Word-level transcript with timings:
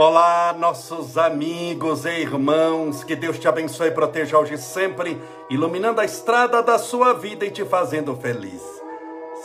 Olá, 0.00 0.54
nossos 0.56 1.18
amigos 1.18 2.04
e 2.04 2.20
irmãos, 2.20 3.02
que 3.02 3.16
Deus 3.16 3.36
te 3.36 3.48
abençoe 3.48 3.88
e 3.88 3.90
proteja 3.90 4.38
hoje 4.38 4.56
sempre, 4.56 5.20
iluminando 5.50 6.00
a 6.00 6.04
estrada 6.04 6.62
da 6.62 6.78
sua 6.78 7.14
vida 7.14 7.44
e 7.44 7.50
te 7.50 7.64
fazendo 7.64 8.14
feliz. 8.14 8.62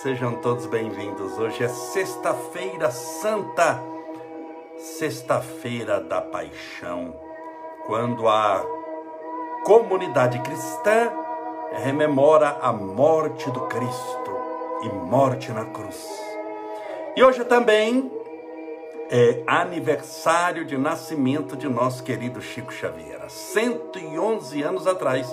Sejam 0.03 0.35
todos 0.35 0.67
bem-vindos. 0.67 1.39
Hoje 1.39 1.63
é 1.63 1.67
Sexta-feira 1.67 2.91
Santa, 2.91 3.81
Sexta-feira 4.77 5.99
da 5.99 6.21
Paixão, 6.21 7.15
quando 7.87 8.27
a 8.27 8.63
comunidade 9.63 10.37
cristã 10.37 11.11
rememora 11.83 12.59
a 12.61 12.71
morte 12.71 13.49
do 13.49 13.61
Cristo 13.61 14.37
e 14.83 14.89
morte 14.89 15.51
na 15.51 15.65
cruz. 15.65 16.07
E 17.17 17.23
hoje 17.23 17.43
também 17.43 18.22
é 19.15 19.43
aniversário 19.45 20.65
de 20.65 20.75
nascimento 20.75 21.55
de 21.55 21.69
nosso 21.69 22.03
querido 22.03 22.41
Chico 22.41 22.73
Xavier. 22.73 23.29
111 23.29 24.63
anos 24.63 24.87
atrás, 24.87 25.31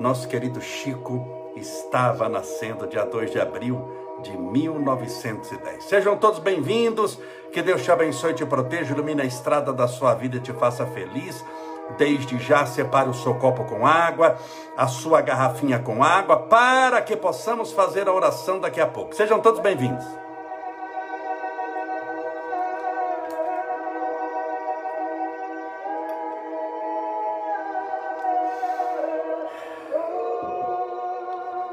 nosso 0.00 0.26
querido 0.26 0.62
Chico 0.62 1.52
estava 1.54 2.26
nascendo 2.26 2.86
dia 2.86 3.04
2 3.04 3.30
de 3.30 3.38
abril 3.38 3.86
de 4.22 4.34
1910. 4.34 5.84
Sejam 5.84 6.16
todos 6.16 6.38
bem-vindos, 6.38 7.18
que 7.52 7.60
Deus 7.60 7.84
te 7.84 7.92
abençoe, 7.92 8.32
te 8.32 8.46
proteja, 8.46 8.94
ilumine 8.94 9.20
a 9.20 9.26
estrada 9.26 9.74
da 9.74 9.86
sua 9.86 10.14
vida 10.14 10.38
e 10.38 10.40
te 10.40 10.54
faça 10.54 10.86
feliz. 10.86 11.44
Desde 11.98 12.38
já 12.38 12.64
separe 12.64 13.10
o 13.10 13.14
seu 13.14 13.34
copo 13.34 13.62
com 13.64 13.86
água, 13.86 14.38
a 14.74 14.86
sua 14.86 15.20
garrafinha 15.20 15.78
com 15.78 16.02
água, 16.02 16.38
para 16.38 17.02
que 17.02 17.14
possamos 17.14 17.72
fazer 17.72 18.08
a 18.08 18.12
oração 18.12 18.58
daqui 18.58 18.80
a 18.80 18.86
pouco. 18.86 19.14
Sejam 19.14 19.38
todos 19.38 19.60
bem-vindos. 19.60 20.27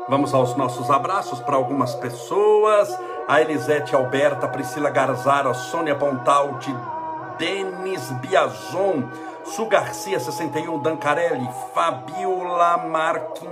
Vamos 0.07 0.35
aos 0.35 0.55
nossos 0.55 0.91
abraços 0.91 1.39
para 1.39 1.55
algumas 1.55 1.95
pessoas. 1.95 2.95
A 3.27 3.41
Elisete 3.41 3.95
Alberta, 3.95 4.47
Priscila 4.47 4.91
Garzara, 4.91 5.51
Sônia 5.55 5.95
Pontalti, 5.95 6.71
Denis 7.39 8.11
Biazon, 8.21 9.09
Su 9.43 9.65
Garcia 9.65 10.19
61, 10.19 10.77
Dancarelli, 10.83 11.49
Fabiola 11.73 12.77
Marquin, 12.77 13.49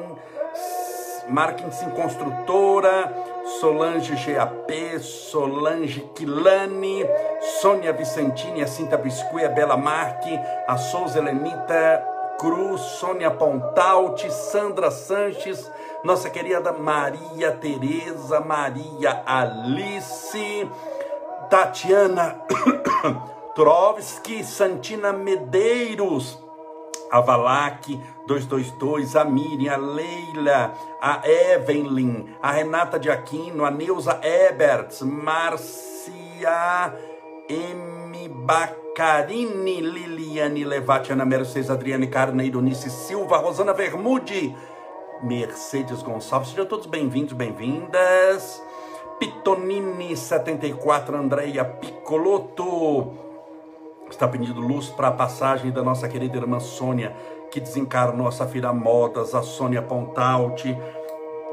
Marquinsin 1.27 1.89
Construtora, 1.89 3.11
Solange 3.59 4.13
GAP, 4.13 4.99
Solange 4.99 6.01
Quilani, 6.13 7.03
Sônia 7.61 7.91
Vicentini, 7.93 8.61
a 8.61 8.67
Cinta 8.67 8.95
Biscuit, 8.95 9.43
a 9.43 9.49
Bela 9.49 9.75
Marque, 9.75 10.39
a 10.67 10.77
Souza 10.77 11.17
Helenita 11.17 12.13
Cruz, 12.37 12.79
Sônia 12.99 13.31
Pontalti, 13.31 14.29
Sandra 14.31 14.91
Sanches, 14.91 15.71
nossa 16.03 16.29
querida 16.29 16.71
Maria 16.73 17.51
Tereza, 17.53 18.39
Maria 18.41 19.23
Alice, 19.25 20.69
Tatiana 21.49 22.41
Trovski, 23.55 24.43
Santina 24.43 25.13
Medeiros, 25.13 26.37
a 27.11 27.21
Valak 27.21 27.87
222, 28.27 29.15
a 29.15 29.23
Miriam, 29.23 29.73
a 29.73 29.77
Leila, 29.77 30.73
a 31.01 31.21
Evelyn, 31.23 32.25
a 32.41 32.51
Renata 32.51 32.99
de 32.99 33.09
Aquino, 33.09 33.63
a 33.63 33.71
Neuza 33.71 34.19
Eberts, 34.23 35.01
Marcia 35.03 36.93
M. 37.47 38.29
Bacarini, 38.29 39.81
Liliane 39.81 40.65
Levati, 40.65 41.11
Ana 41.11 41.25
Mercedes, 41.25 41.69
Adriane 41.69 42.07
Carneiro, 42.07 42.61
Nice 42.61 42.89
Silva, 42.89 43.37
Rosana 43.37 43.73
Vermude, 43.73 44.53
Mercedes 45.23 46.03
Gonçalves. 46.03 46.49
Sejam 46.49 46.65
todos 46.65 46.85
bem-vindos, 46.85 47.33
bem-vindas. 47.33 48.61
Pitonini 49.17 50.17
74, 50.17 51.15
Andreia 51.15 51.63
Picoloto. 51.63 53.13
Está 54.09 54.27
pedindo 54.27 54.59
luz 54.59 54.89
para 54.89 55.07
a 55.07 55.11
passagem 55.13 55.71
da 55.71 55.81
nossa 55.81 56.09
querida 56.09 56.37
irmã 56.37 56.59
Sônia, 56.59 57.15
que 57.49 57.61
desencarnou 57.61 58.27
a 58.27 58.31
Safira 58.33 58.73
Modas, 58.73 59.33
a 59.33 59.41
Sônia 59.41 59.81
Pontalti. 59.81 60.77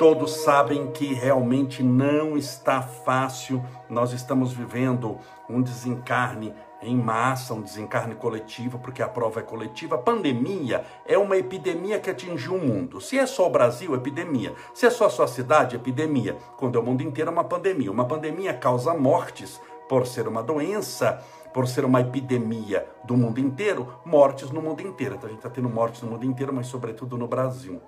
Todos 0.00 0.32
sabem 0.42 0.90
que 0.90 1.14
realmente 1.14 1.80
não 1.80 2.36
está 2.36 2.82
fácil. 2.82 3.62
Nós 3.88 4.12
estamos 4.12 4.52
vivendo 4.52 5.16
um 5.48 5.62
desencarne 5.62 6.52
em 6.82 6.96
massa, 6.96 7.54
um 7.54 7.60
desencarne 7.60 8.14
coletivo, 8.14 8.78
porque 8.78 9.02
a 9.02 9.08
prova 9.08 9.40
é 9.40 9.42
coletiva. 9.42 9.96
A 9.96 9.98
pandemia 9.98 10.84
é 11.06 11.18
uma 11.18 11.36
epidemia 11.36 11.98
que 11.98 12.10
atingiu 12.10 12.54
o 12.54 12.58
mundo. 12.58 13.00
Se 13.00 13.18
é 13.18 13.26
só 13.26 13.46
o 13.46 13.50
Brasil, 13.50 13.94
epidemia. 13.94 14.54
Se 14.74 14.86
é 14.86 14.90
só 14.90 15.06
a 15.06 15.10
sua 15.10 15.26
cidade, 15.26 15.76
epidemia. 15.76 16.36
Quando 16.56 16.78
é 16.78 16.80
o 16.80 16.84
mundo 16.84 17.02
inteiro, 17.02 17.30
é 17.30 17.32
uma 17.32 17.44
pandemia. 17.44 17.90
Uma 17.90 18.06
pandemia 18.06 18.54
causa 18.54 18.94
mortes 18.94 19.60
por 19.88 20.06
ser 20.06 20.28
uma 20.28 20.42
doença, 20.42 21.22
por 21.52 21.66
ser 21.66 21.84
uma 21.84 22.00
epidemia 22.00 22.86
do 23.04 23.16
mundo 23.16 23.40
inteiro, 23.40 23.92
mortes 24.04 24.50
no 24.50 24.62
mundo 24.62 24.80
inteiro. 24.82 25.16
Então 25.16 25.26
a 25.26 25.30
gente 25.30 25.40
está 25.40 25.50
tendo 25.50 25.68
mortes 25.68 26.02
no 26.02 26.10
mundo 26.10 26.24
inteiro, 26.24 26.52
mas 26.52 26.68
sobretudo 26.68 27.18
no 27.18 27.26
Brasil. 27.26 27.80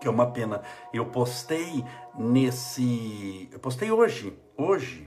Que 0.00 0.08
é 0.08 0.10
uma 0.10 0.26
pena. 0.26 0.62
Eu 0.92 1.04
postei 1.06 1.84
nesse. 2.18 3.50
Eu 3.52 3.58
postei 3.58 3.90
hoje, 3.90 4.36
hoje, 4.56 5.06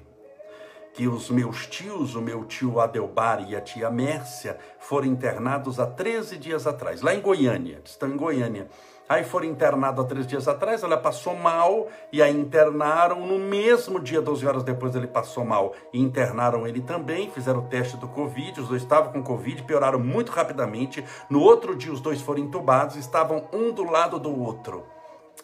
que 0.94 1.08
os 1.08 1.30
meus 1.30 1.66
tios, 1.66 2.16
o 2.16 2.22
meu 2.22 2.46
tio 2.46 2.80
Adelbar 2.80 3.50
e 3.50 3.56
a 3.56 3.62
tia 3.62 3.90
Mércia, 3.90 4.58
foram 4.80 5.08
internados 5.08 5.80
há 5.80 5.88
13 5.88 6.38
dias 6.38 6.68
atrás, 6.68 7.02
lá 7.02 7.14
em 7.14 7.20
Goiânia, 7.20 7.82
estão 7.84 8.10
em 8.10 8.16
Goiânia. 8.16 8.68
Aí 9.10 9.24
foram 9.24 9.48
internados 9.48 10.06
há 10.06 10.08
três 10.08 10.26
dias 10.26 10.48
atrás, 10.48 10.82
ela 10.82 10.96
passou 10.96 11.36
mal 11.36 11.90
e 12.12 12.22
a 12.22 12.30
internaram. 12.30 13.28
No 13.28 13.38
mesmo 13.38 14.00
dia, 14.00 14.22
12 14.22 14.48
horas 14.48 14.64
depois, 14.64 14.96
ele 14.96 15.08
passou 15.08 15.44
mal 15.44 15.74
e 15.92 16.00
internaram 16.00 16.66
ele 16.66 16.82
também. 16.82 17.30
Fizeram 17.30 17.60
o 17.60 17.68
teste 17.68 17.98
do 17.98 18.08
Covid, 18.08 18.62
os 18.62 18.70
dois 18.70 18.82
estavam 18.82 19.12
com 19.12 19.22
Covid, 19.22 19.62
pioraram 19.64 20.00
muito 20.00 20.32
rapidamente. 20.32 21.04
No 21.30 21.42
outro 21.42 21.76
dia, 21.76 21.92
os 21.92 22.00
dois 22.00 22.22
foram 22.22 22.40
entubados, 22.40 22.96
estavam 22.96 23.46
um 23.52 23.74
do 23.74 23.84
lado 23.84 24.18
do 24.18 24.42
outro. 24.42 24.86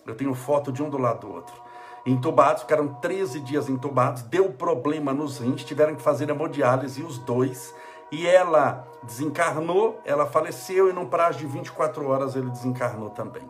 Eu 0.08 0.16
tenho 0.16 0.34
foto 0.34 0.72
de 0.72 0.82
um 0.82 0.90
do 0.90 0.98
lado 0.98 1.28
do 1.28 1.34
outro 1.34 1.69
entubados, 2.06 2.64
ficaram 2.64 2.88
13 2.96 3.40
dias 3.42 3.70
entubados, 3.70 4.22
deu 4.24 4.52
problema 4.52 5.14
nos 5.14 5.40
rins, 5.40 5.64
tiveram 5.64 5.96
que 5.96 6.02
fazer 6.02 6.30
hemodiálise 6.30 7.04
os 7.04 7.18
dois, 7.18 7.74
e 8.12 8.26
ela 8.26 8.88
desencarnou, 9.04 10.02
ela 10.04 10.26
faleceu 10.26 10.90
e 10.90 10.94
num 10.94 11.06
prazo 11.06 11.40
de 11.40 11.46
24 11.46 12.08
horas 12.08 12.36
ele 12.36 12.50
desencarnou 12.50 13.10
também 13.12 13.48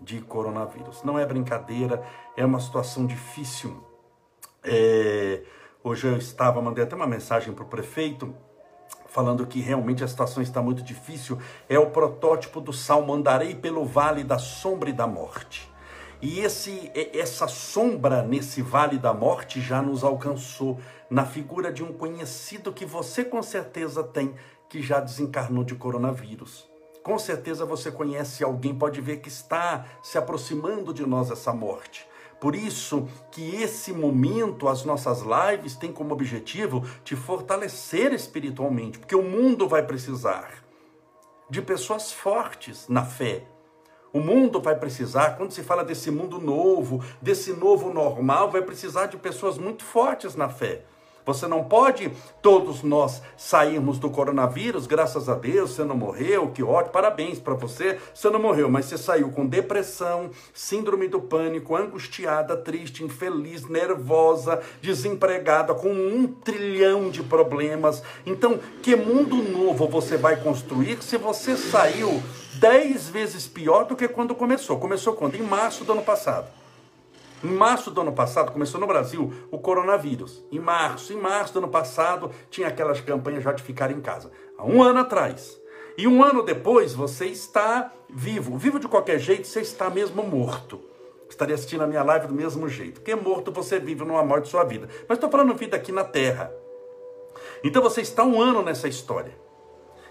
de 0.00 0.20
coronavírus. 0.20 1.02
Não 1.02 1.18
é 1.18 1.24
brincadeira, 1.24 2.02
é 2.36 2.44
uma 2.44 2.60
situação 2.60 3.06
difícil. 3.06 3.82
É... 4.62 5.42
Hoje 5.82 6.06
eu 6.06 6.16
estava, 6.16 6.60
mandei 6.60 6.84
até 6.84 6.94
uma 6.94 7.06
mensagem 7.06 7.52
para 7.52 7.64
o 7.64 7.68
prefeito, 7.68 8.34
falando 9.06 9.46
que 9.46 9.60
realmente 9.60 10.04
a 10.04 10.08
situação 10.08 10.42
está 10.42 10.62
muito 10.62 10.82
difícil. 10.82 11.38
É 11.68 11.78
o 11.78 11.90
protótipo 11.90 12.60
do 12.60 12.72
salmo 12.72 13.12
Andarei 13.12 13.54
pelo 13.54 13.84
vale 13.84 14.22
da 14.22 14.38
sombra 14.38 14.90
e 14.90 14.92
da 14.92 15.06
morte. 15.06 15.71
E 16.22 16.38
esse, 16.38 16.88
essa 17.12 17.48
sombra 17.48 18.22
nesse 18.22 18.62
vale 18.62 18.96
da 18.96 19.12
morte 19.12 19.60
já 19.60 19.82
nos 19.82 20.04
alcançou 20.04 20.78
na 21.10 21.26
figura 21.26 21.72
de 21.72 21.82
um 21.82 21.92
conhecido 21.92 22.72
que 22.72 22.86
você 22.86 23.24
com 23.24 23.42
certeza 23.42 24.04
tem, 24.04 24.32
que 24.68 24.80
já 24.80 25.00
desencarnou 25.00 25.64
de 25.64 25.74
coronavírus. 25.74 26.70
Com 27.02 27.18
certeza 27.18 27.66
você 27.66 27.90
conhece 27.90 28.44
alguém, 28.44 28.72
pode 28.72 29.00
ver 29.00 29.16
que 29.16 29.28
está 29.28 29.84
se 30.00 30.16
aproximando 30.16 30.94
de 30.94 31.04
nós 31.04 31.28
essa 31.28 31.52
morte. 31.52 32.06
Por 32.40 32.54
isso 32.54 33.08
que 33.32 33.56
esse 33.56 33.92
momento, 33.92 34.68
as 34.68 34.84
nossas 34.84 35.22
lives 35.22 35.74
têm 35.74 35.92
como 35.92 36.14
objetivo 36.14 36.86
te 37.02 37.16
fortalecer 37.16 38.12
espiritualmente, 38.12 39.00
porque 39.00 39.16
o 39.16 39.24
mundo 39.24 39.68
vai 39.68 39.82
precisar 39.82 40.62
de 41.50 41.60
pessoas 41.60 42.12
fortes 42.12 42.88
na 42.88 43.04
fé, 43.04 43.44
o 44.12 44.20
mundo 44.20 44.60
vai 44.60 44.76
precisar, 44.76 45.36
quando 45.36 45.52
se 45.52 45.62
fala 45.62 45.84
desse 45.84 46.10
mundo 46.10 46.38
novo, 46.38 47.02
desse 47.20 47.52
novo 47.52 47.92
normal, 47.92 48.50
vai 48.50 48.62
precisar 48.62 49.06
de 49.06 49.16
pessoas 49.16 49.56
muito 49.56 49.82
fortes 49.84 50.36
na 50.36 50.48
fé. 50.48 50.82
Você 51.24 51.46
não 51.46 51.64
pode, 51.64 52.10
todos 52.40 52.82
nós, 52.82 53.22
sairmos 53.36 53.98
do 53.98 54.10
coronavírus, 54.10 54.86
graças 54.86 55.28
a 55.28 55.34
Deus, 55.34 55.70
você 55.70 55.84
não 55.84 55.96
morreu, 55.96 56.48
que 56.48 56.62
ótimo, 56.62 56.92
parabéns 56.92 57.38
para 57.38 57.54
você, 57.54 57.98
você 58.12 58.28
não 58.28 58.40
morreu, 58.40 58.68
mas 58.68 58.86
você 58.86 58.98
saiu 58.98 59.30
com 59.30 59.46
depressão, 59.46 60.30
síndrome 60.52 61.06
do 61.06 61.20
pânico, 61.20 61.76
angustiada, 61.76 62.56
triste, 62.56 63.04
infeliz, 63.04 63.68
nervosa, 63.68 64.60
desempregada, 64.80 65.74
com 65.74 65.92
um 65.92 66.26
trilhão 66.26 67.08
de 67.10 67.22
problemas. 67.22 68.02
Então, 68.26 68.58
que 68.82 68.96
mundo 68.96 69.36
novo 69.36 69.86
você 69.86 70.16
vai 70.16 70.36
construir 70.36 71.02
se 71.02 71.16
você 71.16 71.56
saiu 71.56 72.22
dez 72.54 73.08
vezes 73.08 73.46
pior 73.46 73.84
do 73.84 73.96
que 73.96 74.08
quando 74.08 74.34
começou? 74.34 74.78
Começou 74.78 75.14
quando? 75.14 75.36
Em 75.36 75.42
março 75.42 75.84
do 75.84 75.92
ano 75.92 76.02
passado. 76.02 76.61
Em 77.42 77.48
março 77.48 77.90
do 77.90 78.00
ano 78.00 78.12
passado, 78.12 78.52
começou 78.52 78.80
no 78.80 78.86
Brasil 78.86 79.32
o 79.50 79.58
coronavírus. 79.58 80.44
Em 80.50 80.60
março, 80.60 81.12
em 81.12 81.16
março 81.16 81.52
do 81.52 81.58
ano 81.58 81.68
passado, 81.68 82.30
tinha 82.48 82.68
aquelas 82.68 83.00
campanhas 83.00 83.42
já 83.42 83.52
de 83.52 83.62
ficar 83.62 83.90
em 83.90 84.00
casa. 84.00 84.30
há 84.56 84.64
um 84.64 84.82
ano 84.82 85.00
atrás. 85.00 85.60
E 85.98 86.06
um 86.06 86.22
ano 86.22 86.42
depois 86.42 86.94
você 86.94 87.26
está 87.26 87.92
vivo. 88.08 88.56
Vivo 88.56 88.78
de 88.78 88.86
qualquer 88.86 89.18
jeito, 89.18 89.46
você 89.46 89.60
está 89.60 89.90
mesmo 89.90 90.22
morto. 90.22 90.80
Estaria 91.28 91.54
assistindo 91.54 91.82
a 91.82 91.86
minha 91.86 92.02
live 92.02 92.28
do 92.28 92.34
mesmo 92.34 92.68
jeito. 92.68 93.00
Porque 93.00 93.14
morto 93.14 93.50
você 93.50 93.80
vive 93.80 94.04
numa 94.04 94.22
morte 94.22 94.44
de 94.44 94.50
sua 94.50 94.64
vida. 94.64 94.88
Mas 95.08 95.16
estou 95.16 95.30
falando 95.30 95.54
vida 95.54 95.76
aqui 95.76 95.90
na 95.90 96.04
terra. 96.04 96.52
Então 97.64 97.82
você 97.82 98.00
está 98.02 98.22
um 98.22 98.40
ano 98.40 98.62
nessa 98.62 98.86
história. 98.86 99.36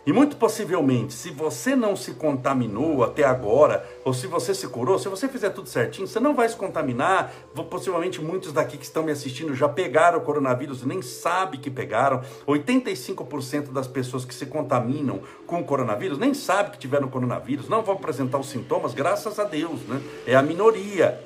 E 0.04 0.12
muito 0.12 0.36
possivelmente, 0.38 1.14
se 1.14 1.30
você 1.30 1.76
não 1.76 1.96
se 1.96 2.14
contaminou 2.14 3.04
até 3.04 3.24
agora, 3.24 3.88
ou 4.04 4.14
se 4.14 4.26
você 4.26 4.54
se 4.56 4.68
curou, 4.68 4.98
se 4.98 5.08
você 5.08 5.28
fizer 5.28 5.52
tudo 5.52 5.70
certinho, 5.70 6.08
você 6.08 6.20
não 6.20 6.34
vai 6.34 6.50
se 6.50 6.56
contaminar. 6.56 7.32
Possivelmente 7.70 8.20
muitos 8.20 8.52
daqui 8.52 8.78
que 8.78 8.84
estão 8.84 9.04
me 9.04 9.12
assistindo 9.12 9.54
já 9.54 9.70
pegaram 9.70 10.18
o 10.18 10.22
coronavírus 10.22 10.84
nem 10.84 11.04
sabem 11.04 11.60
que 11.60 11.70
pegaram. 11.70 12.22
85% 12.48 13.72
das 13.72 13.88
pessoas 13.88 14.26
que 14.26 14.34
se 14.34 14.48
contaminam 14.48 15.22
com 15.46 15.60
o 15.60 15.64
coronavírus 15.64 16.18
nem 16.18 16.34
sabem 16.34 16.72
que 16.72 16.80
tiveram 16.80 17.08
coronavírus, 17.08 17.70
não 17.70 17.84
vão 17.84 17.94
apresentar 17.94 18.40
os 18.40 18.50
sintomas, 18.50 18.96
graças 18.96 19.38
a 19.38 19.44
Deus, 19.44 19.82
né? 19.88 20.02
É 20.26 20.36
a 20.36 20.42
minoria. 20.42 21.22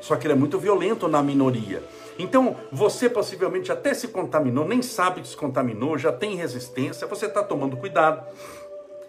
Só 0.00 0.14
que 0.14 0.26
ele 0.26 0.34
é 0.34 0.36
muito 0.36 0.56
violento 0.56 1.08
na 1.08 1.20
minoria. 1.20 1.82
Então, 2.18 2.56
você 2.72 3.08
possivelmente 3.08 3.70
até 3.70 3.94
se 3.94 4.08
contaminou, 4.08 4.66
nem 4.66 4.82
sabe 4.82 5.20
que 5.20 5.28
se 5.28 5.36
contaminou, 5.36 5.96
já 5.96 6.12
tem 6.12 6.34
resistência, 6.34 7.06
você 7.06 7.26
está 7.26 7.44
tomando 7.44 7.76
cuidado. 7.76 8.26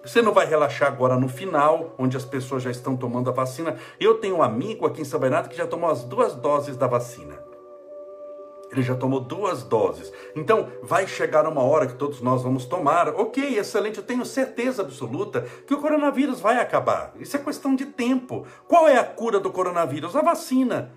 Você 0.06 0.21
não 0.21 0.33
vai 0.33 0.45
relaxar 0.45 0.88
agora 0.88 1.17
no 1.17 1.27
final, 1.27 1.94
onde 1.97 2.15
as 2.15 2.23
pessoas 2.23 2.63
já 2.63 2.71
estão 2.71 2.95
tomando 2.95 3.29
a 3.29 3.33
vacina. 3.33 3.75
Eu 4.00 4.15
tenho 4.15 4.38
um 4.38 4.44
amigo 4.44 4.85
aqui 4.85 5.01
em 5.01 5.06
São 5.06 5.19
Bernardo 5.19 5.50
que 5.50 5.57
já 5.57 5.67
tomou 5.67 5.89
as 5.89 6.03
duas 6.03 6.35
doses 6.35 6.77
da 6.77 6.88
vacina. 6.88 7.38
Ele 8.71 8.83
já 8.83 8.95
tomou 8.95 9.19
duas 9.19 9.63
doses. 9.63 10.13
Então, 10.35 10.69
vai 10.83 11.07
chegar 11.07 11.47
uma 11.47 11.63
hora 11.63 11.88
que 11.88 11.95
todos 11.95 12.21
nós 12.21 12.44
vamos 12.44 12.65
tomar. 12.65 13.09
Ok, 13.09 13.57
excelente, 13.57 13.97
eu 13.97 14.03
tenho 14.03 14.23
certeza 14.23 14.83
absoluta 14.83 15.41
que 15.65 15.73
o 15.73 15.81
coronavírus 15.81 16.39
vai 16.39 16.59
acabar. 16.59 17.11
Isso 17.19 17.35
é 17.35 17.39
questão 17.39 17.75
de 17.75 17.88
tempo. 17.88 18.45
Qual 18.67 18.88
é 18.88 18.97
a 18.97 19.03
cura 19.03 19.39
do 19.39 19.51
coronavírus? 19.51 20.15
A 20.15 20.21
vacina. 20.21 20.91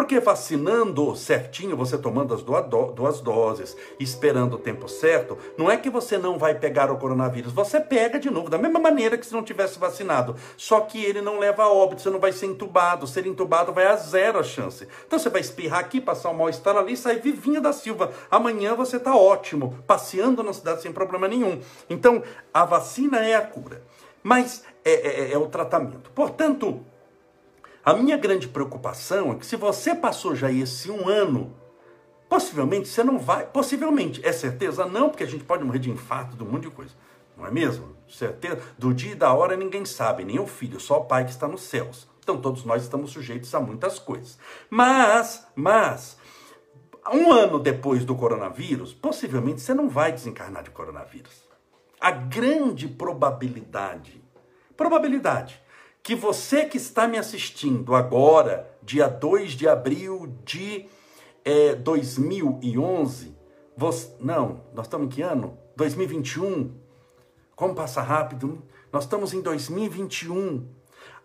Porque 0.00 0.18
vacinando 0.18 1.14
certinho, 1.14 1.76
você 1.76 1.98
tomando 1.98 2.32
as 2.32 2.42
duas 2.42 3.20
doses, 3.20 3.76
esperando 3.98 4.54
o 4.54 4.58
tempo 4.58 4.88
certo, 4.88 5.36
não 5.58 5.70
é 5.70 5.76
que 5.76 5.90
você 5.90 6.16
não 6.16 6.38
vai 6.38 6.54
pegar 6.54 6.90
o 6.90 6.96
coronavírus, 6.96 7.52
você 7.52 7.78
pega 7.78 8.18
de 8.18 8.30
novo, 8.30 8.48
da 8.48 8.56
mesma 8.56 8.80
maneira 8.80 9.18
que 9.18 9.26
se 9.26 9.34
não 9.34 9.42
tivesse 9.42 9.78
vacinado. 9.78 10.36
Só 10.56 10.80
que 10.80 11.04
ele 11.04 11.20
não 11.20 11.38
leva 11.38 11.64
a 11.64 11.70
óbito, 11.70 12.00
você 12.00 12.08
não 12.08 12.18
vai 12.18 12.32
ser 12.32 12.46
entubado. 12.46 13.06
Ser 13.06 13.26
entubado 13.26 13.74
vai 13.74 13.88
a 13.88 13.96
zero 13.96 14.38
a 14.38 14.42
chance. 14.42 14.88
Então 15.06 15.18
você 15.18 15.28
vai 15.28 15.42
espirrar 15.42 15.80
aqui, 15.80 16.00
passar 16.00 16.30
um 16.30 16.34
mal-estar 16.34 16.74
ali, 16.78 16.96
sair 16.96 17.20
vivinho 17.20 17.60
da 17.60 17.74
Silva. 17.74 18.10
Amanhã 18.30 18.74
você 18.74 18.96
está 18.96 19.14
ótimo, 19.14 19.84
passeando 19.86 20.42
na 20.42 20.54
cidade 20.54 20.80
sem 20.80 20.94
problema 20.94 21.28
nenhum. 21.28 21.60
Então, 21.90 22.22
a 22.54 22.64
vacina 22.64 23.18
é 23.18 23.34
a 23.34 23.42
cura. 23.42 23.82
Mas 24.22 24.64
é, 24.82 24.92
é, 24.92 25.32
é 25.32 25.38
o 25.38 25.46
tratamento. 25.46 26.10
Portanto, 26.12 26.84
a 27.90 27.94
minha 27.96 28.16
grande 28.16 28.46
preocupação 28.46 29.32
é 29.32 29.34
que 29.34 29.44
se 29.44 29.56
você 29.56 29.94
passou 29.96 30.36
já 30.36 30.50
esse 30.50 30.90
um 30.90 31.08
ano, 31.08 31.52
possivelmente 32.28 32.88
você 32.88 33.02
não 33.02 33.18
vai, 33.18 33.44
possivelmente, 33.44 34.24
é 34.24 34.32
certeza? 34.32 34.86
Não, 34.86 35.08
porque 35.08 35.24
a 35.24 35.26
gente 35.26 35.42
pode 35.42 35.64
morrer 35.64 35.80
de 35.80 35.90
infarto, 35.90 36.36
de 36.36 36.42
um 36.44 36.46
monte 36.46 36.62
de 36.62 36.70
coisa. 36.70 36.94
Não 37.36 37.44
é 37.44 37.50
mesmo? 37.50 37.96
Certeza? 38.08 38.60
Do 38.78 38.94
dia 38.94 39.12
e 39.12 39.16
da 39.16 39.32
hora 39.32 39.56
ninguém 39.56 39.84
sabe, 39.84 40.24
nem 40.24 40.38
o 40.38 40.46
filho, 40.46 40.78
só 40.78 41.00
o 41.00 41.04
pai 41.04 41.24
que 41.24 41.32
está 41.32 41.48
nos 41.48 41.62
céus. 41.62 42.08
Então 42.20 42.40
todos 42.40 42.64
nós 42.64 42.84
estamos 42.84 43.10
sujeitos 43.10 43.52
a 43.56 43.60
muitas 43.60 43.98
coisas. 43.98 44.38
Mas, 44.68 45.44
mas, 45.56 46.16
um 47.12 47.32
ano 47.32 47.58
depois 47.58 48.04
do 48.04 48.14
coronavírus, 48.14 48.92
possivelmente 48.92 49.62
você 49.62 49.74
não 49.74 49.88
vai 49.88 50.12
desencarnar 50.12 50.62
de 50.62 50.70
coronavírus. 50.70 51.42
A 52.00 52.12
grande 52.12 52.86
probabilidade, 52.86 54.22
probabilidade 54.76 55.60
que 56.10 56.16
você 56.16 56.64
que 56.64 56.76
está 56.76 57.06
me 57.06 57.16
assistindo 57.16 57.94
agora, 57.94 58.68
dia 58.82 59.06
2 59.06 59.52
de 59.52 59.68
abril 59.68 60.34
de 60.44 60.86
é, 61.44 61.76
2011, 61.76 63.32
você, 63.76 64.12
não, 64.18 64.60
nós 64.74 64.86
estamos 64.86 65.06
em 65.06 65.08
que 65.08 65.22
ano? 65.22 65.56
2021. 65.76 66.74
Como 67.54 67.76
passa 67.76 68.02
rápido? 68.02 68.60
Nós 68.92 69.04
estamos 69.04 69.32
em 69.32 69.40
2021. 69.40 70.66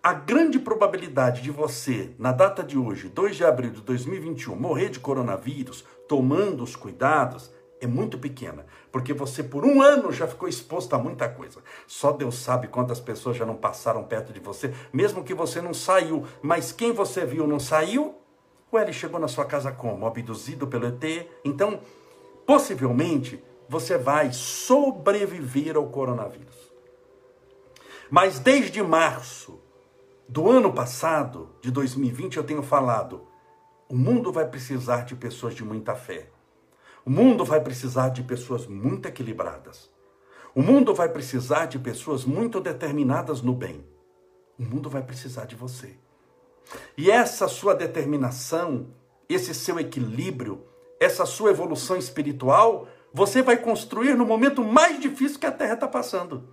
A 0.04 0.14
grande 0.14 0.60
probabilidade 0.60 1.42
de 1.42 1.50
você, 1.50 2.14
na 2.20 2.32
data 2.32 2.62
de 2.62 2.78
hoje, 2.78 3.10
2 3.10 3.38
de 3.38 3.44
abril 3.44 3.72
de 3.72 3.82
2021, 3.82 4.56
morrer 4.56 4.90
de 4.90 5.00
coronavírus, 5.00 5.84
tomando 6.08 6.64
os 6.64 6.76
cuidados, 6.76 7.52
é 7.86 7.88
muito 7.88 8.18
pequena, 8.18 8.66
porque 8.92 9.14
você 9.14 9.42
por 9.42 9.64
um 9.64 9.82
ano 9.82 10.12
já 10.12 10.28
ficou 10.28 10.50
exposto 10.50 10.94
a 10.94 11.00
muita 11.00 11.30
coisa. 11.30 11.62
Só 11.88 12.12
Deus 12.12 12.36
sabe 12.36 12.68
quantas 12.68 13.00
pessoas 13.00 13.38
já 13.38 13.46
não 13.46 13.56
passaram 13.56 14.04
perto 14.04 14.34
de 14.34 14.40
você, 14.40 14.74
mesmo 14.92 15.24
que 15.24 15.34
você 15.34 15.62
não 15.62 15.74
saiu, 15.74 16.26
mas 16.42 16.72
quem 16.72 16.92
você 16.92 17.26
viu 17.26 17.48
não 17.48 17.60
saiu? 17.60 18.16
Ou 18.72 18.80
ele 18.80 18.92
chegou 18.92 19.20
na 19.20 19.28
sua 19.28 19.46
casa 19.46 19.72
como? 19.72 20.06
Abduzido 20.06 20.68
pelo 20.68 20.88
ET? 20.88 21.28
Então, 21.46 21.80
possivelmente, 22.46 23.42
você 23.70 23.98
vai 23.98 24.34
sobreviver 24.34 25.78
ao 25.78 25.88
coronavírus. 25.88 26.56
Mas 28.10 28.40
desde 28.40 28.84
março 28.84 29.60
do 30.28 30.50
ano 30.50 30.74
passado, 30.74 31.56
de 31.62 31.72
2020, 31.72 32.38
eu 32.38 32.44
tenho 32.44 32.62
falado: 32.62 33.28
o 33.88 33.96
mundo 33.96 34.32
vai 34.32 34.48
precisar 34.48 35.06
de 35.06 35.16
pessoas 35.16 35.56
de 35.56 35.64
muita 35.64 35.96
fé 35.96 36.35
o 37.06 37.10
mundo 37.10 37.46
vai 37.46 37.62
precisar 37.62 38.10
de 38.10 38.24
pessoas 38.24 38.66
muito 38.66 39.07
equilibradas. 39.07 39.92
O 40.56 40.62
mundo 40.62 40.92
vai 40.92 41.07
precisar 41.07 41.68
de 41.68 41.78
pessoas 41.78 42.25
muito 42.25 42.60
determinadas 42.60 43.44
no 43.44 43.54
bem. 43.54 43.86
O 44.57 44.63
mundo 44.63 44.90
vai 44.90 45.04
precisar 45.04 45.46
de 45.46 45.56
você. 45.56 46.00
E 46.98 47.12
essa 47.12 47.48
sua 47.48 47.75
determinação, 47.75 48.88
esse 49.30 49.54
seu 49.54 49.80
equilíbrio, 49.80 50.66
essa 51.00 51.28
sua 51.28 51.52
evolução 51.52 51.96
espiritual, 51.96 52.88
você 53.13 53.44
vai 53.44 53.58
construir 53.58 54.16
no 54.16 54.25
momento 54.25 54.63
mais 54.63 55.00
difícil 55.00 55.40
que 55.40 55.46
a 55.46 55.51
Terra 55.51 55.75
está 55.75 55.88
passando. 55.88 56.50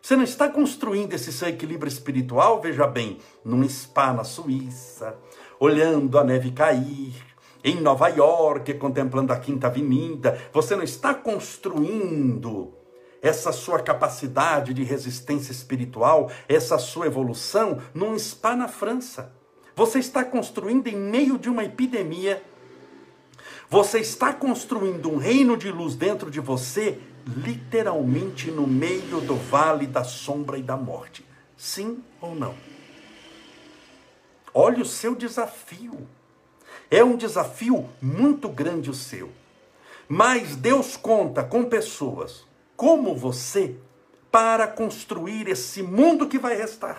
Você 0.00 0.14
não 0.14 0.24
está 0.24 0.48
construindo 0.48 1.12
esse 1.12 1.32
seu 1.32 1.48
equilíbrio 1.48 1.88
espiritual, 1.88 2.60
veja 2.60 2.86
bem, 2.86 3.18
num 3.44 3.68
spa 3.68 4.12
na 4.12 4.22
Suíça, 4.22 5.16
olhando 5.58 6.18
a 6.18 6.24
neve 6.24 6.52
cair, 6.52 7.31
em 7.64 7.80
Nova 7.80 8.08
York, 8.08 8.74
contemplando 8.74 9.32
a 9.32 9.38
Quinta 9.38 9.66
Avenida. 9.66 10.38
Você 10.52 10.74
não 10.74 10.82
está 10.82 11.14
construindo 11.14 12.74
essa 13.20 13.52
sua 13.52 13.78
capacidade 13.78 14.74
de 14.74 14.82
resistência 14.82 15.52
espiritual, 15.52 16.30
essa 16.48 16.76
sua 16.76 17.06
evolução 17.06 17.78
num 17.94 18.18
spa 18.18 18.56
na 18.56 18.66
França. 18.66 19.32
Você 19.76 20.00
está 20.00 20.24
construindo 20.24 20.88
em 20.88 20.96
meio 20.96 21.38
de 21.38 21.48
uma 21.48 21.64
epidemia. 21.64 22.42
Você 23.70 24.00
está 24.00 24.34
construindo 24.34 25.08
um 25.08 25.16
reino 25.16 25.56
de 25.56 25.70
luz 25.70 25.94
dentro 25.94 26.30
de 26.30 26.40
você, 26.40 26.98
literalmente 27.26 28.50
no 28.50 28.66
meio 28.66 29.20
do 29.20 29.36
vale 29.36 29.86
da 29.86 30.04
sombra 30.04 30.58
e 30.58 30.62
da 30.62 30.76
morte. 30.76 31.24
Sim 31.56 32.02
ou 32.20 32.34
não? 32.34 32.54
Olha 34.52 34.82
o 34.82 34.86
seu 34.86 35.14
desafio. 35.14 36.06
É 36.92 37.02
um 37.02 37.16
desafio 37.16 37.88
muito 38.02 38.50
grande 38.50 38.90
o 38.90 38.94
seu. 38.94 39.30
Mas 40.06 40.54
Deus 40.54 40.94
conta 40.94 41.42
com 41.42 41.64
pessoas 41.64 42.44
como 42.76 43.16
você 43.16 43.76
para 44.30 44.66
construir 44.66 45.48
esse 45.48 45.82
mundo 45.82 46.28
que 46.28 46.38
vai 46.38 46.54
restar. 46.54 46.98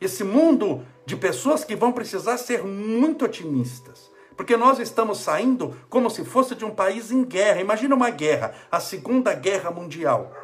Esse 0.00 0.24
mundo 0.24 0.84
de 1.06 1.14
pessoas 1.14 1.62
que 1.62 1.76
vão 1.76 1.92
precisar 1.92 2.38
ser 2.38 2.64
muito 2.64 3.24
otimistas. 3.24 4.10
Porque 4.36 4.56
nós 4.56 4.80
estamos 4.80 5.18
saindo 5.18 5.76
como 5.88 6.10
se 6.10 6.24
fosse 6.24 6.56
de 6.56 6.64
um 6.64 6.74
país 6.74 7.12
em 7.12 7.22
guerra. 7.22 7.60
Imagina 7.60 7.94
uma 7.94 8.10
guerra, 8.10 8.52
a 8.68 8.80
Segunda 8.80 9.32
Guerra 9.32 9.70
Mundial. 9.70 10.34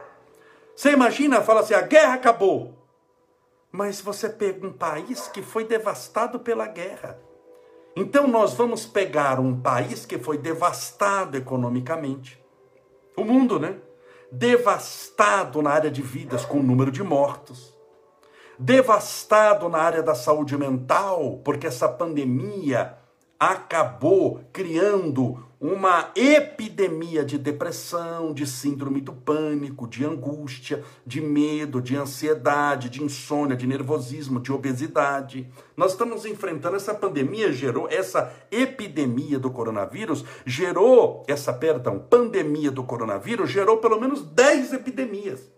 Você 0.77 0.93
imagina, 0.93 1.43
fala 1.43 1.59
assim: 1.59 1.75
a 1.75 1.83
guerra 1.83 2.15
acabou. 2.15 2.73
Mas 3.73 4.01
você 4.01 4.29
pega 4.29 4.65
um 4.65 4.73
país 4.73 5.27
que 5.27 5.43
foi 5.43 5.65
devastado 5.65 6.39
pela 6.39 6.69
guerra. 6.69 7.26
Então 7.99 8.29
nós 8.29 8.53
vamos 8.53 8.85
pegar 8.85 9.41
um 9.41 9.59
país 9.59 10.05
que 10.05 10.19
foi 10.19 10.37
devastado 10.37 11.35
economicamente. 11.35 12.39
O 13.17 13.25
mundo, 13.25 13.59
né? 13.59 13.79
Devastado 14.31 15.63
na 15.63 15.71
área 15.71 15.91
de 15.91 16.03
vidas 16.03 16.45
com 16.45 16.59
o 16.59 16.63
número 16.63 16.91
de 16.91 17.03
mortos. 17.03 17.75
Devastado 18.59 19.71
na 19.71 19.79
área 19.79 20.03
da 20.03 20.15
saúde 20.15 20.59
mental, 20.59 21.41
porque 21.43 21.67
essa 21.67 21.89
pandemia 21.89 22.99
acabou 23.41 24.43
criando 24.53 25.46
uma 25.59 26.11
epidemia 26.15 27.25
de 27.25 27.39
depressão, 27.39 28.35
de 28.35 28.47
síndrome 28.47 29.01
do 29.01 29.13
pânico, 29.13 29.89
de 29.89 30.05
angústia, 30.05 30.85
de 31.07 31.21
medo, 31.21 31.81
de 31.81 31.97
ansiedade, 31.97 32.91
de 32.91 33.03
insônia, 33.03 33.57
de 33.57 33.67
nervosismo, 33.67 34.39
de 34.39 34.53
obesidade. 34.53 35.51
Nós 35.75 35.93
estamos 35.93 36.27
enfrentando 36.27 36.77
essa 36.77 36.95
pandemia, 36.95 37.53
gerou 37.53 37.89
essa 37.89 38.35
epidemia 38.51 39.39
do 39.39 39.51
coronavírus, 39.51 40.25
gerou 40.45 41.25
essa, 41.27 41.53
perdão, 41.53 41.99
pandemia 41.99 42.71
do 42.71 42.85
coronavírus, 42.85 43.51
gerou 43.51 43.79
pelo 43.79 43.99
menos 43.99 44.23
10 44.23 44.75
epidemias. 44.75 45.51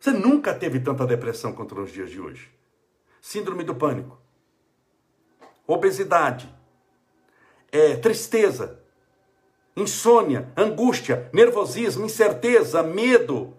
Você 0.00 0.10
nunca 0.10 0.52
teve 0.52 0.80
tanta 0.80 1.06
depressão 1.06 1.52
quanto 1.52 1.74
nos 1.76 1.90
dias 1.90 2.10
de 2.10 2.20
hoje. 2.20 2.50
Síndrome 3.22 3.64
do 3.64 3.74
pânico, 3.74 4.18
obesidade, 5.66 6.52
é, 7.74 7.96
tristeza, 7.96 8.78
insônia, 9.76 10.48
angústia, 10.56 11.28
nervosismo, 11.32 12.04
incerteza, 12.04 12.84
medo, 12.84 13.52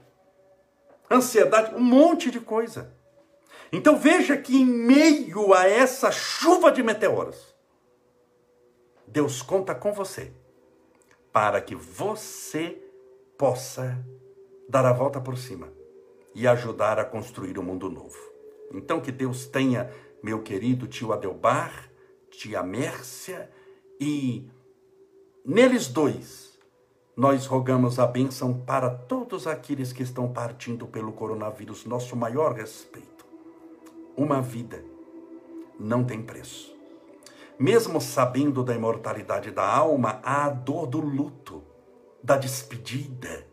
ansiedade, 1.11 1.75
um 1.75 1.81
monte 1.81 2.31
de 2.31 2.39
coisa. 2.39 2.95
Então 3.73 3.97
veja 3.97 4.37
que 4.37 4.55
em 4.55 4.65
meio 4.65 5.53
a 5.53 5.67
essa 5.67 6.13
chuva 6.13 6.71
de 6.71 6.81
meteoros, 6.81 7.53
Deus 9.05 9.41
conta 9.41 9.75
com 9.75 9.91
você 9.91 10.31
para 11.33 11.59
que 11.59 11.75
você 11.75 12.81
possa 13.37 14.01
dar 14.69 14.85
a 14.85 14.93
volta 14.93 15.19
por 15.19 15.37
cima 15.37 15.73
e 16.33 16.47
ajudar 16.47 16.97
a 16.99 17.03
construir 17.03 17.59
um 17.59 17.63
mundo 17.63 17.89
novo. 17.89 18.17
Então 18.71 19.01
que 19.01 19.11
Deus 19.11 19.45
tenha, 19.45 19.91
meu 20.23 20.41
querido 20.41 20.87
tio 20.87 21.11
Adelbar, 21.11 21.89
tia 22.29 22.63
Mércia, 22.63 23.49
e 23.99 24.47
neles 25.45 25.87
dois, 25.87 26.57
nós 27.15 27.45
rogamos 27.45 27.97
a 27.97 28.05
bênção 28.05 28.53
para 28.53 28.89
todos 28.89 29.47
aqueles 29.47 29.93
que 29.93 30.03
estão 30.03 30.31
partindo 30.31 30.85
pelo 30.85 31.13
coronavírus, 31.13 31.85
nosso 31.85 32.15
maior 32.15 32.53
respeito. 32.53 33.25
Uma 34.17 34.41
vida 34.41 34.83
não 35.79 36.03
tem 36.03 36.21
preço. 36.21 36.75
Mesmo 37.57 38.01
sabendo 38.01 38.63
da 38.63 38.75
imortalidade 38.75 39.49
da 39.51 39.65
alma, 39.65 40.19
há 40.23 40.45
a 40.45 40.49
dor 40.49 40.87
do 40.87 40.99
luto, 40.99 41.63
da 42.21 42.35
despedida, 42.35 43.47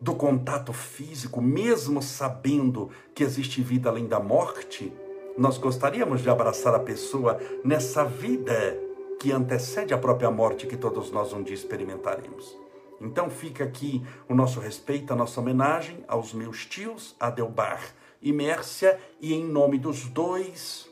do 0.00 0.14
contato 0.14 0.72
físico, 0.72 1.42
mesmo 1.42 2.02
sabendo 2.02 2.90
que 3.14 3.22
existe 3.22 3.60
vida 3.60 3.90
além 3.90 4.06
da 4.06 4.18
morte, 4.18 4.92
nós 5.36 5.58
gostaríamos 5.58 6.22
de 6.22 6.30
abraçar 6.30 6.74
a 6.74 6.80
pessoa 6.80 7.38
nessa 7.62 8.04
vida 8.04 8.81
que 9.22 9.30
antecede 9.30 9.94
a 9.94 9.98
própria 9.98 10.32
morte 10.32 10.66
que 10.66 10.76
todos 10.76 11.12
nós 11.12 11.32
um 11.32 11.44
dia 11.44 11.54
experimentaremos. 11.54 12.58
Então 13.00 13.30
fica 13.30 13.62
aqui 13.62 14.04
o 14.28 14.34
nosso 14.34 14.58
respeito, 14.58 15.12
a 15.12 15.16
nossa 15.16 15.40
homenagem 15.40 16.04
aos 16.08 16.32
meus 16.32 16.66
tios, 16.66 17.14
Adelbar 17.20 17.94
e 18.20 18.32
Mércia, 18.32 18.98
e 19.20 19.32
em 19.32 19.44
nome 19.44 19.78
dos 19.78 20.08
dois, 20.08 20.90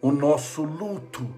o 0.00 0.10
nosso 0.10 0.62
luto, 0.62 1.28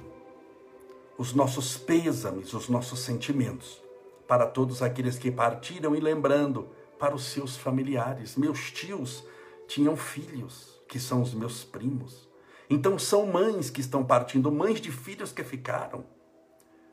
os 1.18 1.34
nossos 1.34 1.76
pêsames, 1.76 2.54
os 2.54 2.68
nossos 2.68 3.00
sentimentos, 3.00 3.82
para 4.28 4.46
todos 4.46 4.80
aqueles 4.80 5.18
que 5.18 5.28
partiram 5.28 5.96
e 5.96 5.98
lembrando 5.98 6.68
para 7.00 7.16
os 7.16 7.24
seus 7.24 7.56
familiares. 7.56 8.36
Meus 8.36 8.70
tios 8.70 9.24
tinham 9.66 9.96
filhos, 9.96 10.80
que 10.86 11.00
são 11.00 11.20
os 11.20 11.34
meus 11.34 11.64
primos. 11.64 12.27
Então 12.70 12.98
são 12.98 13.26
mães 13.26 13.70
que 13.70 13.80
estão 13.80 14.04
partindo, 14.04 14.52
mães 14.52 14.80
de 14.80 14.92
filhos 14.92 15.32
que 15.32 15.42
ficaram, 15.42 16.04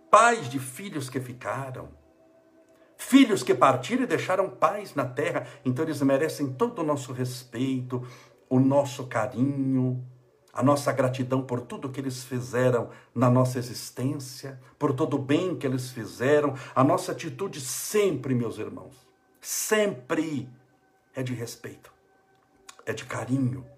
pais 0.10 0.50
de 0.50 0.58
filhos 0.58 1.10
que 1.10 1.20
ficaram, 1.20 1.90
filhos 2.98 3.44
que 3.44 3.54
partiram 3.54 4.04
e 4.04 4.08
deixaram 4.08 4.50
pais 4.50 4.96
na 4.96 5.06
terra. 5.06 5.46
Então 5.66 5.84
eles 5.84 6.02
merecem 6.02 6.54
todo 6.54 6.80
o 6.80 6.86
nosso 6.86 7.12
respeito, 7.12 8.08
o 8.50 8.60
nosso 8.60 9.08
carinho, 9.08 10.02
a 10.54 10.64
nossa 10.64 10.94
gratidão 10.94 11.42
por 11.42 11.60
tudo 11.60 11.90
que 11.90 12.00
eles 12.00 12.24
fizeram 12.24 12.90
na 13.14 13.30
nossa 13.30 13.60
existência, 13.60 14.62
por 14.80 14.94
todo 14.94 15.16
o 15.16 15.22
bem 15.22 15.58
que 15.58 15.68
eles 15.68 15.90
fizeram. 15.90 16.56
A 16.74 16.86
nossa 16.86 17.12
atitude 17.12 17.60
sempre, 17.60 18.34
meus 18.34 18.58
irmãos, 18.58 18.96
sempre 19.42 20.48
é 21.14 21.22
de 21.22 21.34
respeito, 21.34 21.92
é 22.86 22.94
de 22.94 23.04
carinho 23.04 23.75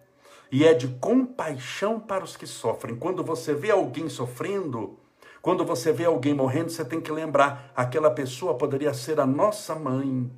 e 0.52 0.66
é 0.66 0.74
de 0.74 0.88
compaixão 0.88 2.00
para 2.00 2.24
os 2.24 2.38
que 2.38 2.48
sofrem. 2.48 2.96
Quando 2.96 3.24
você 3.24 3.54
vê 3.54 3.72
alguém 3.72 4.10
sofrendo, 4.10 4.98
quando 5.42 5.64
você 5.64 5.92
vê 5.92 6.06
alguém 6.06 6.34
morrendo, 6.34 6.70
você 6.70 6.84
tem 6.84 7.00
que 7.02 7.12
lembrar: 7.12 7.72
aquela 7.76 8.12
pessoa 8.12 8.58
poderia 8.58 8.94
ser 8.94 9.20
a 9.20 9.26
nossa 9.26 9.76
mãe, 9.76 10.30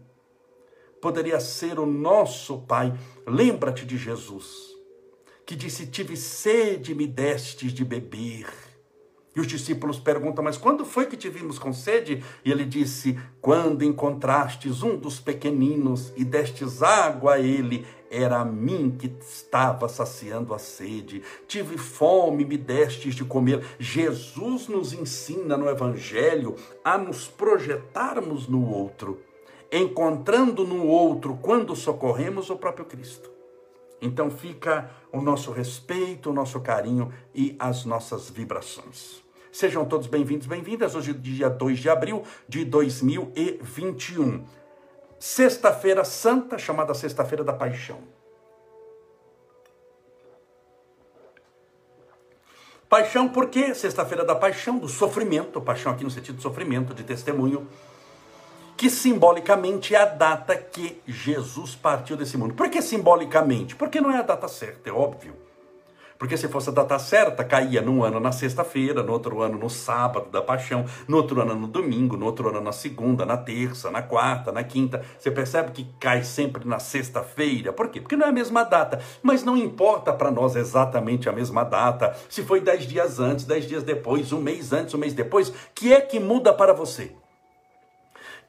poderia 1.02 1.40
ser 1.40 1.80
o 1.80 1.86
nosso 1.86 2.60
pai. 2.62 2.94
Lembra-te 3.26 3.86
de 3.86 3.98
Jesus, 3.98 4.76
que 5.46 5.56
disse: 5.56 5.88
Tive 5.88 6.16
sede, 6.16 6.94
me 6.94 7.08
destes 7.08 7.74
de 7.74 7.84
beber. 7.84 8.69
E 9.36 9.40
os 9.40 9.48
discípulos 9.48 10.00
perguntam: 10.00 10.44
Mas 10.44 10.58
quando 10.58 10.86
foi 10.86 11.06
que 11.06 11.18
te 11.18 11.30
vimos 11.30 11.60
com 11.60 11.72
sede? 11.72 12.24
E 12.44 12.52
ele 12.52 12.66
disse: 12.66 13.18
Quando 13.42 13.84
encontrastes 13.84 14.82
um 14.82 14.98
dos 14.98 15.20
pequeninos 15.20 16.12
e 16.16 16.24
destes 16.24 16.82
água 16.82 17.36
a 17.36 17.40
ele, 17.40 17.86
era 18.10 18.40
a 18.40 18.46
mim 18.46 18.96
que 18.98 19.14
estava 19.22 19.88
saciando 19.88 20.54
a 20.54 20.60
sede. 20.60 21.22
Tive 21.48 21.78
fome, 21.78 22.44
me 22.44 22.58
destes 22.58 23.14
de 23.14 23.24
comer. 23.24 23.64
Jesus 23.78 24.68
nos 24.68 24.94
ensina 24.94 25.56
no 25.56 25.70
Evangelho 25.70 26.56
a 26.84 26.98
nos 26.98 27.28
projetarmos 27.28 28.48
no 28.48 28.68
outro, 28.68 29.20
encontrando 29.72 30.66
no 30.66 30.88
outro, 30.88 31.38
quando 31.40 31.76
socorremos, 31.76 32.50
o 32.50 32.56
próprio 32.56 32.86
Cristo. 32.86 33.39
Então 34.02 34.30
fica 34.30 34.90
o 35.12 35.22
nosso 35.22 35.52
respeito, 35.52 36.30
o 36.30 36.34
nosso 36.34 36.60
carinho 36.62 37.12
e 37.34 37.56
as 37.60 37.86
nossas 37.86 38.30
vibrações. 38.30 39.22
Sejam 39.52 39.84
todos 39.84 40.08
bem-vindos, 40.08 40.48
bem-vindas. 40.48 40.96
Hoje, 40.96 41.14
dia 41.14 41.50
2 41.50 41.80
de 41.80 41.90
abril 41.90 42.24
de 42.48 42.64
2021. 42.64 44.46
Sexta-feira 45.20 46.06
Santa, 46.06 46.58
chamada 46.58 46.94
Sexta-feira 46.94 47.44
da 47.44 47.52
Paixão. 47.52 48.00
Paixão, 52.88 53.28
por 53.30 53.50
quê? 53.50 53.76
Sexta-feira 53.76 54.24
da 54.24 54.34
Paixão, 54.34 54.80
do 54.80 54.88
sofrimento, 54.88 55.62
paixão 55.62 55.92
aqui 55.92 56.04
no 56.04 56.10
sentido 56.10 56.38
de 56.38 56.42
sofrimento, 56.42 56.94
de 56.94 57.04
testemunho 57.04 57.68
que 58.80 58.90
simbolicamente 58.90 59.94
é 59.94 59.98
a 59.98 60.06
data 60.06 60.56
que 60.56 61.02
Jesus 61.06 61.76
partiu 61.76 62.16
desse 62.16 62.38
mundo. 62.38 62.54
Por 62.54 62.70
que 62.70 62.82
simbolicamente? 62.82 63.76
Porque 63.76 64.00
não 64.00 64.10
é 64.10 64.20
a 64.20 64.22
data 64.22 64.48
certa, 64.48 64.90
é 64.90 64.94
óbvio. 64.94 65.36
Porque 66.18 66.38
se 66.38 66.48
fosse 66.48 66.70
a 66.70 66.72
data 66.72 66.98
certa, 66.98 67.44
caía 67.44 67.82
num 67.82 68.06
ano 68.06 68.22
na 68.22 68.32
sexta-feira, 68.32 69.04
no 69.04 69.12
outro 69.12 69.42
ano 69.42 69.58
no 69.58 69.70
sábado 69.70 70.30
da 70.30 70.42
paixão, 70.42 70.86
no 71.10 71.18
outro 71.18 71.42
ano 71.42 71.56
no 71.56 71.68
domingo, 71.68 72.16
no 72.16 72.26
outro 72.26 72.48
ano 72.48 72.62
na 72.62 72.72
segunda, 72.72 73.26
na 73.26 73.36
terça, 73.36 73.92
na 73.92 74.02
quarta, 74.02 74.50
na 74.50 74.64
quinta. 74.64 75.04
Você 75.20 75.30
percebe 75.30 75.72
que 75.74 75.86
cai 76.00 76.24
sempre 76.24 76.66
na 76.66 76.80
sexta-feira. 76.80 77.74
Por 77.74 77.90
quê? 77.90 78.00
Porque 78.00 78.16
não 78.16 78.28
é 78.28 78.30
a 78.30 78.34
mesma 78.34 78.64
data. 78.64 79.02
Mas 79.22 79.44
não 79.44 79.58
importa 79.58 80.14
para 80.14 80.32
nós 80.32 80.56
exatamente 80.56 81.28
a 81.28 81.34
mesma 81.34 81.66
data. 81.66 82.16
Se 82.30 82.44
foi 82.44 82.62
dez 82.62 82.88
dias 82.88 83.20
antes, 83.20 83.44
dez 83.44 83.68
dias 83.68 83.84
depois, 83.84 84.32
um 84.32 84.40
mês 84.40 84.72
antes, 84.72 84.94
um 84.94 85.00
mês 85.00 85.14
depois, 85.14 85.52
que 85.76 85.92
é 85.92 86.00
que 86.00 86.18
muda 86.18 86.54
para 86.54 86.72
você? 86.72 87.12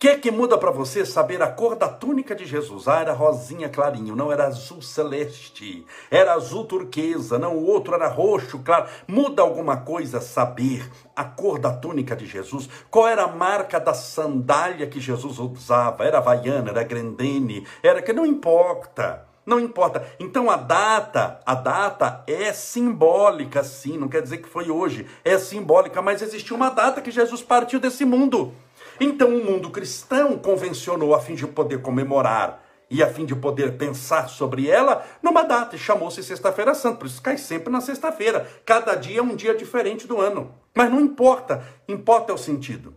Que 0.00 0.16
que 0.16 0.30
muda 0.30 0.57
para 0.57 0.71
você 0.71 1.04
saber 1.04 1.42
a 1.42 1.47
cor 1.47 1.76
da 1.76 1.87
túnica 1.87 2.35
de 2.35 2.47
Jesus? 2.47 2.88
Ah, 2.88 3.00
era 3.00 3.12
rosinha 3.12 3.69
clarinho, 3.69 4.16
não 4.16 4.33
era 4.33 4.47
azul 4.47 4.80
celeste, 4.80 5.85
era 6.11 6.33
azul 6.33 6.64
turquesa, 6.64 7.38
não, 7.38 7.59
o 7.59 7.66
outro 7.66 7.95
era 7.95 8.09
roxo 8.09 8.61
claro. 8.61 8.88
Muda 9.07 9.42
alguma 9.42 9.76
coisa 9.76 10.19
saber 10.19 10.90
a 11.14 11.23
cor 11.23 11.59
da 11.59 11.71
túnica 11.71 12.16
de 12.16 12.25
Jesus? 12.25 12.66
Qual 12.90 13.07
era 13.07 13.25
a 13.25 13.28
marca 13.28 13.78
da 13.78 13.92
sandália 13.92 14.87
que 14.87 14.99
Jesus 14.99 15.38
usava? 15.38 16.02
Era 16.02 16.16
havaiana, 16.16 16.71
era 16.71 16.83
grandene, 16.83 17.66
era 17.83 18.00
que 18.00 18.14
não 18.14 18.25
importa. 18.25 19.26
Não 19.45 19.61
importa. 19.61 20.07
Então 20.19 20.50
a 20.50 20.57
data, 20.57 21.40
a 21.45 21.54
data 21.54 22.25
é 22.26 22.54
simbólica, 22.54 23.62
sim. 23.62 23.99
Não 23.99 24.09
quer 24.09 24.23
dizer 24.23 24.38
que 24.38 24.49
foi 24.49 24.71
hoje. 24.71 25.07
É 25.25 25.37
simbólica, 25.38 26.00
mas 26.00 26.23
existiu 26.23 26.57
uma 26.57 26.71
data 26.71 27.02
que 27.02 27.11
Jesus 27.11 27.42
partiu 27.42 27.78
desse 27.78 28.04
mundo. 28.04 28.54
Então 29.00 29.35
o 29.35 29.42
mundo 29.42 29.71
cristão 29.71 30.37
convencionou 30.37 31.14
a 31.14 31.21
fim 31.21 31.35
de 31.35 31.47
poder 31.47 31.80
comemorar 31.80 32.62
e 32.90 33.02
a 33.02 33.07
fim 33.07 33.25
de 33.25 33.35
poder 33.35 33.78
pensar 33.78 34.28
sobre 34.28 34.69
ela 34.69 35.07
numa 35.23 35.42
data, 35.42 35.76
e 35.76 35.78
chamou-se 35.78 36.23
Sexta-feira 36.23 36.75
Santa, 36.75 36.99
por 36.99 37.07
isso 37.07 37.23
cai 37.23 37.38
sempre 37.38 37.73
na 37.73 37.80
sexta-feira. 37.80 38.47
Cada 38.66 38.95
dia 38.97 39.21
é 39.21 39.23
um 39.23 39.37
dia 39.37 39.54
diferente 39.54 40.07
do 40.07 40.21
ano. 40.21 40.54
Mas 40.75 40.90
não 40.90 41.00
importa, 41.00 41.64
importa 41.88 42.33
é 42.33 42.35
o 42.35 42.38
sentido. 42.38 42.95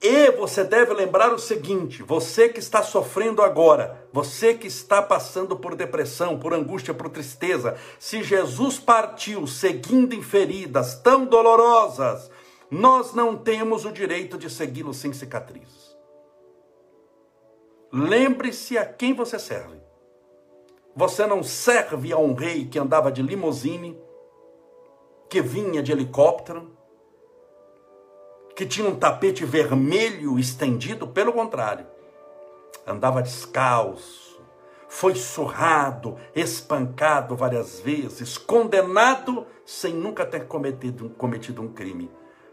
E 0.00 0.32
você 0.32 0.64
deve 0.64 0.92
lembrar 0.92 1.32
o 1.32 1.38
seguinte: 1.38 2.02
você 2.02 2.48
que 2.48 2.58
está 2.58 2.82
sofrendo 2.82 3.40
agora, 3.40 4.04
você 4.12 4.52
que 4.52 4.66
está 4.66 5.00
passando 5.00 5.56
por 5.56 5.76
depressão, 5.76 6.38
por 6.38 6.52
angústia, 6.52 6.92
por 6.92 7.08
tristeza, 7.08 7.76
se 8.00 8.20
Jesus 8.20 8.80
partiu 8.80 9.46
seguindo 9.46 10.12
em 10.12 10.20
feridas 10.20 10.96
tão 10.96 11.24
dolorosas, 11.24 12.31
nós 12.74 13.12
não 13.12 13.36
temos 13.36 13.84
o 13.84 13.92
direito 13.92 14.38
de 14.38 14.48
segui-lo 14.48 14.94
sem 14.94 15.12
cicatrizes. 15.12 15.94
Lembre-se 17.92 18.78
a 18.78 18.86
quem 18.86 19.12
você 19.12 19.38
serve. 19.38 19.78
Você 20.96 21.26
não 21.26 21.42
serve 21.42 22.14
a 22.14 22.16
um 22.16 22.32
rei 22.32 22.64
que 22.64 22.78
andava 22.78 23.12
de 23.12 23.20
limusine, 23.20 24.00
que 25.28 25.42
vinha 25.42 25.82
de 25.82 25.92
helicóptero, 25.92 26.74
que 28.56 28.64
tinha 28.64 28.88
um 28.88 28.98
tapete 28.98 29.44
vermelho 29.44 30.38
estendido, 30.38 31.06
pelo 31.06 31.34
contrário, 31.34 31.86
andava 32.86 33.20
descalço, 33.20 34.42
foi 34.88 35.14
surrado, 35.14 36.16
espancado 36.34 37.36
várias 37.36 37.80
vezes, 37.80 38.38
condenado 38.38 39.46
sem 39.62 39.92
nunca 39.92 40.24
ter 40.24 40.46
cometido, 40.46 41.10
cometido 41.10 41.60
um 41.60 41.68
crime, 41.68 42.10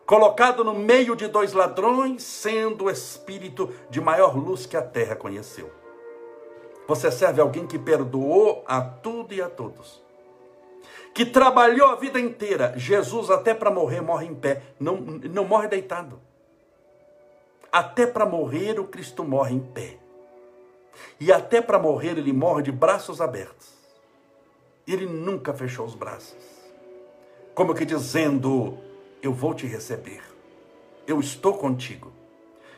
colocado 0.09 0.63
no 0.63 0.73
meio 0.73 1.15
de 1.15 1.27
dois 1.27 1.53
ladrões, 1.53 2.23
sendo 2.23 2.85
o 2.85 2.89
espírito 2.89 3.71
de 3.91 4.01
maior 4.01 4.35
luz 4.35 4.65
que 4.65 4.75
a 4.75 4.81
terra 4.81 5.15
conheceu. 5.15 5.69
Você 6.87 7.11
serve 7.11 7.39
alguém 7.39 7.67
que 7.67 7.77
perdoou 7.77 8.63
a 8.65 8.81
tudo 8.81 9.35
e 9.35 9.39
a 9.39 9.47
todos 9.47 10.01
que 11.13 11.25
trabalhou 11.25 11.89
a 11.89 11.95
vida 11.95 12.19
inteira. 12.19 12.73
Jesus, 12.75 13.29
até 13.29 13.53
para 13.53 13.69
morrer, 13.69 14.01
morre 14.01 14.25
em 14.25 14.33
pé, 14.33 14.63
não, 14.79 14.95
não 14.97 15.45
morre 15.45 15.67
deitado. 15.67 16.19
Até 17.71 18.07
para 18.07 18.25
morrer, 18.25 18.79
o 18.79 18.85
Cristo 18.85 19.23
morre 19.23 19.53
em 19.53 19.59
pé. 19.59 19.97
E 21.19 21.31
até 21.31 21.61
para 21.61 21.77
morrer, 21.77 22.17
ele 22.17 22.33
morre 22.33 22.63
de 22.63 22.71
braços 22.71 23.21
abertos. 23.21 23.73
Ele 24.87 25.05
nunca 25.05 25.53
fechou 25.53 25.85
os 25.85 25.93
braços. 25.93 26.37
Como 27.53 27.75
que 27.75 27.85
dizendo: 27.85 28.88
Eu 29.21 29.33
vou 29.33 29.53
te 29.53 29.65
receber. 29.65 30.21
Eu 31.05 31.19
estou 31.19 31.57
contigo. 31.57 32.11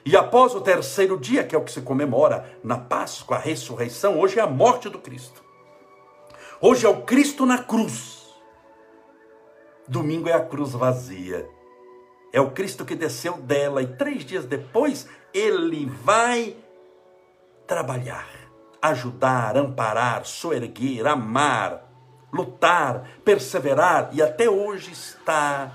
E 0.03 0.17
após 0.17 0.55
o 0.55 0.61
terceiro 0.61 1.19
dia, 1.19 1.43
que 1.43 1.55
é 1.55 1.57
o 1.57 1.63
que 1.63 1.71
se 1.71 1.81
comemora 1.81 2.57
na 2.63 2.77
Páscoa, 2.77 3.37
a 3.37 3.39
ressurreição, 3.39 4.19
hoje 4.19 4.39
é 4.39 4.41
a 4.41 4.47
morte 4.47 4.89
do 4.89 4.97
Cristo. 4.97 5.43
Hoje 6.59 6.85
é 6.85 6.89
o 6.89 7.03
Cristo 7.03 7.45
na 7.45 7.59
cruz. 7.59 8.21
Domingo 9.87 10.29
é 10.29 10.33
a 10.33 10.43
cruz 10.43 10.71
vazia. 10.71 11.47
É 12.33 12.39
o 12.39 12.51
Cristo 12.51 12.85
que 12.85 12.95
desceu 12.95 13.37
dela 13.37 13.81
e 13.81 13.87
três 13.87 14.23
dias 14.23 14.45
depois 14.45 15.07
ele 15.33 15.85
vai 15.85 16.55
trabalhar, 17.67 18.27
ajudar, 18.81 19.57
amparar, 19.57 20.25
soerguer, 20.25 21.05
amar, 21.05 21.89
lutar, 22.31 23.19
perseverar 23.23 24.09
e 24.13 24.21
até 24.21 24.49
hoje 24.49 24.91
está 24.91 25.71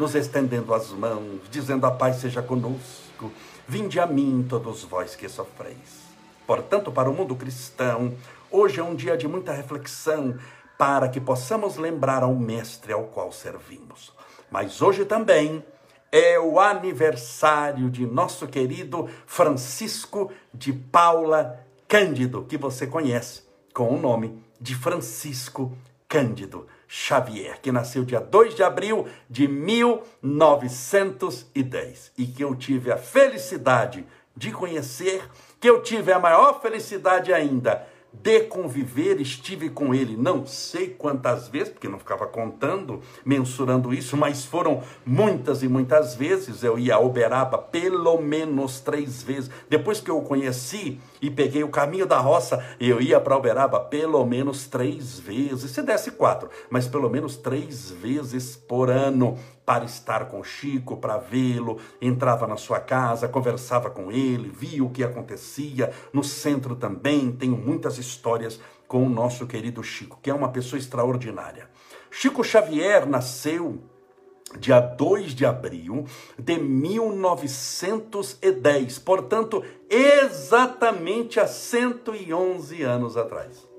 nos 0.00 0.14
estendendo 0.14 0.72
as 0.72 0.90
mãos, 0.90 1.42
dizendo: 1.50 1.84
A 1.84 1.90
paz 1.90 2.16
seja 2.16 2.42
conosco. 2.42 3.30
Vinde 3.68 4.00
a 4.00 4.06
mim, 4.06 4.44
todos 4.48 4.82
vós 4.82 5.14
que 5.14 5.28
sofreis. 5.28 6.00
Portanto, 6.46 6.90
para 6.90 7.10
o 7.10 7.12
mundo 7.12 7.36
cristão, 7.36 8.14
hoje 8.50 8.80
é 8.80 8.82
um 8.82 8.94
dia 8.94 9.14
de 9.14 9.28
muita 9.28 9.52
reflexão, 9.52 10.36
para 10.78 11.06
que 11.06 11.20
possamos 11.20 11.76
lembrar 11.76 12.22
ao 12.22 12.34
Mestre 12.34 12.94
ao 12.94 13.04
qual 13.04 13.30
servimos. 13.30 14.12
Mas 14.50 14.80
hoje 14.80 15.04
também 15.04 15.62
é 16.10 16.40
o 16.40 16.58
aniversário 16.58 17.90
de 17.90 18.06
nosso 18.06 18.48
querido 18.48 19.06
Francisco 19.26 20.32
de 20.52 20.72
Paula 20.72 21.60
Cândido, 21.86 22.46
que 22.48 22.56
você 22.56 22.86
conhece 22.86 23.42
com 23.74 23.94
o 23.94 24.00
nome 24.00 24.42
de 24.58 24.74
Francisco 24.74 25.76
Cândido 26.08 26.66
Xavier, 26.92 27.60
que 27.60 27.70
nasceu 27.70 28.04
dia 28.04 28.18
2 28.18 28.56
de 28.56 28.64
abril 28.64 29.06
de 29.28 29.46
1910 29.46 32.10
e 32.18 32.26
que 32.26 32.42
eu 32.42 32.56
tive 32.56 32.90
a 32.90 32.96
felicidade 32.96 34.04
de 34.36 34.50
conhecer, 34.50 35.22
que 35.60 35.70
eu 35.70 35.84
tive 35.84 36.12
a 36.12 36.18
maior 36.18 36.60
felicidade 36.60 37.32
ainda 37.32 37.86
de 38.12 38.40
conviver, 38.40 39.20
estive 39.20 39.70
com 39.70 39.94
ele 39.94 40.16
não 40.16 40.44
sei 40.44 40.88
quantas 40.88 41.48
vezes, 41.48 41.72
porque 41.72 41.88
não 41.88 41.98
ficava 41.98 42.26
contando, 42.26 43.00
mensurando 43.24 43.94
isso, 43.94 44.16
mas 44.16 44.44
foram 44.44 44.82
muitas 45.04 45.62
e 45.62 45.68
muitas 45.68 46.14
vezes. 46.14 46.62
Eu 46.62 46.78
ia 46.78 46.96
a 46.96 47.00
Uberaba 47.00 47.58
pelo 47.58 48.20
menos 48.20 48.80
três 48.80 49.22
vezes. 49.22 49.50
Depois 49.68 50.00
que 50.00 50.10
eu 50.10 50.18
o 50.18 50.22
conheci 50.22 51.00
e 51.22 51.30
peguei 51.30 51.62
o 51.62 51.68
caminho 51.68 52.06
da 52.06 52.18
roça, 52.18 52.64
eu 52.80 53.00
ia 53.00 53.20
para 53.20 53.36
Uberaba 53.36 53.80
pelo 53.80 54.24
menos 54.26 54.66
três 54.66 55.18
vezes. 55.18 55.70
Se 55.70 55.82
desse 55.82 56.10
quatro, 56.10 56.50
mas 56.68 56.86
pelo 56.86 57.08
menos 57.08 57.36
três 57.36 57.90
vezes 57.90 58.56
por 58.56 58.90
ano 58.90 59.38
para 59.70 59.84
estar 59.84 60.26
com 60.26 60.42
Chico, 60.42 60.96
para 60.96 61.16
vê-lo, 61.16 61.78
entrava 62.02 62.44
na 62.44 62.56
sua 62.56 62.80
casa, 62.80 63.28
conversava 63.28 63.88
com 63.88 64.10
ele, 64.10 64.48
via 64.48 64.82
o 64.82 64.90
que 64.90 65.04
acontecia. 65.04 65.92
No 66.12 66.24
centro 66.24 66.74
também 66.74 67.30
tenho 67.30 67.56
muitas 67.56 67.96
histórias 67.96 68.58
com 68.88 69.06
o 69.06 69.08
nosso 69.08 69.46
querido 69.46 69.80
Chico, 69.84 70.18
que 70.20 70.28
é 70.28 70.34
uma 70.34 70.48
pessoa 70.48 70.76
extraordinária. 70.76 71.70
Chico 72.10 72.42
Xavier 72.42 73.08
nasceu 73.08 73.78
dia 74.58 74.80
2 74.80 75.36
de 75.36 75.46
abril 75.46 76.04
de 76.36 76.58
1910, 76.58 78.98
portanto, 78.98 79.62
exatamente 79.88 81.38
há 81.38 81.46
111 81.46 82.82
anos 82.82 83.16
atrás. 83.16 83.69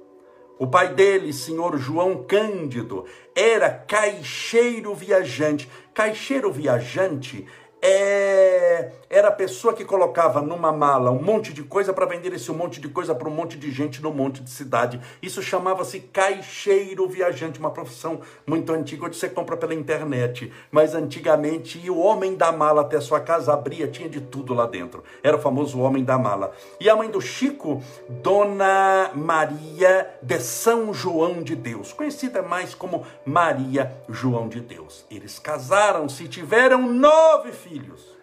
O 0.61 0.67
pai 0.67 0.93
dele, 0.93 1.33
senhor 1.33 1.75
João 1.79 2.23
Cândido, 2.23 3.05
era 3.33 3.67
caixeiro 3.67 4.93
viajante. 4.93 5.67
Caixeiro 5.91 6.51
viajante 6.51 7.47
é, 7.81 8.91
era 9.09 9.29
a 9.29 9.31
pessoa 9.31 9.73
que 9.73 9.83
colocava 9.83 10.39
numa 10.39 10.71
mala 10.71 11.09
um 11.09 11.21
monte 11.21 11.51
de 11.51 11.63
coisa 11.63 11.91
para 11.91 12.05
vender 12.05 12.31
esse 12.31 12.51
monte 12.51 12.79
de 12.79 12.87
coisa 12.87 13.15
para 13.15 13.27
um 13.27 13.31
monte 13.31 13.57
de 13.57 13.71
gente 13.71 14.01
no 14.03 14.13
monte 14.13 14.43
de 14.43 14.51
cidade. 14.51 15.01
Isso 15.19 15.41
chamava-se 15.41 15.99
caixeiro 15.99 17.07
viajante, 17.07 17.59
uma 17.59 17.71
profissão 17.71 18.21
muito 18.45 18.71
antiga, 18.71 19.07
onde 19.07 19.17
você 19.17 19.27
compra 19.27 19.57
pela 19.57 19.73
internet. 19.73 20.53
Mas 20.69 20.93
antigamente 20.93 21.89
o 21.89 21.97
homem 21.97 22.35
da 22.35 22.51
mala 22.51 22.81
até 22.81 23.01
sua 23.01 23.19
casa, 23.19 23.51
abria, 23.51 23.87
tinha 23.87 24.07
de 24.07 24.21
tudo 24.21 24.53
lá 24.53 24.67
dentro. 24.67 25.03
Era 25.23 25.37
o 25.37 25.41
famoso 25.41 25.79
homem 25.79 26.03
da 26.03 26.19
mala. 26.19 26.51
E 26.79 26.87
a 26.87 26.95
mãe 26.95 27.09
do 27.09 27.19
Chico, 27.19 27.81
Dona 28.07 29.09
Maria 29.15 30.07
de 30.21 30.39
São 30.39 30.93
João 30.93 31.41
de 31.41 31.55
Deus, 31.55 31.91
conhecida 31.93 32.43
mais 32.43 32.75
como 32.75 33.05
Maria 33.25 33.91
João 34.07 34.47
de 34.47 34.59
Deus. 34.59 35.03
Eles 35.09 35.39
casaram-se 35.39 36.25
e 36.25 36.27
tiveram 36.27 36.87
nove 36.87 37.51
filhos 37.51 37.70
filhos, 37.71 38.17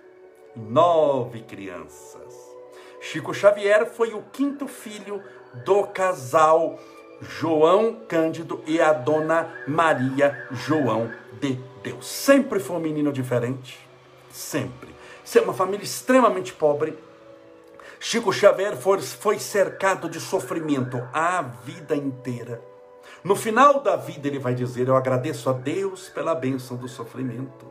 nove 0.55 1.41
crianças. 1.41 2.35
Chico 3.01 3.33
Xavier 3.33 3.87
foi 3.87 4.13
o 4.13 4.23
quinto 4.31 4.69
filho 4.69 5.23
do 5.65 5.85
casal 5.85 6.79
João 7.23 8.01
Cândido 8.07 8.63
e 8.67 8.79
a 8.79 8.93
dona 8.93 9.51
Maria 9.67 10.47
João 10.51 11.11
de 11.41 11.59
Deus. 11.83 12.07
Sempre 12.07 12.61
foi 12.61 12.77
um 12.77 12.81
menino 12.81 13.11
diferente, 13.11 13.79
sempre. 14.31 14.95
Ser 15.25 15.41
uma 15.41 15.55
família 15.55 15.85
extremamente 15.85 16.53
pobre. 16.53 16.99
Chico 17.99 18.31
Xavier 18.31 18.77
foi, 18.77 19.01
foi 19.01 19.39
cercado 19.39 20.11
de 20.11 20.21
sofrimento 20.21 20.99
a 21.11 21.41
vida 21.41 21.97
inteira. 21.97 22.63
No 23.25 23.35
final 23.35 23.81
da 23.81 23.97
vida, 23.97 24.29
ele 24.29 24.39
vai 24.39 24.55
dizer: 24.55 24.89
Eu 24.89 24.97
agradeço 24.97 25.49
a 25.49 25.55
Deus 25.55 26.11
pela 26.11 26.35
bênção 26.35 26.77
do 26.77 26.87
sofrimento. 26.87 27.68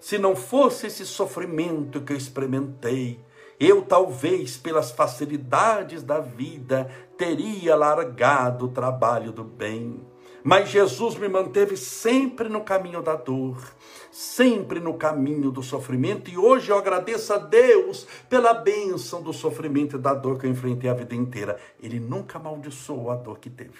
Se 0.00 0.16
não 0.16 0.34
fosse 0.34 0.86
esse 0.86 1.04
sofrimento 1.04 2.00
que 2.00 2.14
eu 2.14 2.16
experimentei, 2.16 3.20
eu 3.60 3.82
talvez, 3.82 4.56
pelas 4.56 4.90
facilidades 4.90 6.02
da 6.02 6.18
vida, 6.18 6.90
teria 7.18 7.76
largado 7.76 8.64
o 8.64 8.70
trabalho 8.70 9.30
do 9.30 9.44
bem. 9.44 10.00
Mas 10.42 10.70
Jesus 10.70 11.16
me 11.16 11.28
manteve 11.28 11.76
sempre 11.76 12.48
no 12.48 12.62
caminho 12.62 13.02
da 13.02 13.14
dor, 13.14 13.62
sempre 14.10 14.80
no 14.80 14.94
caminho 14.94 15.50
do 15.50 15.62
sofrimento, 15.62 16.30
e 16.30 16.38
hoje 16.38 16.72
eu 16.72 16.78
agradeço 16.78 17.34
a 17.34 17.36
Deus 17.36 18.06
pela 18.26 18.54
bênção 18.54 19.22
do 19.22 19.34
sofrimento 19.34 19.96
e 19.96 20.00
da 20.00 20.14
dor 20.14 20.38
que 20.38 20.46
eu 20.46 20.50
enfrentei 20.50 20.88
a 20.88 20.94
vida 20.94 21.14
inteira. 21.14 21.58
Ele 21.78 22.00
nunca 22.00 22.38
amaldiçoou 22.38 23.10
a 23.10 23.16
dor 23.16 23.38
que 23.38 23.50
teve, 23.50 23.78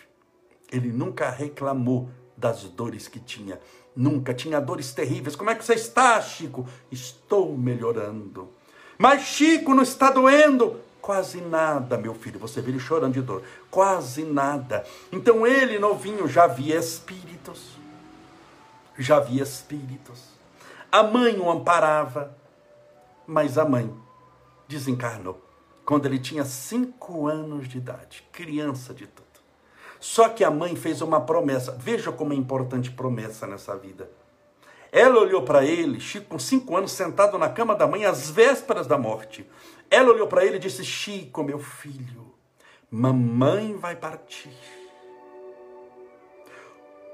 ele 0.71 0.93
nunca 0.93 1.31
reclamou 1.31 2.11
das 2.41 2.65
dores 2.65 3.07
que 3.07 3.21
tinha, 3.21 3.61
Nunca 3.95 4.33
tinha 4.33 4.61
dores 4.61 4.93
terríveis. 4.93 5.37
Como 5.37 5.51
é 5.51 5.55
que 5.55 5.65
você 5.65 5.75
está, 5.75 6.21
Chico? 6.21 6.67
Estou 6.91 7.57
melhorando. 7.57 8.49
Mas 8.97 9.23
Chico 9.23 9.75
não 9.75 9.83
está 9.83 10.11
doendo. 10.11 10.81
Quase 11.01 11.41
nada, 11.41 11.99
meu 11.99 12.15
filho. 12.15 12.39
Você 12.39 12.61
ele 12.61 12.79
chorando 12.79 13.15
de 13.15 13.23
dor. 13.23 13.43
Quase 13.71 14.25
nada. 14.25 14.85
Então 15.11 15.47
ele, 15.47 15.79
novinho, 15.79 16.29
já 16.29 16.47
via 16.47 16.79
espíritos. 16.79 17.79
Já 18.99 19.19
via 19.19 19.43
espíritos. 19.43 20.31
A 20.93 21.03
mãe 21.03 21.37
o 21.39 21.51
amparava. 21.51 22.37
Mas 23.27 23.59
a 23.59 23.65
mãe 23.65 23.93
desencarnou 24.69 25.41
quando 25.85 26.07
ele 26.07 26.19
tinha 26.19 26.45
cinco 26.45 27.27
anos 27.27 27.69
de 27.69 27.79
idade. 27.79 28.25
Criança 28.33 28.95
de 28.95 29.07
tudo. 29.07 29.30
Só 30.01 30.31
que 30.31 30.43
a 30.43 30.51
mãe 30.51 30.75
fez 30.75 31.03
uma 31.03 31.21
promessa. 31.21 31.77
Veja 31.79 32.11
como 32.11 32.33
é 32.33 32.37
importante 32.37 32.91
promessa 32.91 33.47
nessa 33.47 33.77
vida. 33.77 34.11
Ela 34.91 35.21
olhou 35.21 35.43
para 35.43 35.65
ele, 35.65 36.01
Chico, 36.01 36.31
com 36.31 36.39
cinco 36.39 36.77
anos, 36.77 36.91
sentado 36.91 37.39
na 37.39 37.49
cama 37.49 37.77
da 37.77 37.87
mãe, 37.87 38.07
às 38.07 38.31
vésperas 38.31 38.87
da 38.87 38.99
morte. 38.99 39.49
Ela 39.91 40.11
olhou 40.11 40.27
para 40.27 40.45
ele 40.45 40.57
e 40.57 40.61
disse: 40.61 40.85
Chico, 40.85 41.45
meu 41.45 41.59
filho, 41.59 42.35
mamãe 42.91 43.77
vai 43.77 43.95
partir. 43.95 44.51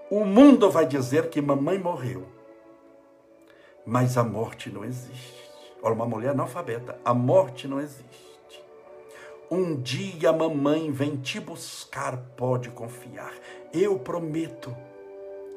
O 0.09 0.25
mundo 0.25 0.71
vai 0.71 0.87
dizer 0.87 1.29
que 1.29 1.43
mamãe 1.43 1.79
morreu, 1.79 2.27
mas 3.85 4.17
a 4.17 4.23
morte 4.23 4.71
não 4.71 4.85
existe. 4.85 5.45
Olha, 5.83 5.95
uma 5.95 6.07
mulher 6.07 6.31
analfabeta, 6.31 6.99
a 7.05 7.13
morte 7.13 7.67
não 7.67 7.81
existe. 7.81 8.26
Um 9.49 9.81
dia 9.81 10.31
a 10.31 10.33
mamãe 10.33 10.91
vem 10.91 11.17
te 11.17 11.39
buscar, 11.39 12.17
pode 12.37 12.69
confiar. 12.71 13.33
Eu 13.73 13.97
prometo 13.97 14.77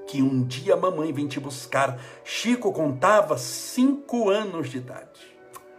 que 0.05 0.21
um 0.21 0.43
dia 0.43 0.75
a 0.75 0.77
mamãe 0.77 1.11
vem 1.11 1.27
te 1.27 1.39
buscar. 1.39 1.99
Chico 2.23 2.71
contava 2.71 3.35
cinco 3.39 4.29
anos 4.29 4.69
de 4.69 4.77
idade. 4.77 5.35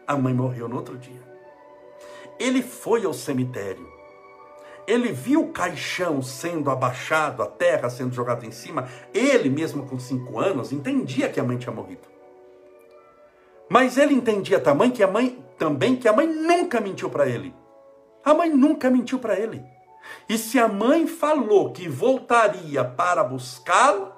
A 0.08 0.16
mãe 0.16 0.34
morreu 0.34 0.68
no 0.68 0.76
outro 0.76 0.98
dia. 0.98 1.22
Ele 2.36 2.62
foi 2.62 3.04
ao 3.04 3.14
cemitério. 3.14 3.88
Ele 4.88 5.12
viu 5.12 5.42
o 5.42 5.52
caixão 5.52 6.20
sendo 6.20 6.68
abaixado, 6.68 7.44
a 7.44 7.46
terra 7.46 7.88
sendo 7.88 8.12
jogada 8.12 8.44
em 8.44 8.50
cima. 8.50 8.88
Ele, 9.14 9.48
mesmo 9.48 9.86
com 9.86 10.00
cinco 10.00 10.40
anos, 10.40 10.72
entendia 10.72 11.28
que 11.28 11.38
a 11.38 11.44
mãe 11.44 11.58
tinha 11.58 11.72
morrido. 11.72 12.08
Mas 13.68 13.96
ele 13.96 14.14
entendia 14.14 14.58
também 14.58 14.90
que 14.90 15.00
a 15.00 15.06
mãe, 15.06 15.38
também 15.56 15.94
que 15.94 16.08
a 16.08 16.12
mãe 16.12 16.26
nunca 16.26 16.80
mentiu 16.80 17.08
para 17.08 17.28
ele. 17.28 17.54
A 18.24 18.34
mãe 18.34 18.50
nunca 18.50 18.90
mentiu 18.90 19.18
para 19.18 19.38
ele. 19.38 19.64
E 20.28 20.38
se 20.38 20.58
a 20.58 20.68
mãe 20.68 21.06
falou 21.06 21.72
que 21.72 21.88
voltaria 21.88 22.84
para 22.84 23.24
buscá-lo, 23.24 24.12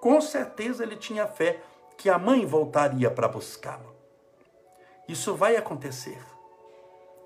com 0.00 0.20
certeza 0.20 0.82
ele 0.82 0.96
tinha 0.96 1.26
fé 1.26 1.62
que 1.96 2.08
a 2.08 2.18
mãe 2.18 2.46
voltaria 2.46 3.10
para 3.10 3.28
buscá-lo. 3.28 3.94
Isso 5.08 5.34
vai 5.34 5.56
acontecer. 5.56 6.18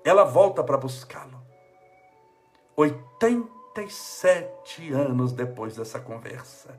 Ela 0.03 0.23
volta 0.23 0.63
para 0.63 0.77
buscá-lo. 0.77 1.43
87 2.75 4.91
anos 4.91 5.31
depois 5.31 5.75
dessa 5.75 5.99
conversa, 5.99 6.77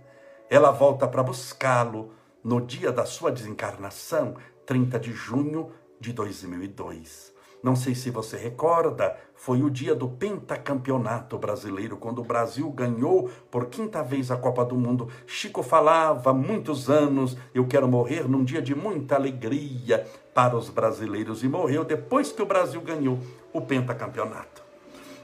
ela 0.50 0.70
volta 0.70 1.08
para 1.08 1.22
buscá-lo 1.22 2.12
no 2.44 2.60
dia 2.60 2.92
da 2.92 3.06
sua 3.06 3.32
desencarnação, 3.32 4.36
30 4.66 5.00
de 5.00 5.12
junho 5.12 5.72
de 5.98 6.12
2002. 6.12 7.34
Não 7.62 7.74
sei 7.74 7.94
se 7.94 8.10
você 8.10 8.36
recorda, 8.36 9.16
foi 9.34 9.62
o 9.62 9.70
dia 9.70 9.94
do 9.94 10.08
pentacampeonato 10.08 11.38
brasileiro, 11.38 11.96
quando 11.96 12.20
o 12.20 12.24
Brasil 12.24 12.70
ganhou 12.70 13.30
por 13.50 13.66
quinta 13.66 14.02
vez 14.02 14.30
a 14.30 14.36
Copa 14.36 14.64
do 14.64 14.76
Mundo. 14.76 15.08
Chico 15.26 15.62
falava 15.62 16.30
há 16.30 16.34
muitos 16.34 16.88
anos: 16.88 17.36
eu 17.54 17.66
quero 17.66 17.88
morrer 17.88 18.28
num 18.28 18.44
dia 18.44 18.62
de 18.62 18.74
muita 18.74 19.16
alegria 19.16 20.06
para 20.34 20.56
os 20.56 20.68
brasileiros. 20.68 21.42
E 21.42 21.48
morreu 21.48 21.84
depois 21.84 22.30
que 22.30 22.42
o 22.42 22.46
Brasil 22.46 22.80
ganhou 22.80 23.18
o 23.52 23.60
pentacampeonato. 23.60 24.62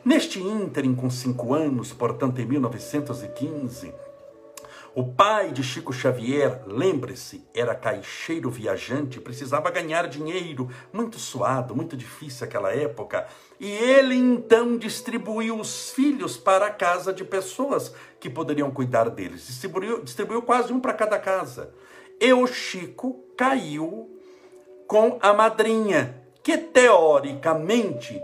Neste 0.05 0.43
ínterim, 0.43 0.95
com 0.95 1.09
cinco 1.09 1.55
anos, 1.55 1.93
portanto 1.93 2.41
em 2.41 2.47
1915, 2.47 3.95
o 4.95 5.05
pai 5.05 5.53
de 5.53 5.63
Chico 5.63 5.91
Xavier, 5.91 6.63
lembre-se, 6.67 7.47
era 7.55 7.75
caixeiro 7.75 8.51
viajante, 8.51 9.21
precisava 9.21 9.71
ganhar 9.71 10.07
dinheiro, 10.07 10.69
muito 10.93 11.19
suado, 11.19 11.75
muito 11.75 11.97
difícil 11.97 12.47
aquela 12.47 12.75
época, 12.75 13.27
e 13.59 13.71
ele 13.71 14.15
então 14.15 14.77
distribuiu 14.77 15.59
os 15.59 15.91
filhos 15.91 16.37
para 16.37 16.67
a 16.67 16.71
casa 16.71 17.11
de 17.11 17.25
pessoas 17.25 17.95
que 18.21 18.29
poderiam 18.29 18.71
cuidar 18.71 19.09
deles. 19.09 19.47
Distribuiu, 19.47 20.03
distribuiu 20.05 20.43
quase 20.43 20.73
um 20.73 20.81
para 20.81 20.93
cada 20.93 21.19
casa. 21.19 21.73
E 22.21 22.31
o 22.35 22.47
Chico 22.47 23.25
caiu 23.35 24.11
com 24.87 25.19
a 25.23 25.33
madrinha, 25.33 26.23
que 26.43 26.59
teoricamente 26.59 28.21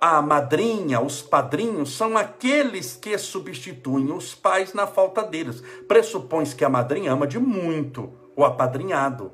a 0.00 0.20
madrinha, 0.20 1.00
os 1.00 1.22
padrinhos, 1.22 1.96
são 1.96 2.16
aqueles 2.16 2.96
que 2.96 3.16
substituem 3.16 4.12
os 4.12 4.34
pais 4.34 4.74
na 4.74 4.86
falta 4.86 5.22
deles. 5.22 5.62
Pressupõe-se 5.88 6.54
que 6.54 6.64
a 6.64 6.68
madrinha 6.68 7.12
ama 7.12 7.26
de 7.26 7.38
muito 7.38 8.12
o 8.36 8.44
apadrinhado. 8.44 9.32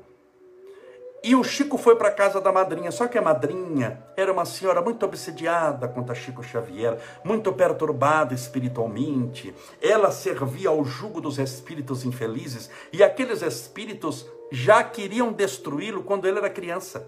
E 1.25 1.35
o 1.35 1.43
Chico 1.43 1.77
foi 1.77 1.95
para 1.95 2.09
a 2.09 2.13
casa 2.13 2.41
da 2.41 2.51
madrinha, 2.51 2.91
só 2.91 3.07
que 3.07 3.17
a 3.17 3.21
madrinha 3.21 4.03
era 4.17 4.31
uma 4.31 4.43
senhora 4.43 4.81
muito 4.81 5.05
obsediada 5.05 5.87
quanto 5.87 6.11
a 6.11 6.15
Chico 6.15 6.43
Xavier, 6.43 6.97
muito 7.23 7.53
perturbada 7.53 8.33
espiritualmente. 8.33 9.55
Ela 9.81 10.11
servia 10.11 10.67
ao 10.67 10.83
jugo 10.83 11.21
dos 11.21 11.39
espíritos 11.39 12.03
infelizes 12.03 12.69
e 12.91 13.01
aqueles 13.01 13.41
espíritos 13.41 14.27
já 14.51 14.83
queriam 14.83 15.31
destruí-lo 15.31 16.03
quando 16.03 16.27
ele 16.27 16.39
era 16.39 16.49
criança 16.49 17.07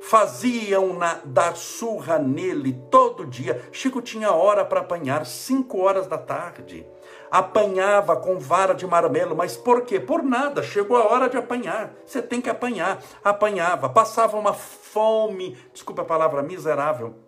faziam 0.00 0.92
na, 0.94 1.20
dar 1.24 1.56
surra 1.56 2.18
nele 2.18 2.72
todo 2.90 3.26
dia. 3.26 3.68
Chico 3.72 4.00
tinha 4.00 4.32
hora 4.32 4.64
para 4.64 4.80
apanhar, 4.80 5.24
cinco 5.26 5.78
horas 5.78 6.06
da 6.06 6.18
tarde. 6.18 6.86
Apanhava 7.30 8.16
com 8.16 8.38
vara 8.38 8.74
de 8.74 8.86
marmelo, 8.86 9.36
mas 9.36 9.56
por 9.56 9.82
quê? 9.82 10.00
Por 10.00 10.22
nada, 10.22 10.62
chegou 10.62 10.96
a 10.96 11.12
hora 11.12 11.28
de 11.28 11.36
apanhar. 11.36 11.92
Você 12.06 12.22
tem 12.22 12.40
que 12.40 12.48
apanhar. 12.48 13.02
Apanhava, 13.22 13.88
passava 13.88 14.36
uma 14.36 14.54
fome, 14.54 15.56
desculpa 15.72 16.02
a 16.02 16.06
palavra, 16.06 16.42
miserável 16.42 17.27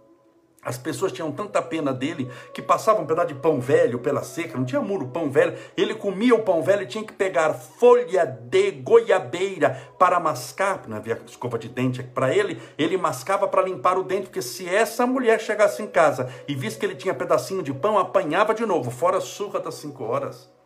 as 0.63 0.77
pessoas 0.77 1.13
tinham 1.13 1.33
tanta 1.33 1.63
pena 1.63 1.93
dele 1.93 2.31
que 2.53 2.61
passavam 2.61 3.03
um 3.03 3.07
pedaço 3.07 3.29
de 3.29 3.35
pão 3.35 3.61
velho 3.61 3.99
pela 3.99 4.23
seca, 4.23 4.59
não 4.59 4.65
tinha 4.65 4.81
muro, 4.81 5.09
pão 5.09 5.31
velho. 5.31 5.57
Ele 5.77 5.95
comia 5.95 6.35
o 6.35 6.43
pão 6.43 6.63
velho 6.63 6.83
e 6.83 6.87
tinha 6.87 7.03
que 7.03 7.13
pegar 7.13 7.55
folha 7.55 8.27
de 8.27 8.71
goiabeira 8.73 9.89
para 9.99 10.21
mascar, 10.21 10.83
não 10.87 10.99
havia 10.99 11.21
escova 11.27 11.59
de 11.59 11.69
dente 11.69 12.03
para 12.03 12.35
ele, 12.35 12.61
ele 12.77 12.97
mascava 12.99 13.49
para 13.49 13.63
limpar 13.63 13.99
o 13.99 14.05
dente, 14.05 14.25
porque 14.25 14.43
se 14.43 14.69
essa 14.69 15.07
mulher 15.07 15.41
chegasse 15.41 15.83
em 15.83 15.87
casa 15.87 16.31
e 16.47 16.55
visse 16.55 16.79
que 16.79 16.85
ele 16.85 16.95
tinha 16.95 17.15
pedacinho 17.15 17.63
de 17.63 17.73
pão, 17.73 17.99
apanhava 17.99 18.55
de 18.55 18.67
novo, 18.67 18.91
fora 18.91 19.17
a 19.17 19.21
surra 19.21 19.61
das 19.61 19.77
cinco 19.77 20.05
horas. 20.05 20.60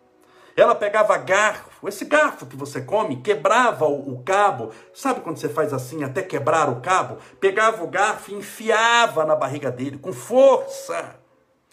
Ela 0.56 0.74
pegava 0.74 1.16
garfo, 1.18 1.88
esse 1.88 2.04
garfo 2.04 2.46
que 2.46 2.56
você 2.56 2.80
come, 2.80 3.16
quebrava 3.16 3.86
o, 3.86 4.14
o, 4.14 4.22
cabo. 4.22 4.70
Sabe 4.92 5.20
quando 5.20 5.36
você 5.36 5.48
faz 5.48 5.72
assim 5.72 6.04
até 6.04 6.22
quebrar 6.22 6.68
o 6.68 6.80
cabo? 6.80 7.18
Pegava 7.40 7.82
o 7.82 7.88
garfo 7.88 8.30
e 8.30 8.34
enfiava 8.34 9.24
na 9.24 9.34
barriga 9.34 9.70
dele 9.70 9.98
com 9.98 10.12
força, 10.12 11.16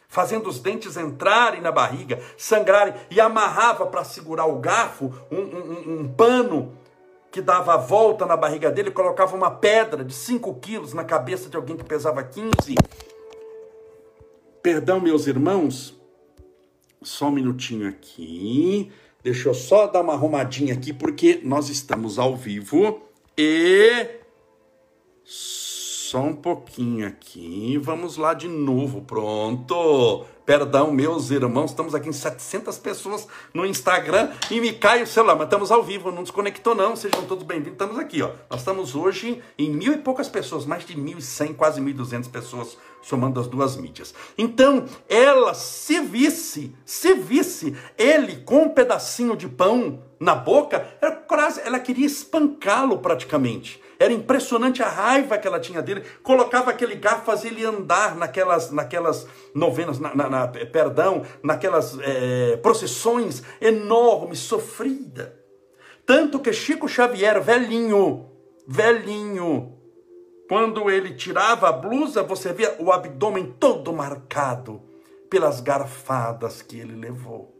fazendo 0.08 0.50
os 0.50 0.60
dentes 0.60 0.98
entrarem 0.98 1.62
na 1.62 1.72
barriga, 1.72 2.20
sangrarem, 2.36 2.96
e 3.12 3.22
amarrava 3.22 3.86
para 3.86 4.04
segurar 4.04 4.48
o 4.48 4.60
garfo 4.60 5.13
um, 5.32 5.38
um, 5.38 6.02
um, 6.02 6.13
pano 6.13 6.76
que 7.32 7.39
dava 7.39 7.76
a 7.76 7.78
volta 7.78 8.26
na 8.26 8.36
barriga 8.36 8.72
dele, 8.72 8.89
colocava 8.91 9.36
uma 9.36 9.52
pedra 9.52 10.04
de 10.04 10.13
5 10.13 10.56
quilos 10.56 10.91
na 10.91 11.04
cabeça 11.04 11.50
de 11.50 11.56
alguém 11.56 11.78
que 11.78 11.84
pesava 11.84 12.24
15. 12.24 12.76
Perdão, 14.62 15.00
meus 15.00 15.28
irmãos, 15.28 16.01
só 17.02 17.28
um 17.28 17.32
minutinho 17.32 17.88
aqui. 17.88 18.92
Deixa 19.24 19.50
eu 19.50 19.54
só 19.54 19.88
dar 19.88 20.02
uma 20.02 20.14
arrumadinha 20.14 20.74
aqui, 20.74 20.94
porque 20.94 21.40
nós 21.44 21.70
estamos 21.70 22.18
ao 22.18 22.36
vivo. 22.36 23.02
E. 23.38 24.08
Só 26.12 26.19
um 26.19 26.36
pouquinho 26.36 27.08
aqui. 27.08 27.80
Vamos 27.82 28.17
lá 28.17 28.34
de 28.34 28.50
novo. 28.50 29.00
Pronto. 29.00 30.26
Perdão, 30.45 30.91
meus 30.91 31.32
irmãos, 31.32 31.71
estamos 31.71 31.95
aqui 31.95 32.10
em 32.10 32.12
700 32.12 32.78
pessoas 32.80 33.26
no 33.54 33.65
Instagram 33.65 34.30
e 34.50 34.60
me 34.60 34.74
cai 34.74 35.02
o 35.04 35.08
celular, 35.08 35.36
mas 35.36 35.45
estamos 35.45 35.71
ao 35.71 35.82
vivo, 35.82 36.12
não 36.12 36.24
desconectou 36.24 36.76
não, 36.76 36.97
sejam 36.97 37.24
todos 37.24 37.45
bem-vindos, 37.45 37.74
estamos 37.74 37.97
aqui, 37.97 38.21
ó. 38.21 38.32
Nós 38.50 38.60
estamos 38.60 38.93
hoje 38.93 39.41
em 39.58 39.69
mil 39.69 39.93
e 39.93 40.00
poucas 40.00 40.28
pessoas, 40.28 40.65
mais 40.65 40.86
de 40.86 40.95
1.100, 40.97 41.56
quase 41.56 41.80
1.200 41.80 42.30
pessoas 42.30 42.78
somando 43.02 43.39
as 43.39 43.47
duas 43.47 43.78
mídias. 43.78 44.13
Então, 44.38 44.84
ela 45.08 45.54
se 45.54 46.02
visse, 46.02 46.76
se 46.84 47.13
visse 47.13 47.74
ele 47.97 48.38
com 48.38 48.63
um 48.63 48.69
pedacinho 48.69 49.38
de 49.38 49.47
pão 49.47 50.04
na 50.19 50.36
boca, 50.36 50.86
ela, 51.02 51.24
ela 51.63 51.80
queria 51.80 52.06
espancá-lo 52.06 52.97
praticamente. 52.97 53.82
Era 54.02 54.14
impressionante 54.14 54.82
a 54.82 54.90
raiva 54.90 55.38
que 55.38 55.48
ela 55.48 55.60
tinha 55.60 55.80
dele. 55.80 56.04
Colocava 56.24 56.72
aquele 56.72 56.96
garfo, 56.96 57.24
fazia 57.24 57.52
ele 57.52 57.64
andar 57.64 58.16
naquelas, 58.16 58.72
naquelas 58.72 59.28
novenas, 59.54 60.00
na, 60.00 60.16
na, 60.16 60.28
na 60.28 60.48
perdão, 60.48 61.24
naquelas 61.44 62.00
é, 62.02 62.58
procissões 62.58 63.44
enormes, 63.62 64.40
sofrida. 64.40 65.40
Tanto 66.04 66.40
que 66.40 66.52
Chico 66.52 66.88
Xavier, 66.88 67.40
velhinho, 67.44 68.26
velhinho, 68.68 69.78
quando 70.50 70.90
ele 70.90 71.14
tirava 71.14 71.70
a 71.70 71.72
blusa, 71.72 72.24
você 72.24 72.52
via 72.52 72.76
o 72.80 72.92
abdômen 72.92 73.56
todo 73.60 73.94
marcado 73.94 74.82
pelas 75.30 75.62
garfadas 75.62 76.64
que 76.64 76.80
ele 76.80 76.96
levou. 76.96 77.56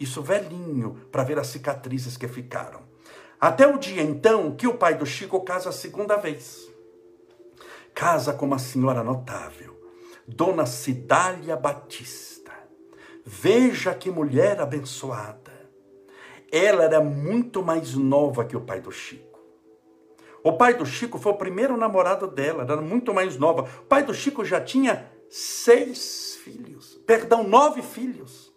Isso 0.00 0.22
velhinho, 0.22 0.94
para 1.12 1.24
ver 1.24 1.38
as 1.38 1.48
cicatrizes 1.48 2.16
que 2.16 2.26
ficaram. 2.26 2.90
Até 3.42 3.66
o 3.66 3.76
dia 3.76 4.04
então 4.04 4.54
que 4.54 4.68
o 4.68 4.74
pai 4.78 4.94
do 4.94 5.04
Chico 5.04 5.40
casa 5.40 5.70
a 5.70 5.72
segunda 5.72 6.14
vez. 6.14 6.70
Casa 7.92 8.32
com 8.32 8.46
uma 8.46 8.60
senhora 8.60 9.02
notável, 9.02 9.76
Dona 10.28 10.64
Cidália 10.64 11.56
Batista. 11.56 12.52
Veja 13.26 13.92
que 13.96 14.12
mulher 14.12 14.60
abençoada. 14.60 15.50
ela 16.52 16.84
era 16.84 17.00
muito 17.00 17.64
mais 17.64 17.96
nova 17.96 18.44
que 18.44 18.56
o 18.56 18.60
pai 18.60 18.80
do 18.80 18.92
Chico. 18.92 19.40
O 20.44 20.52
pai 20.52 20.74
do 20.74 20.86
Chico 20.86 21.18
foi 21.18 21.32
o 21.32 21.36
primeiro 21.36 21.76
namorado 21.76 22.28
dela, 22.28 22.62
ela 22.62 22.74
era 22.74 22.80
muito 22.80 23.12
mais 23.12 23.36
nova. 23.36 23.62
O 23.62 23.86
pai 23.86 24.04
do 24.04 24.14
Chico 24.14 24.44
já 24.44 24.60
tinha 24.60 25.10
seis 25.28 26.38
filhos, 26.44 26.94
perdão, 27.04 27.42
nove 27.42 27.82
filhos. 27.82 28.54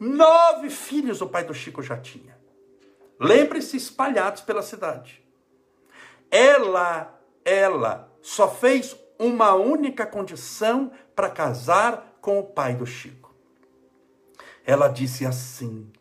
Nove 0.00 0.68
filhos 0.68 1.20
o 1.20 1.28
pai 1.28 1.44
do 1.44 1.54
Chico 1.54 1.80
já 1.80 1.96
tinha. 1.96 2.29
Lembre-se, 3.20 3.76
espalhados 3.76 4.40
pela 4.40 4.62
cidade. 4.62 5.22
Ela, 6.30 7.20
ela 7.44 8.10
só 8.22 8.48
fez 8.48 8.96
uma 9.18 9.54
única 9.54 10.06
condição 10.06 10.90
para 11.14 11.28
casar 11.28 12.16
com 12.22 12.38
o 12.38 12.44
pai 12.44 12.74
do 12.74 12.86
Chico. 12.86 13.34
Ela 14.64 14.88
disse 14.88 15.26
assim: 15.26 15.92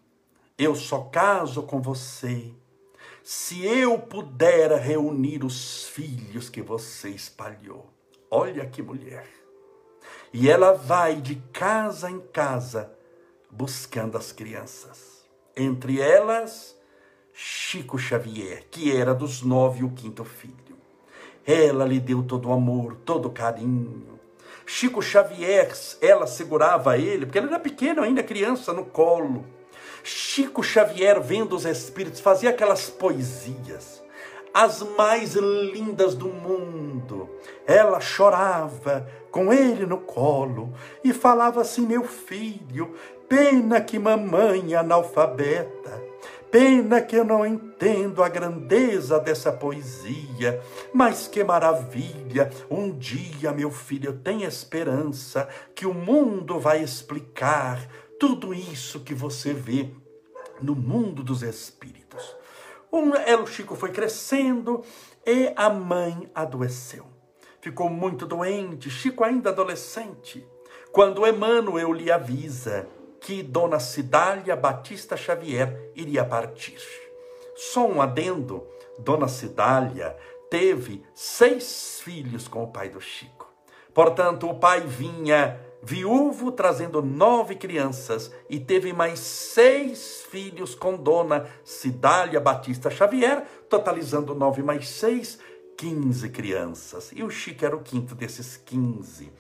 Eu 0.58 0.76
só 0.76 1.02
caso 1.02 1.64
com 1.64 1.82
você 1.82 2.54
se 3.22 3.66
eu 3.66 4.00
puder 4.00 4.72
reunir 4.80 5.44
os 5.44 5.86
filhos 5.90 6.50
que 6.50 6.62
você 6.62 7.10
espalhou. 7.10 7.94
Olha 8.32 8.66
que 8.66 8.82
mulher. 8.82 9.28
E 10.32 10.50
ela 10.50 10.72
vai 10.72 11.16
de 11.16 11.36
casa 11.52 12.10
em 12.10 12.20
casa 12.20 12.96
buscando 13.52 14.18
as 14.18 14.32
crianças. 14.32 15.26
Entre 15.56 16.00
elas, 16.00 16.79
Chico 17.42 17.98
Xavier, 17.98 18.66
que 18.70 18.94
era 18.94 19.14
dos 19.14 19.42
nove 19.42 19.82
o 19.82 19.92
quinto 19.92 20.26
filho. 20.26 20.76
Ela 21.48 21.86
lhe 21.86 21.98
deu 21.98 22.22
todo 22.22 22.50
o 22.50 22.52
amor, 22.52 22.98
todo 23.06 23.30
o 23.30 23.32
carinho. 23.32 24.20
Chico 24.66 25.02
Xavier, 25.02 25.72
ela 26.02 26.28
segurava 26.28 26.98
ele, 26.98 27.26
porque 27.26 27.38
ele 27.38 27.48
era 27.48 27.58
pequeno 27.58 28.02
ainda, 28.02 28.22
criança, 28.22 28.74
no 28.74 28.84
colo. 28.84 29.46
Chico 30.04 30.62
Xavier, 30.62 31.22
vendo 31.22 31.56
os 31.56 31.64
espíritos, 31.64 32.20
fazia 32.20 32.50
aquelas 32.50 32.90
poesias, 32.90 34.04
as 34.54 34.82
mais 34.98 35.36
lindas 35.36 36.16
do 36.16 36.28
mundo. 36.28 37.30
Ela 37.66 38.02
chorava 38.02 39.10
com 39.32 39.54
ele 39.54 39.86
no 39.86 40.00
colo 40.00 40.74
e 41.06 41.14
falava 41.14 41.62
assim: 41.62 41.88
Meu 41.88 42.04
filho, 42.04 42.94
pena 43.30 43.80
que 43.80 43.98
mamãe 43.98 44.74
é 44.74 44.76
analfabeta 44.76 46.09
Pena 46.52 47.00
que 47.00 47.16
eu 47.16 47.24
não 47.24 47.46
entendo 47.46 48.24
a 48.24 48.30
grandeza 48.30 49.20
dessa 49.20 49.52
poesia, 49.52 50.60
mas 50.92 51.28
que 51.28 51.44
maravilha! 51.44 52.50
Um 52.72 52.98
dia, 52.98 53.52
meu 53.52 53.70
filho, 53.70 54.10
eu 54.10 54.18
tenho 54.18 54.48
esperança 54.48 55.48
que 55.76 55.86
o 55.86 55.94
mundo 55.94 56.60
vai 56.60 56.82
explicar 56.82 57.88
tudo 58.20 58.52
isso 58.52 59.02
que 59.02 59.14
você 59.14 59.54
vê 59.54 59.92
no 60.60 60.76
mundo 60.76 61.24
dos 61.24 61.44
espíritos. 61.44 62.36
O 62.92 63.16
El 63.16 63.46
Chico 63.46 63.76
foi 63.76 63.92
crescendo 63.92 64.84
e 65.24 65.54
a 65.56 65.70
mãe 65.70 66.32
adoeceu. 66.34 67.06
Ficou 67.62 67.92
muito 67.92 68.26
doente, 68.26 68.90
Chico 68.90 69.24
ainda 69.24 69.52
adolescente. 69.52 70.44
Quando 70.92 71.28
Emmanuel 71.28 71.94
lhe 71.94 72.12
avisa 72.12 72.88
que 73.22 73.44
Dona 73.44 73.80
Cidália 73.80 74.56
Batista 74.56 75.16
Xavier 75.16 75.92
iria 75.96 76.24
partir. 76.26 76.80
Só 77.56 77.88
um 77.88 78.02
adendo: 78.02 78.66
Dona 78.98 79.28
Cidália 79.28 80.16
teve 80.50 81.04
seis 81.14 82.02
filhos 82.04 82.48
com 82.48 82.64
o 82.64 82.72
pai 82.72 82.90
do 82.90 83.02
Chico. 83.02 83.48
Portanto, 83.94 84.50
o 84.50 84.56
pai 84.56 84.82
vinha 84.82 85.60
viúvo 85.82 86.52
trazendo 86.52 87.02
nove 87.02 87.56
crianças 87.56 88.32
e 88.50 88.60
teve 88.60 88.94
mais 88.94 89.20
seis 89.20 90.26
filhos 90.30 90.76
com 90.76 90.96
Dona 90.96 91.48
Cidália 91.64 92.40
Batista 92.40 92.90
Xavier, 92.90 93.46
totalizando 93.70 94.36
nove 94.36 94.62
mais 94.62 94.90
seis, 94.90 95.40
quinze 95.78 96.30
crianças. 96.30 97.12
E 97.16 97.24
o 97.24 97.30
Chico 97.30 97.66
era 97.66 97.76
o 97.76 97.82
quinto 97.82 98.14
desses 98.14 98.58
quinze. 98.58 99.32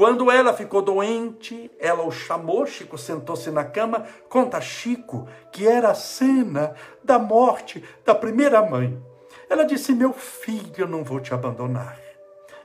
Quando 0.00 0.30
ela 0.30 0.54
ficou 0.54 0.80
doente, 0.80 1.70
ela 1.78 2.02
o 2.02 2.10
chamou, 2.10 2.64
Chico 2.64 2.96
sentou-se 2.96 3.50
na 3.50 3.64
cama, 3.64 4.06
conta 4.30 4.58
Chico 4.58 5.28
que 5.52 5.68
era 5.68 5.90
a 5.90 5.94
cena 5.94 6.74
da 7.04 7.18
morte 7.18 7.84
da 8.02 8.14
primeira 8.14 8.62
mãe. 8.62 8.98
Ela 9.46 9.62
disse: 9.62 9.92
Meu 9.92 10.14
filho, 10.14 10.72
eu 10.78 10.88
não 10.88 11.04
vou 11.04 11.20
te 11.20 11.34
abandonar. 11.34 12.00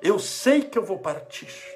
Eu 0.02 0.17
sei 0.17 0.62
que 0.62 0.78
eu 0.78 0.86
vou 0.86 0.98
partir. 0.98 1.74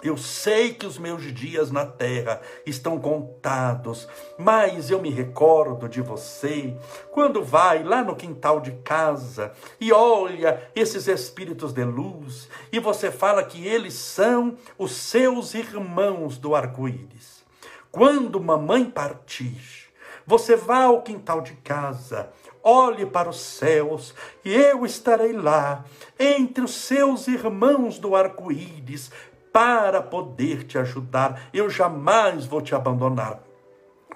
Eu 0.00 0.16
sei 0.16 0.74
que 0.74 0.86
os 0.86 0.96
meus 0.96 1.22
dias 1.34 1.72
na 1.72 1.84
terra 1.84 2.40
estão 2.64 3.00
contados, 3.00 4.06
mas 4.38 4.90
eu 4.90 5.02
me 5.02 5.10
recordo 5.10 5.88
de 5.88 6.00
você 6.00 6.76
quando 7.10 7.42
vai 7.42 7.82
lá 7.82 8.04
no 8.04 8.14
quintal 8.14 8.60
de 8.60 8.70
casa 8.84 9.52
e 9.80 9.92
olha 9.92 10.70
esses 10.72 11.08
espíritos 11.08 11.72
de 11.72 11.84
luz 11.84 12.48
e 12.70 12.78
você 12.78 13.10
fala 13.10 13.42
que 13.42 13.66
eles 13.66 13.94
são 13.94 14.56
os 14.78 14.92
seus 14.92 15.54
irmãos 15.54 16.38
do 16.38 16.54
arco-íris. 16.54 17.44
Quando 17.90 18.40
mamãe 18.40 18.84
partir, 18.84 19.88
você 20.24 20.54
vá 20.54 20.84
ao 20.84 21.02
quintal 21.02 21.40
de 21.40 21.54
casa, 21.54 22.30
olhe 22.62 23.04
para 23.04 23.30
os 23.30 23.40
céus 23.40 24.14
e 24.44 24.54
eu 24.54 24.86
estarei 24.86 25.32
lá 25.32 25.84
entre 26.20 26.62
os 26.62 26.74
seus 26.74 27.26
irmãos 27.26 27.98
do 27.98 28.14
arco-íris 28.14 29.10
para 29.58 30.00
poder 30.00 30.62
te 30.62 30.78
ajudar. 30.78 31.48
Eu 31.52 31.68
jamais 31.68 32.46
vou 32.46 32.62
te 32.62 32.76
abandonar. 32.76 33.42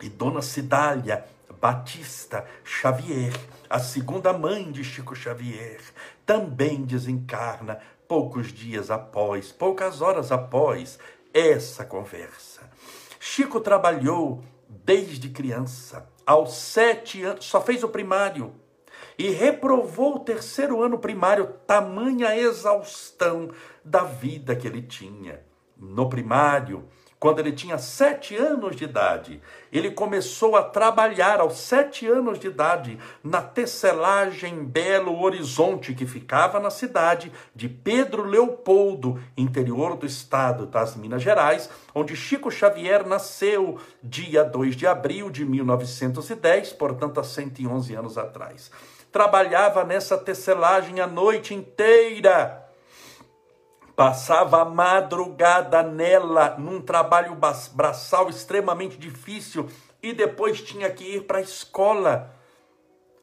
E 0.00 0.08
Dona 0.08 0.40
Cidália 0.40 1.24
Batista 1.60 2.46
Xavier, 2.62 3.32
a 3.68 3.80
segunda 3.80 4.32
mãe 4.32 4.70
de 4.70 4.84
Chico 4.84 5.16
Xavier, 5.16 5.80
também 6.24 6.82
desencarna 6.82 7.80
poucos 8.06 8.52
dias 8.52 8.88
após, 8.88 9.50
poucas 9.50 10.00
horas 10.00 10.30
após 10.30 10.96
essa 11.34 11.84
conversa. 11.84 12.60
Chico 13.18 13.58
trabalhou 13.58 14.44
desde 14.68 15.28
criança, 15.28 16.08
aos 16.24 16.54
sete 16.54 17.20
anos, 17.24 17.46
só 17.46 17.60
fez 17.60 17.82
o 17.82 17.88
primário 17.88 18.54
e 19.18 19.30
reprovou 19.30 20.16
o 20.16 20.20
terceiro 20.20 20.82
ano 20.82 20.98
primário, 20.98 21.54
tamanha 21.66 22.36
exaustão 22.36 23.50
da 23.84 24.04
vida 24.04 24.56
que 24.56 24.66
ele 24.66 24.82
tinha. 24.82 25.40
No 25.76 26.08
primário, 26.08 26.88
quando 27.22 27.38
ele 27.38 27.52
tinha 27.52 27.78
sete 27.78 28.34
anos 28.34 28.74
de 28.74 28.82
idade, 28.82 29.40
ele 29.72 29.92
começou 29.92 30.56
a 30.56 30.62
trabalhar 30.64 31.38
aos 31.38 31.56
sete 31.56 32.04
anos 32.04 32.36
de 32.36 32.48
idade 32.48 32.98
na 33.22 33.40
tecelagem 33.40 34.64
Belo 34.64 35.22
Horizonte, 35.22 35.94
que 35.94 36.04
ficava 36.04 36.58
na 36.58 36.68
cidade 36.68 37.30
de 37.54 37.68
Pedro 37.68 38.24
Leopoldo, 38.24 39.22
interior 39.36 39.96
do 39.96 40.04
estado 40.04 40.66
das 40.66 40.96
Minas 40.96 41.22
Gerais, 41.22 41.70
onde 41.94 42.16
Chico 42.16 42.50
Xavier 42.50 43.06
nasceu 43.06 43.78
dia 44.02 44.42
2 44.42 44.74
de 44.74 44.88
abril 44.88 45.30
de 45.30 45.44
1910, 45.44 46.72
portanto 46.72 47.20
há 47.20 47.22
111 47.22 47.94
anos 47.94 48.18
atrás. 48.18 48.68
Trabalhava 49.12 49.84
nessa 49.84 50.18
tecelagem 50.18 50.98
a 50.98 51.06
noite 51.06 51.54
inteira 51.54 52.62
Passava 53.94 54.62
a 54.62 54.64
madrugada 54.64 55.82
nela, 55.82 56.56
num 56.58 56.80
trabalho 56.80 57.36
braçal 57.72 58.30
extremamente 58.30 58.96
difícil, 58.96 59.68
e 60.02 60.14
depois 60.14 60.62
tinha 60.62 60.90
que 60.90 61.04
ir 61.04 61.26
para 61.26 61.38
a 61.38 61.42
escola. 61.42 62.34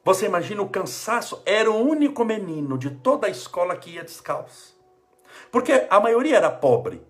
Você 0.04 0.26
imagina 0.26 0.62
o 0.62 0.68
cansaço? 0.68 1.42
Era 1.44 1.70
o 1.70 1.76
único 1.76 2.24
menino 2.24 2.78
de 2.78 2.90
toda 2.90 3.26
a 3.26 3.30
escola 3.30 3.76
que 3.76 3.90
ia 3.90 4.04
descalço. 4.04 4.78
Porque 5.50 5.86
a 5.90 5.98
maioria 5.98 6.36
era 6.36 6.50
pobre. 6.50 7.02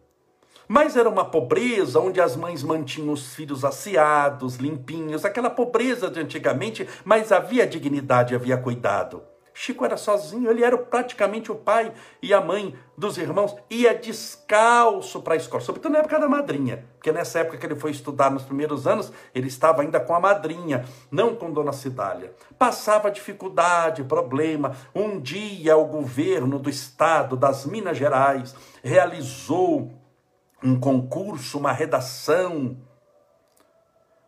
Mas 0.73 0.97
era 0.97 1.09
uma 1.09 1.25
pobreza 1.25 1.99
onde 1.99 2.21
as 2.21 2.37
mães 2.37 2.63
mantinham 2.63 3.13
os 3.13 3.35
filhos 3.35 3.65
asseados, 3.65 4.55
limpinhos, 4.55 5.25
aquela 5.25 5.51
pobreza 5.51 6.09
de 6.09 6.21
antigamente, 6.21 6.89
mas 7.05 7.33
havia 7.33 7.67
dignidade, 7.67 8.37
havia 8.37 8.57
cuidado. 8.57 9.21
Chico 9.53 9.85
era 9.85 9.97
sozinho, 9.97 10.49
ele 10.49 10.63
era 10.63 10.79
praticamente 10.79 11.51
o 11.51 11.57
pai 11.57 11.93
e 12.23 12.33
a 12.33 12.41
mãe 12.41 12.77
dos 12.97 13.19
irmãos, 13.19 13.57
ia 13.69 13.93
descalço 13.93 15.21
para 15.23 15.35
a 15.35 15.37
escola, 15.37 15.61
sobretudo 15.61 15.91
na 15.91 15.99
época 15.99 16.21
da 16.21 16.29
madrinha, 16.29 16.87
porque 16.95 17.11
nessa 17.11 17.41
época 17.41 17.59
que 17.59 17.67
ele 17.67 17.75
foi 17.75 17.91
estudar 17.91 18.31
nos 18.31 18.45
primeiros 18.45 18.87
anos, 18.87 19.13
ele 19.35 19.49
estava 19.49 19.83
ainda 19.83 19.99
com 19.99 20.15
a 20.15 20.21
madrinha, 20.21 20.85
não 21.11 21.35
com 21.35 21.51
Dona 21.51 21.73
Cidália. 21.73 22.33
Passava 22.57 23.11
dificuldade, 23.11 24.05
problema. 24.05 24.77
Um 24.95 25.19
dia 25.19 25.77
o 25.77 25.87
governo 25.87 26.61
do 26.61 26.71
estado 26.71 27.37
das 27.37 27.67
Minas 27.67 27.99
Gerais 27.99 28.55
realizou 28.85 30.00
um 30.63 30.79
concurso, 30.79 31.59
uma 31.59 31.73
redação 31.73 32.77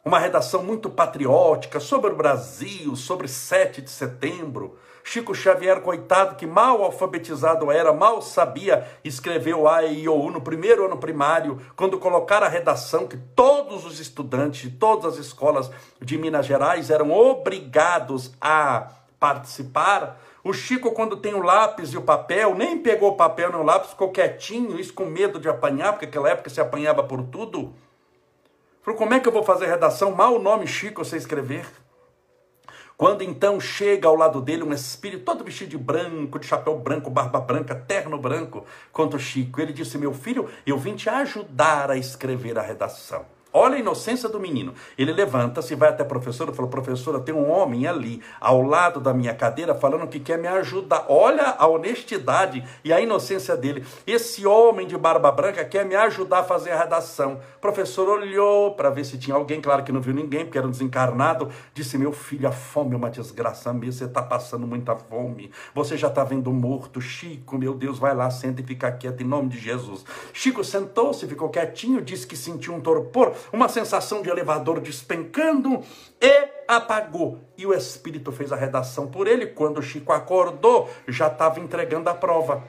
uma 0.04 0.18
redação 0.18 0.64
muito 0.64 0.90
patriótica 0.90 1.78
sobre 1.78 2.10
o 2.10 2.16
Brasil, 2.16 2.96
sobre 2.96 3.28
7 3.28 3.80
de 3.80 3.90
setembro. 3.90 4.76
Chico 5.04 5.34
Xavier, 5.34 5.80
coitado, 5.80 6.34
que 6.34 6.46
mal 6.46 6.82
alfabetizado 6.82 7.70
era, 7.70 7.92
mal 7.92 8.20
sabia 8.20 8.86
escrever 9.04 9.54
o 9.54 9.68
A 9.68 9.84
e 9.84 10.08
o 10.08 10.14
U 10.14 10.30
no 10.30 10.40
primeiro 10.40 10.86
ano 10.86 10.96
primário, 10.96 11.60
quando 11.76 11.98
colocaram 11.98 12.46
a 12.46 12.50
redação, 12.50 13.06
que 13.06 13.16
todos 13.16 13.84
os 13.84 14.00
estudantes 14.00 14.62
de 14.62 14.76
todas 14.76 15.14
as 15.14 15.26
escolas 15.26 15.70
de 16.00 16.18
Minas 16.18 16.46
Gerais 16.46 16.90
eram 16.90 17.12
obrigados 17.12 18.32
a 18.40 18.88
participar. 19.20 20.20
O 20.44 20.52
Chico, 20.52 20.90
quando 20.90 21.16
tem 21.16 21.35
o 21.35 21.42
lápis 21.42 21.92
e 21.92 21.96
o 21.96 22.02
papel, 22.02 22.55
nem 22.55 22.78
pegou 22.78 23.11
o 23.11 23.16
papel 23.16 23.50
nem 23.50 23.61
o 23.61 23.64
lápis, 23.64 23.90
ficou 23.90 24.11
quietinho, 24.11 24.78
isso 24.78 24.92
com 24.92 25.05
medo 25.05 25.38
de 25.38 25.48
apanhar, 25.48 25.92
porque 25.92 26.07
naquela 26.07 26.31
época 26.31 26.50
se 26.50 26.61
apanhava 26.61 27.05
por 27.05 27.22
tudo. 27.22 27.72
Falou, 28.83 28.98
como 28.98 29.14
é 29.14 29.20
que 29.20 29.28
eu 29.28 29.33
vou 29.33 29.44
fazer 29.44 29.66
redação? 29.66 30.11
Mal 30.11 30.35
o 30.35 30.42
nome 30.42 30.66
Chico 30.66 31.05
você 31.05 31.16
escrever. 31.16 31.64
Quando 32.96 33.22
então 33.22 33.61
chega 33.61 34.09
ao 34.09 34.16
lado 34.16 34.40
dele 34.40 34.64
um 34.64 34.72
espírito 34.72 35.24
todo 35.24 35.44
vestido 35.44 35.70
de 35.70 35.78
branco, 35.78 36.38
de 36.38 36.46
chapéu 36.46 36.76
branco, 36.76 37.09
barba 37.09 37.40
branca, 37.40 37.74
terno 37.74 38.18
branco, 38.18 38.64
quanto 38.92 39.18
Chico, 39.18 39.61
ele 39.61 39.72
disse: 39.72 39.96
Meu 39.96 40.12
filho, 40.12 40.48
eu 40.66 40.76
vim 40.76 40.94
te 40.94 41.09
ajudar 41.09 41.90
a 41.90 41.96
escrever 41.96 42.59
a 42.59 42.62
redação. 42.62 43.24
Olha 43.54 43.76
a 43.76 43.78
inocência 43.78 44.30
do 44.30 44.40
menino. 44.40 44.72
Ele 44.96 45.12
levanta-se, 45.12 45.74
vai 45.74 45.90
até 45.90 46.02
a 46.02 46.06
professora 46.06 46.50
e 46.50 46.54
fala: 46.54 46.68
Professora, 46.68 47.20
tem 47.20 47.34
um 47.34 47.50
homem 47.50 47.86
ali 47.86 48.22
ao 48.40 48.62
lado 48.62 48.98
da 48.98 49.12
minha 49.12 49.34
cadeira 49.34 49.74
falando 49.74 50.08
que 50.08 50.18
quer 50.18 50.38
me 50.38 50.48
ajudar. 50.48 51.04
Olha 51.08 51.54
a 51.58 51.66
honestidade 51.66 52.64
e 52.82 52.92
a 52.92 53.00
inocência 53.00 53.54
dele. 53.54 53.84
Esse 54.06 54.46
homem 54.46 54.86
de 54.86 54.96
barba 54.96 55.30
branca 55.30 55.64
quer 55.66 55.84
me 55.84 55.94
ajudar 55.94 56.40
a 56.40 56.44
fazer 56.44 56.70
a 56.70 56.78
redação. 56.78 57.40
O 57.56 57.60
professor 57.60 58.08
olhou 58.08 58.74
para 58.74 58.88
ver 58.88 59.04
se 59.04 59.18
tinha 59.18 59.36
alguém, 59.36 59.60
claro 59.60 59.84
que 59.84 59.92
não 59.92 60.00
viu 60.00 60.14
ninguém, 60.14 60.44
porque 60.44 60.56
era 60.56 60.66
um 60.66 60.70
desencarnado. 60.70 61.50
Disse: 61.74 61.98
Meu 61.98 62.12
filho, 62.12 62.48
a 62.48 62.52
fome 62.52 62.94
é 62.94 62.96
uma 62.96 63.10
desgraça 63.10 63.70
mesmo. 63.72 63.92
Você 63.92 64.04
está 64.04 64.22
passando 64.22 64.66
muita 64.66 64.96
fome. 64.96 65.50
Você 65.74 65.98
já 65.98 66.08
está 66.08 66.24
vendo 66.24 66.50
morto. 66.52 67.02
Chico, 67.02 67.58
meu 67.58 67.74
Deus, 67.74 67.98
vai 67.98 68.14
lá, 68.14 68.30
senta 68.30 68.62
e 68.62 68.64
fica 68.64 68.90
quieto 68.90 69.22
em 69.22 69.26
nome 69.26 69.50
de 69.50 69.58
Jesus. 69.58 70.06
Chico 70.32 70.64
sentou-se, 70.64 71.26
ficou 71.26 71.50
quietinho, 71.50 72.00
disse 72.00 72.26
que 72.26 72.36
sentiu 72.36 72.72
um 72.72 72.80
torpor 72.80 73.34
uma 73.52 73.68
sensação 73.68 74.22
de 74.22 74.28
elevador 74.28 74.81
despencando 74.81 75.83
e 76.20 76.48
apagou. 76.68 77.38
E 77.57 77.66
o 77.66 77.72
Espírito 77.72 78.31
fez 78.33 78.52
a 78.52 78.57
redação 78.57 79.07
por 79.07 79.26
ele. 79.26 79.46
Quando 79.46 79.83
Chico 79.83 80.12
acordou, 80.12 80.90
já 81.09 81.28
estava 81.28 81.61
entregando 81.61 82.09
a 82.11 82.14
prova. 82.14 82.62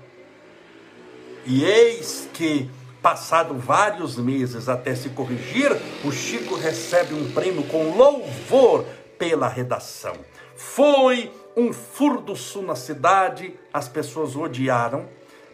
E 1.45 1.63
eis 1.65 2.29
que, 2.33 2.69
passado 3.01 3.53
vários 3.55 4.17
meses 4.17 4.69
até 4.69 4.95
se 4.95 5.09
corrigir, 5.09 5.71
o 6.03 6.11
Chico 6.11 6.55
recebe 6.55 7.13
um 7.13 7.31
prêmio 7.33 7.63
com 7.63 7.97
louvor 7.97 8.85
pela 9.17 9.47
redação. 9.47 10.13
Foi 10.55 11.31
um 11.55 11.73
furdo 11.73 12.33
na 12.61 12.75
cidade, 12.75 13.53
as 13.73 13.87
pessoas 13.87 14.35
o 14.35 14.41
odiaram 14.41 15.07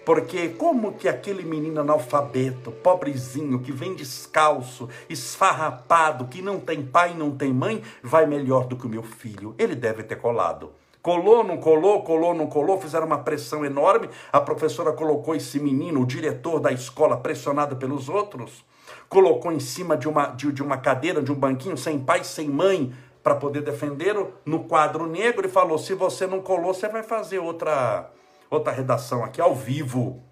porque 0.06 0.50
como 0.50 0.94
que 0.94 1.08
aquele 1.08 1.44
menino 1.44 1.82
analfabeto, 1.82 2.72
pobrezinho, 2.72 3.60
que 3.60 3.72
vem 3.72 3.96
descalço, 3.96 4.90
esfarrapado, 5.10 6.28
que 6.28 6.42
não 6.42 6.60
tem 6.60 6.84
pai, 6.84 7.14
não 7.14 7.32
tem 7.32 7.54
mãe, 7.54 7.84
vai 8.02 8.26
melhor 8.26 8.66
do 8.66 8.76
que 8.76 8.86
o 8.86 8.90
meu 8.90 9.04
filho? 9.04 9.54
Ele 9.58 9.76
deve 9.76 10.04
ter 10.04 10.16
colado. 10.16 10.72
Colou, 11.02 11.44
não 11.44 11.58
colou, 11.58 12.04
colou, 12.04 12.34
não 12.34 12.48
colou, 12.48 12.80
fizeram 12.80 13.06
uma 13.06 13.20
pressão 13.20 13.64
enorme. 13.64 14.10
A 14.34 14.42
professora 14.42 14.92
colocou 14.92 15.34
esse 15.34 15.60
menino, 15.60 16.02
o 16.02 16.06
diretor 16.06 16.60
da 16.60 16.72
escola, 16.72 17.16
pressionado 17.18 17.78
pelos 17.78 18.10
outros, 18.10 18.66
colocou 19.08 19.52
em 19.52 19.60
cima 19.60 19.96
de 19.96 20.10
uma, 20.10 20.28
de, 20.28 20.52
de 20.52 20.62
uma 20.62 20.78
cadeira, 20.78 21.22
de 21.22 21.32
um 21.32 21.36
banquinho, 21.36 21.78
sem 21.78 22.00
pai, 22.00 22.24
sem 22.24 22.50
mãe, 22.50 22.94
para 23.24 23.36
poder 23.36 23.62
defendê-lo, 23.62 24.34
no 24.46 24.66
quadro 24.66 25.06
negro, 25.06 25.46
e 25.48 25.50
falou: 25.50 25.78
se 25.78 25.94
você 25.94 26.28
não 26.28 26.42
colou, 26.42 26.74
você 26.74 26.90
vai 26.90 27.04
fazer 27.04 27.40
outra 27.40 28.12
outra 28.50 28.72
redação 28.72 29.24
aqui 29.24 29.40
ao 29.40 29.56
vivo. 29.56 30.24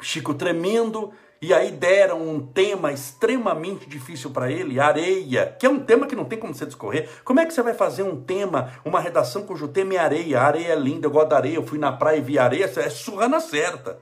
Chico 0.00 0.34
tremendo, 0.34 1.12
e 1.40 1.52
aí 1.52 1.72
deram 1.72 2.22
um 2.22 2.44
tema 2.44 2.92
extremamente 2.92 3.88
difícil 3.88 4.30
para 4.30 4.50
ele, 4.50 4.78
areia, 4.78 5.56
que 5.58 5.66
é 5.66 5.68
um 5.68 5.80
tema 5.80 6.06
que 6.06 6.14
não 6.14 6.24
tem 6.24 6.38
como 6.38 6.54
você 6.54 6.64
discorrer. 6.64 7.08
Como 7.24 7.40
é 7.40 7.46
que 7.46 7.52
você 7.52 7.62
vai 7.62 7.74
fazer 7.74 8.04
um 8.04 8.20
tema, 8.22 8.72
uma 8.84 9.00
redação 9.00 9.42
cujo 9.44 9.66
tema 9.66 9.94
é 9.94 9.98
areia? 9.98 10.40
Areia 10.40 10.72
é 10.72 10.76
linda, 10.76 11.06
eu 11.06 11.10
gosto 11.10 11.30
da 11.30 11.36
areia, 11.36 11.56
eu 11.56 11.66
fui 11.66 11.78
na 11.78 11.92
praia 11.92 12.18
e 12.18 12.20
vi 12.20 12.38
areia, 12.38 12.64
é 12.64 12.90
surra 12.90 13.28
na 13.28 13.40
certa. 13.40 13.98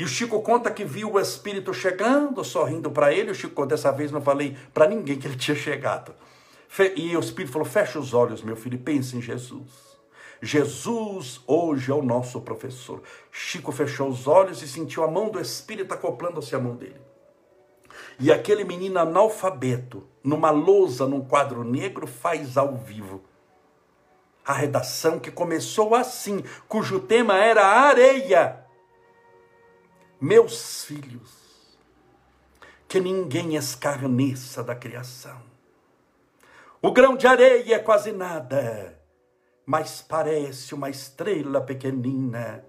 E 0.00 0.02
o 0.02 0.08
Chico 0.08 0.40
conta 0.40 0.70
que 0.70 0.82
viu 0.82 1.12
o 1.12 1.20
Espírito 1.20 1.74
chegando, 1.74 2.42
sorrindo 2.42 2.90
para 2.90 3.12
ele. 3.12 3.30
O 3.30 3.34
Chico, 3.34 3.66
dessa 3.66 3.92
vez, 3.92 4.10
não 4.10 4.22
falei 4.22 4.56
para 4.72 4.88
ninguém 4.88 5.18
que 5.18 5.26
ele 5.26 5.36
tinha 5.36 5.54
chegado. 5.54 6.14
E 6.96 7.14
o 7.14 7.20
Espírito 7.20 7.52
falou: 7.52 7.68
Fecha 7.68 7.98
os 7.98 8.14
olhos, 8.14 8.42
meu 8.42 8.56
filho, 8.56 8.76
e 8.76 8.78
pense 8.78 9.16
em 9.16 9.20
Jesus. 9.20 9.89
Jesus 10.42 11.42
hoje 11.46 11.90
é 11.90 11.94
o 11.94 12.02
nosso 12.02 12.40
professor. 12.40 13.02
Chico 13.30 13.70
fechou 13.70 14.08
os 14.08 14.26
olhos 14.26 14.62
e 14.62 14.68
sentiu 14.68 15.04
a 15.04 15.10
mão 15.10 15.28
do 15.28 15.38
Espírito 15.38 15.92
acoplando-se 15.92 16.54
à 16.54 16.58
mão 16.58 16.74
dele. 16.74 17.00
E 18.18 18.32
aquele 18.32 18.64
menino 18.64 18.98
analfabeto, 18.98 20.06
numa 20.24 20.50
lousa, 20.50 21.06
num 21.06 21.22
quadro 21.22 21.62
negro, 21.62 22.06
faz 22.06 22.56
ao 22.56 22.74
vivo. 22.74 23.22
A 24.44 24.54
redação 24.54 25.18
que 25.20 25.30
começou 25.30 25.94
assim, 25.94 26.42
cujo 26.66 27.00
tema 27.00 27.36
era 27.36 27.66
areia. 27.66 28.64
Meus 30.18 30.84
filhos, 30.84 31.30
que 32.88 32.98
ninguém 32.98 33.56
escarneça 33.56 34.62
da 34.62 34.74
criação. 34.74 35.42
O 36.80 36.92
grão 36.92 37.14
de 37.14 37.26
areia 37.26 37.76
é 37.76 37.78
quase 37.78 38.10
nada 38.10 38.99
mas 39.70 40.02
parece 40.02 40.74
uma 40.74 40.90
estrela 40.90 41.60
pequenina 41.60 42.64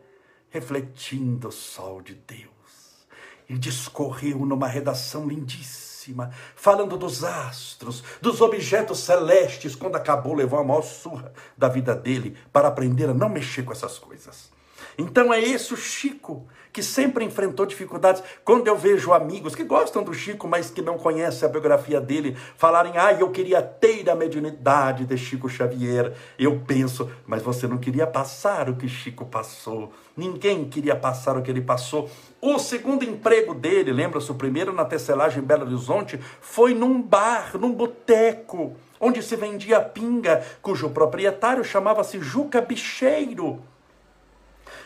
refletindo 0.51 1.47
o 1.47 1.51
sol 1.51 1.99
de 1.99 2.13
Deus. 2.13 3.07
E 3.49 3.57
discorreu 3.57 4.45
numa 4.45 4.67
redação 4.67 5.27
lindíssima, 5.27 6.29
falando 6.55 6.95
dos 6.99 7.23
astros, 7.23 8.03
dos 8.21 8.39
objetos 8.39 8.99
celestes. 8.99 9.73
Quando 9.73 9.95
acabou, 9.95 10.35
levou 10.35 10.59
a 10.59 10.63
maior 10.63 10.83
surra 10.83 11.33
da 11.57 11.67
vida 11.67 11.95
dele 11.95 12.37
para 12.53 12.67
aprender 12.67 13.09
a 13.09 13.15
não 13.15 13.29
mexer 13.29 13.63
com 13.63 13.71
essas 13.71 13.97
coisas. 13.97 14.51
Então 14.97 15.33
é 15.33 15.39
esse 15.39 15.73
o 15.73 15.77
Chico 15.77 16.47
que 16.71 16.81
sempre 16.81 17.25
enfrentou 17.25 17.65
dificuldades. 17.65 18.23
Quando 18.43 18.67
eu 18.67 18.77
vejo 18.77 19.13
amigos 19.13 19.55
que 19.55 19.63
gostam 19.63 20.03
do 20.03 20.13
Chico, 20.13 20.47
mas 20.47 20.69
que 20.69 20.81
não 20.81 20.97
conhecem 20.97 21.47
a 21.47 21.51
biografia 21.51 21.99
dele, 21.99 22.35
falarem, 22.55 22.93
ah, 22.97 23.13
eu 23.13 23.29
queria 23.29 23.61
ter 23.61 24.09
a 24.09 24.15
mediunidade 24.15 25.05
de 25.05 25.17
Chico 25.17 25.49
Xavier, 25.49 26.13
eu 26.39 26.61
penso, 26.65 27.09
mas 27.25 27.41
você 27.41 27.67
não 27.67 27.77
queria 27.77 28.07
passar 28.07 28.69
o 28.69 28.75
que 28.75 28.87
Chico 28.87 29.25
passou. 29.25 29.91
Ninguém 30.15 30.65
queria 30.65 30.95
passar 30.95 31.37
o 31.37 31.41
que 31.41 31.51
ele 31.51 31.61
passou. 31.61 32.09
O 32.41 32.57
segundo 32.57 33.03
emprego 33.03 33.53
dele, 33.53 33.91
lembra-se, 33.91 34.31
o 34.31 34.35
primeiro 34.35 34.73
na 34.73 34.85
tecelagem 34.85 35.43
em 35.43 35.45
Belo 35.45 35.65
Horizonte, 35.65 36.19
foi 36.39 36.73
num 36.73 37.01
bar, 37.01 37.57
num 37.57 37.71
boteco, 37.71 38.75
onde 38.99 39.21
se 39.21 39.35
vendia 39.35 39.81
pinga, 39.81 40.43
cujo 40.61 40.89
proprietário 40.89 41.63
chamava-se 41.63 42.19
Juca 42.19 42.61
Bicheiro. 42.61 43.61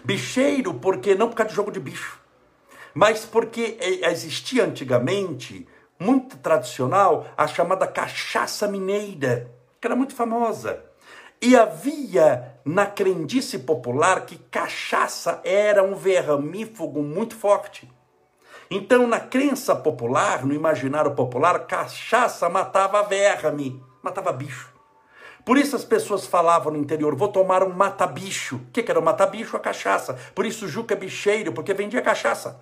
Bicheiro, 0.06 0.76
porque 0.76 1.16
não 1.16 1.30
por 1.30 1.36
causa 1.36 1.50
de 1.50 1.56
jogo 1.56 1.72
de 1.72 1.80
bicho, 1.80 2.22
mas 2.94 3.26
porque 3.26 3.76
existia 4.04 4.64
antigamente, 4.64 5.68
muito 6.00 6.38
tradicional, 6.38 7.26
a 7.36 7.48
chamada 7.48 7.88
cachaça 7.88 8.68
mineira, 8.68 9.52
que 9.82 9.88
era 9.88 9.96
muito 9.96 10.14
famosa. 10.14 10.86
E 11.42 11.56
havia 11.56 12.56
na 12.64 12.86
crendice 12.86 13.58
popular 13.58 14.28
que 14.28 14.38
cachaça 14.38 15.42
era 15.44 15.82
um 15.84 15.96
vermífugo 15.96 17.02
muito 17.02 17.36
forte. 17.36 17.92
Então, 18.70 19.08
na 19.08 19.20
crença 19.20 19.76
popular, 19.76 20.46
no 20.46 20.54
imaginário 20.54 21.16
popular, 21.16 21.66
cachaça 21.66 22.48
matava 22.48 23.02
verme, 23.02 23.84
matava 24.04 24.32
bicho. 24.32 24.75
Por 25.46 25.60
isso 25.60 25.76
as 25.76 25.86
pessoas 25.86 26.26
falavam 26.26 26.74
no 26.74 26.80
interior, 26.80 27.16
vou 27.16 27.28
tomar 27.28 27.62
um 27.62 27.70
mata-bicho. 27.70 28.56
O 28.56 28.72
que, 28.74 28.82
que 28.82 28.90
era 28.90 29.00
o 29.00 29.04
mata-bicho? 29.04 29.56
A 29.56 29.60
cachaça. 29.60 30.18
Por 30.34 30.44
isso 30.44 30.68
Juca 30.68 30.96
é 30.96 30.98
bicheiro, 30.98 31.54
porque 31.54 31.72
vendia 31.72 32.02
cachaça. 32.02 32.60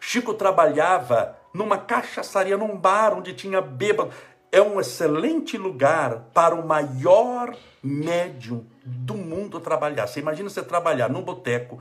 Chico 0.00 0.34
trabalhava 0.34 1.36
numa 1.54 1.78
cachaçaria, 1.78 2.56
num 2.56 2.76
bar 2.76 3.16
onde 3.16 3.34
tinha 3.34 3.60
bêbado. 3.60 4.10
É 4.50 4.60
um 4.60 4.80
excelente 4.80 5.56
lugar 5.56 6.24
para 6.34 6.56
o 6.56 6.66
maior 6.66 7.54
médium 7.80 8.66
do 8.84 9.14
mundo 9.14 9.60
trabalhar. 9.60 10.08
Você 10.08 10.18
imagina 10.18 10.50
você 10.50 10.62
trabalhar 10.64 11.08
num 11.08 11.22
boteco 11.22 11.78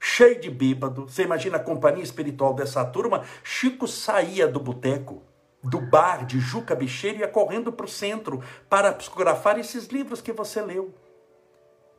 cheio 0.00 0.40
de 0.40 0.48
bêbado. 0.48 1.06
Você 1.06 1.24
imagina 1.24 1.58
a 1.58 1.60
companhia 1.60 2.02
espiritual 2.02 2.54
dessa 2.54 2.82
turma? 2.82 3.24
Chico 3.44 3.86
saía 3.86 4.48
do 4.48 4.58
boteco 4.58 5.22
do 5.62 5.80
bar 5.80 6.24
de 6.24 6.38
Juca 6.38 6.74
Bicheiro 6.74 7.18
ia 7.18 7.28
correndo 7.28 7.72
para 7.72 7.86
o 7.86 7.88
centro 7.88 8.42
para 8.68 8.92
psicografar 8.92 9.58
esses 9.58 9.86
livros 9.86 10.20
que 10.20 10.32
você 10.32 10.62
leu, 10.62 10.94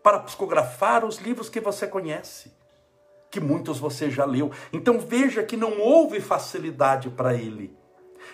para 0.02 0.20
psicografar 0.20 1.04
os 1.04 1.18
livros 1.18 1.50
que 1.50 1.60
você 1.60 1.88
conhece, 1.88 2.52
que 3.30 3.40
muitos 3.40 3.80
você 3.80 4.10
já 4.10 4.26
leu. 4.26 4.52
Então 4.72 5.00
veja 5.00 5.44
que 5.44 5.58
não 5.58 5.80
houve 5.80 6.20
facilidade 6.22 7.10
para 7.10 7.34
ele. 7.34 7.78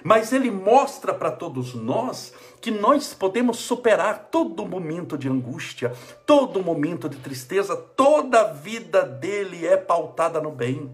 Mas 0.04 0.34
ele 0.34 0.52
mostra 0.52 1.14
para 1.14 1.32
todos 1.32 1.74
nós 1.74 2.34
que 2.60 2.72
nós 2.72 3.14
podemos 3.14 3.58
superar 3.58 4.28
todo 4.32 4.66
momento 4.66 5.18
de 5.18 5.30
angústia, 5.30 5.94
todo 6.26 6.64
momento 6.64 7.08
de 7.08 7.18
tristeza, 7.18 7.76
toda 7.76 8.42
a 8.42 8.52
vida 8.52 9.04
dele 9.04 9.66
é 9.66 9.78
pautada 9.78 10.42
no 10.42 10.52
bem. 10.52 10.94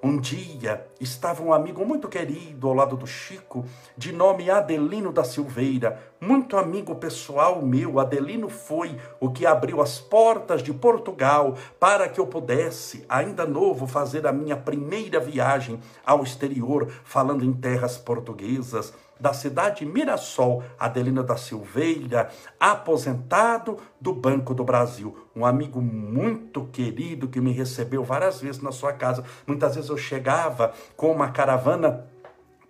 Um 0.00 0.16
dia 0.20 0.86
estava 1.00 1.42
um 1.42 1.52
amigo 1.52 1.84
muito 1.84 2.06
querido 2.06 2.68
ao 2.68 2.74
lado 2.74 2.96
do 2.96 3.06
Chico, 3.06 3.64
de 3.96 4.12
nome 4.12 4.48
Adelino 4.48 5.12
da 5.12 5.24
Silveira, 5.24 6.00
muito 6.20 6.56
amigo 6.56 6.94
pessoal 6.94 7.60
meu. 7.60 7.98
Adelino 7.98 8.48
foi 8.48 8.96
o 9.18 9.28
que 9.32 9.44
abriu 9.44 9.80
as 9.80 9.98
portas 9.98 10.62
de 10.62 10.72
Portugal 10.72 11.56
para 11.80 12.08
que 12.08 12.20
eu 12.20 12.28
pudesse, 12.28 13.04
ainda 13.08 13.44
novo, 13.44 13.88
fazer 13.88 14.24
a 14.24 14.32
minha 14.32 14.56
primeira 14.56 15.18
viagem 15.18 15.80
ao 16.06 16.22
exterior, 16.22 16.88
falando 17.02 17.44
em 17.44 17.52
terras 17.52 17.98
portuguesas 17.98 18.94
da 19.20 19.32
cidade 19.32 19.84
Mirassol, 19.84 20.62
Adelina 20.78 21.22
da 21.22 21.36
Silveira, 21.36 22.30
aposentado 22.58 23.78
do 24.00 24.12
Banco 24.12 24.54
do 24.54 24.64
Brasil. 24.64 25.16
Um 25.34 25.44
amigo 25.44 25.80
muito 25.80 26.64
querido 26.66 27.28
que 27.28 27.40
me 27.40 27.52
recebeu 27.52 28.04
várias 28.04 28.40
vezes 28.40 28.62
na 28.62 28.72
sua 28.72 28.92
casa. 28.92 29.24
Muitas 29.46 29.74
vezes 29.74 29.90
eu 29.90 29.96
chegava 29.96 30.72
com 30.96 31.12
uma 31.12 31.30
caravana 31.30 32.06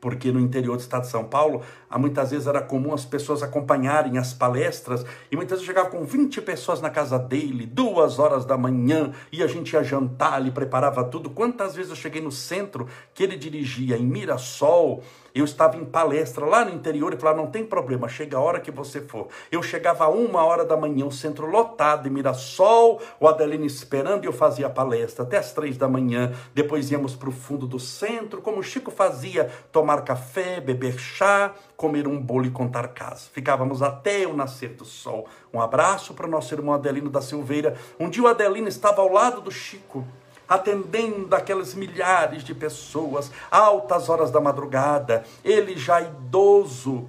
porque 0.01 0.31
no 0.31 0.41
interior 0.41 0.77
do 0.77 0.81
estado 0.81 1.03
de 1.03 1.09
São 1.09 1.25
Paulo, 1.25 1.63
muitas 1.97 2.33
vezes 2.33 2.47
era 2.47 2.61
comum 2.61 2.93
as 2.93 3.05
pessoas 3.05 3.43
acompanharem 3.43 4.19
as 4.19 4.35
palestras, 4.35 5.07
e 5.31 5.37
muitas 5.37 5.61
vezes 5.61 5.67
chegava 5.67 5.89
com 5.89 6.05
20 6.05 6.43
pessoas 6.43 6.81
na 6.81 6.91
casa 6.91 7.19
dele, 7.19 7.65
duas 7.65 8.19
horas 8.19 8.45
da 8.45 8.59
manhã, 8.59 9.13
e 9.31 9.43
a 9.43 9.47
gente 9.47 9.73
ia 9.73 9.85
jantar, 9.85 10.41
ele 10.41 10.51
preparava 10.51 11.05
tudo. 11.05 11.31
Quantas 11.31 11.75
vezes 11.77 11.91
eu 11.91 11.97
cheguei 11.97 12.21
no 12.21 12.33
centro 12.33 12.89
que 13.15 13.23
ele 13.23 13.37
dirigia 13.37 13.97
em 13.97 14.05
Mirassol, 14.05 15.03
eu 15.35 15.45
estava 15.45 15.77
em 15.77 15.85
palestra 15.85 16.45
lá 16.45 16.65
no 16.65 16.75
interior 16.75 17.13
e 17.13 17.17
falava: 17.17 17.41
não 17.41 17.51
tem 17.51 17.65
problema, 17.65 18.09
chega 18.09 18.37
a 18.37 18.41
hora 18.41 18.61
que 18.61 18.71
você 18.71 19.01
for. 19.01 19.29
Eu 19.53 19.63
chegava 19.63 20.05
a 20.05 20.09
uma 20.09 20.45
hora 20.45 20.65
da 20.65 20.77
manhã, 20.77 21.07
o 21.07 21.13
centro 21.13 21.47
lotado 21.47 22.09
em 22.09 22.11
Mirassol, 22.11 23.01
o 23.21 23.29
Adelino 23.29 23.65
esperando 23.65 24.25
e 24.25 24.27
eu 24.27 24.33
fazia 24.33 24.67
a 24.67 24.71
palestra 24.71 25.25
até 25.25 25.39
as 25.39 25.53
três 25.53 25.77
da 25.77 25.89
manhã. 25.89 26.33
Depois 26.55 26.91
íamos 26.91 27.15
para 27.15 27.29
o 27.29 27.33
fundo 27.33 27.67
do 27.67 27.79
centro, 27.79 28.43
como 28.43 28.59
o 28.59 28.63
Chico 28.63 28.91
fazia, 28.91 29.49
tomar 29.71 30.03
café, 30.03 30.61
beber 30.61 30.99
chá, 30.99 31.55
comer 31.79 32.09
um 32.09 32.21
bolo 32.21 32.45
e 32.45 32.51
contar 32.51 32.89
casos. 32.89 33.29
Ficávamos 33.29 33.83
até 33.83 34.27
o 34.27 34.37
nascer 34.37 34.71
do 34.71 34.85
sol. 34.85 35.29
Um 35.55 35.61
abraço 35.61 36.13
para 36.13 36.27
o 36.27 36.31
nosso 36.31 36.53
irmão 36.53 36.75
Adelino 36.75 37.09
da 37.09 37.23
Silveira. 37.23 37.77
Um 38.01 38.11
dia 38.11 38.25
o 38.25 38.27
Adelino 38.27 38.67
estava 38.67 39.01
ao 39.01 39.13
lado 39.13 39.41
do 39.41 39.51
Chico 39.51 40.05
atendendo 40.49 41.37
aquelas 41.37 41.75
milhares 41.75 42.43
de 42.43 42.55
pessoas, 42.55 43.31
altas 43.51 44.09
horas 44.09 44.31
da 44.31 44.41
madrugada, 44.41 45.23
ele 45.45 45.77
já 45.77 46.01
idoso, 46.01 47.07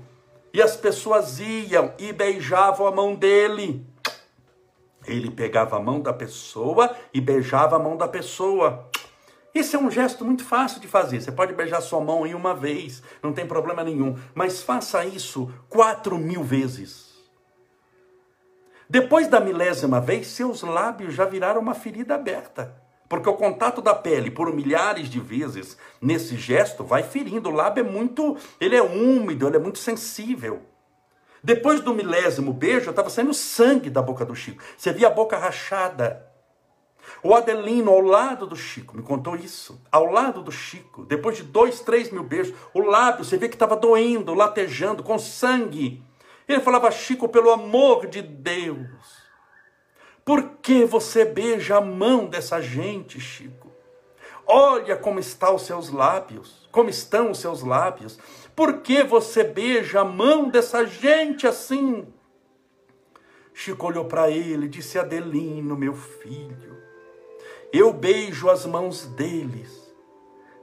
e 0.54 0.62
as 0.62 0.76
pessoas 0.76 1.40
iam 1.40 1.94
e 1.98 2.12
beijavam 2.12 2.86
a 2.86 2.92
mão 2.92 3.16
dele. 3.16 3.86
Ele 5.08 5.32
pegava 5.32 5.78
a 5.78 5.80
mão 5.80 6.02
da 6.02 6.12
pessoa 6.12 6.94
e 7.14 7.22
beijava 7.22 7.78
a 7.78 7.80
mão 7.80 7.96
da 7.96 8.10
pessoa. 8.10 8.89
Isso 9.60 9.76
é 9.76 9.80
um 9.80 9.92
gesto 9.92 10.24
muito 10.24 10.46
fácil 10.46 10.80
de 10.80 10.88
fazer. 10.88 11.22
Você 11.22 11.34
pode 11.34 11.54
beijar 11.54 11.82
sua 11.82 12.00
mão 12.00 12.26
em 12.26 12.34
uma 12.34 12.56
vez, 12.56 13.04
não 13.22 13.34
tem 13.34 13.46
problema 13.46 13.84
nenhum. 13.84 14.18
Mas 14.34 14.62
faça 14.62 15.04
isso 15.04 15.52
quatro 15.68 16.18
mil 16.18 16.42
vezes. 16.42 17.10
Depois 18.90 19.28
da 19.28 19.42
milésima 19.42 20.00
vez, 20.00 20.28
seus 20.28 20.62
lábios 20.62 21.14
já 21.14 21.26
viraram 21.26 21.60
uma 21.60 21.74
ferida 21.74 22.16
aberta. 22.16 22.82
Porque 23.10 23.28
o 23.28 23.34
contato 23.34 23.82
da 23.82 23.94
pele 23.94 24.32
por 24.32 24.54
milhares 24.54 25.10
de 25.10 25.20
vezes 25.20 25.78
nesse 26.02 26.38
gesto 26.38 26.86
vai 26.86 27.04
ferindo. 27.04 27.50
O 27.50 27.54
lábio 27.54 27.82
é 27.82 27.84
muito, 27.84 28.38
ele 28.62 28.78
é 28.78 28.82
úmido, 28.82 29.46
ele 29.46 29.58
é 29.58 29.60
muito 29.60 29.80
sensível. 29.80 30.62
Depois 31.44 31.82
do 31.82 31.94
milésimo 31.94 32.54
beijo, 32.54 32.92
estava 32.92 33.10
saindo 33.10 33.34
sangue 33.34 33.90
da 33.90 34.02
boca 34.02 34.24
do 34.24 34.36
Chico. 34.36 34.64
Você 34.78 34.94
via 34.94 35.08
a 35.08 35.12
boca 35.12 35.38
rachada. 35.38 36.29
O 37.24 37.34
Adelino, 37.34 37.92
ao 37.92 38.02
lado 38.02 38.48
do 38.48 38.56
Chico, 38.56 38.96
me 38.96 39.04
contou 39.04 39.36
isso. 39.36 39.82
Ao 39.92 40.12
lado 40.12 40.42
do 40.42 40.52
Chico, 40.52 41.06
depois 41.06 41.38
de 41.38 41.44
dois, 41.44 41.80
três 41.82 42.12
mil 42.12 42.24
beijos, 42.24 42.56
o 42.74 42.82
lábio, 42.82 43.26
você 43.26 43.38
vê 43.38 43.48
que 43.50 43.56
estava 43.56 43.76
doendo, 43.76 44.34
latejando, 44.34 45.04
com 45.04 45.20
sangue. 45.20 46.04
Ele 46.48 46.62
falava, 46.62 46.90
Chico, 46.92 47.30
pelo 47.30 47.52
amor 47.52 48.08
de 48.08 48.22
Deus, 48.22 48.88
por 50.24 50.58
que 50.62 50.86
você 50.86 51.26
beija 51.26 51.78
a 51.78 51.82
mão 51.82 52.26
dessa 52.26 52.62
gente, 52.62 53.20
Chico? 53.20 53.70
Olha 54.46 54.98
como 54.98 55.20
estão 55.20 55.56
os 55.56 55.62
seus 55.62 55.90
lábios, 55.90 56.68
como 56.72 56.90
estão 56.90 57.32
os 57.32 57.38
seus 57.38 57.62
lábios. 57.62 58.18
Por 58.56 58.82
que 58.82 59.04
você 59.04 59.44
beija 59.44 60.02
a 60.02 60.06
mão 60.06 60.50
dessa 60.50 60.86
gente 60.86 61.46
assim? 61.46 62.08
Chico 63.54 63.88
olhou 63.88 64.06
para 64.06 64.30
ele 64.32 64.66
e 64.66 64.70
disse: 64.70 64.98
Adelino, 64.98 65.76
meu 65.76 65.94
filho, 65.94 66.69
eu 67.72 67.94
beijo 67.94 68.50
as 68.50 68.66
mãos 68.66 69.06
deles, 69.06 69.94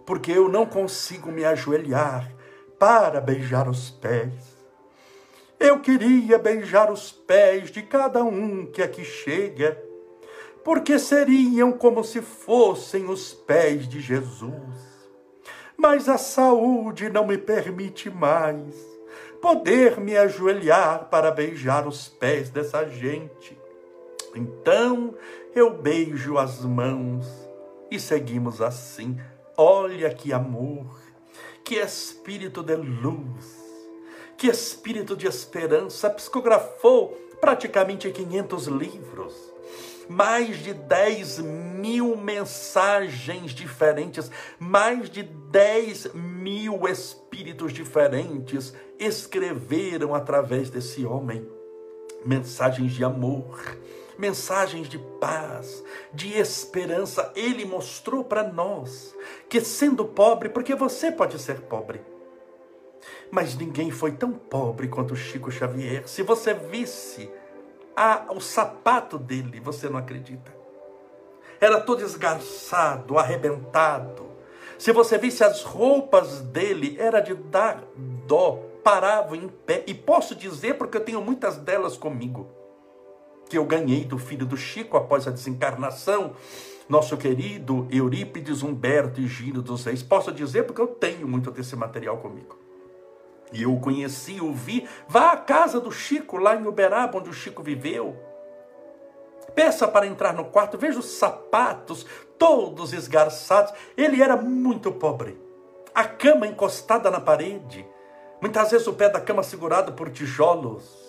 porque 0.05 0.33
eu 0.33 0.49
não 0.49 0.67
consigo 0.67 1.31
me 1.31 1.45
ajoelhar 1.45 2.33
para 2.79 3.21
beijar 3.21 3.69
os 3.69 3.91
pés. 3.91 4.57
Eu 5.59 5.81
queria 5.81 6.39
beijar 6.39 6.91
os 6.93 7.11
pés 7.11 7.71
de 7.71 7.83
cada 7.83 8.23
um 8.23 8.67
que 8.67 8.83
aqui 8.83 9.05
chega, 9.05 9.81
porque 10.65 10.99
seriam 10.99 11.73
como 11.73 12.05
se 12.05 12.21
fossem 12.21 13.09
os 13.09 13.33
pés 13.33 13.89
de 13.89 14.01
Jesus. 14.01 14.53
Mas 15.77 16.09
a 16.09 16.19
saúde 16.19 17.09
não 17.09 17.27
me 17.27 17.39
permite 17.39 18.11
mais 18.11 18.97
poder 19.41 20.01
me 20.01 20.17
ajoelhar 20.17 21.09
para 21.09 21.31
beijar 21.31 21.87
os 21.87 22.09
pés 22.09 22.51
dessa 22.51 22.85
gente. 22.89 23.57
Então 24.35 25.15
eu 25.57 25.71
beijo 25.71 26.39
as 26.39 26.61
mãos 26.61 27.27
e 27.91 27.99
seguimos 27.99 28.61
assim. 28.61 29.19
Olha 29.57 30.15
que 30.15 30.33
amor, 30.33 31.01
que 31.65 31.77
espírito 31.77 32.63
de 32.63 32.77
luz 32.77 33.67
que 34.37 34.49
espírito 34.49 35.17
de 35.17 35.27
esperança, 35.27 36.11
psicografou 36.11 37.17
praticamente 37.41 38.11
500 38.11 38.67
livros, 38.67 39.35
mais 40.09 40.59
de 40.59 40.75
10 40.75 41.39
mil 41.39 42.17
mensagens 42.17 43.53
diferentes, 43.53 44.31
mais 44.59 45.09
de 45.11 45.23
10 45.23 46.13
mil 46.15 46.87
espíritos 46.87 47.73
diferentes 47.73 48.75
escreveram 48.99 50.15
através 50.15 50.71
desse 50.71 51.05
homem 51.05 51.47
mensagens 52.25 52.93
de 52.93 53.05
amor, 53.05 53.77
mensagens 54.19 54.89
de 54.89 54.99
paz, 54.99 55.83
de 56.13 56.39
esperança. 56.39 57.33
Ele 57.35 57.65
mostrou 57.65 58.25
para 58.25 58.43
nós 58.43 59.15
que, 59.49 59.61
sendo 59.61 60.05
pobre, 60.05 60.49
porque 60.49 60.75
você 60.75 61.13
pode 61.13 61.39
ser 61.39 61.61
pobre 61.63 62.01
mas 63.31 63.57
ninguém 63.57 63.91
foi 63.91 64.13
tão 64.13 64.33
pobre 64.33 64.89
quanto 64.89 65.17
Chico 65.17 65.51
Xavier. 65.51 66.09
Se 66.09 66.23
você 66.23 66.55
visse 66.55 67.31
a, 67.95 68.27
o 68.31 68.41
sapato 68.41 69.19
dele, 69.19 69.61
você 69.61 69.89
não 69.89 69.99
acredita. 69.99 70.55
Era 71.61 71.81
todo 71.81 72.03
esgarçado, 72.03 73.19
arrebentado. 73.19 74.27
Se 74.79 74.93
você 74.93 75.17
visse 75.17 75.43
as 75.43 75.63
roupas 75.63 76.41
dele, 76.43 76.97
era 76.99 77.21
de 77.21 77.35
dar 77.35 77.83
dó. 78.27 78.61
Parava 78.85 79.37
em 79.37 79.49
pé. 79.49 79.83
E 79.87 79.95
posso 79.95 80.35
dizer, 80.35 80.75
porque 80.75 80.99
eu 80.99 81.05
tenho 81.05 81.21
muitas 81.21 81.57
delas 81.57 81.97
comigo, 81.97 82.47
que 83.49 83.59
eu 83.59 83.65
ganhei 83.65 84.05
do 84.05 84.19
filho 84.19 84.47
do 84.47 84.57
Chico 84.57 84.97
após 84.97 85.27
a 85.27 85.31
desencarnação 85.31 86.35
nosso 86.89 87.17
querido 87.17 87.87
Eurípides 87.91 88.63
Humberto 88.63 89.21
e 89.21 89.27
Gino 89.27 89.61
dos 89.61 89.85
Reis. 89.85 90.03
Posso 90.03 90.31
dizer 90.33 90.65
porque 90.65 90.81
eu 90.81 90.87
tenho 90.87 91.27
muito 91.27 91.51
desse 91.51 91.75
material 91.75 92.19
comigo. 92.19 92.57
E 93.53 93.63
eu 93.63 93.75
o 93.75 93.81
conheci, 93.81 94.41
o 94.41 94.53
vi. 94.53 94.89
Vá 95.09 95.33
à 95.33 95.37
casa 95.37 95.81
do 95.81 95.91
Chico, 95.91 96.37
lá 96.37 96.57
em 96.57 96.67
Uberaba, 96.67 97.19
onde 97.19 97.31
o 97.31 97.33
Chico 97.33 97.63
viveu. 97.63 98.17
Peça 99.55 99.87
para 99.87 100.07
entrar 100.07 100.35
no 100.35 100.47
quarto, 100.47 100.77
veja 100.77 100.99
os 100.99 101.07
sapatos 101.07 102.07
todos 102.39 102.93
esgarçados. 102.93 103.73
Ele 103.97 104.23
era 104.23 104.37
muito 104.37 104.93
pobre. 104.93 105.41
A 105.95 106.05
cama 106.05 106.47
encostada 106.47 107.11
na 107.11 107.21
parede. 107.21 107.87
Muitas 108.41 108.71
vezes 108.71 108.87
o 108.87 108.93
pé 108.93 109.09
da 109.09 109.21
cama 109.21 109.43
segurado 109.43 109.93
por 109.93 110.11
tijolos. 110.11 111.06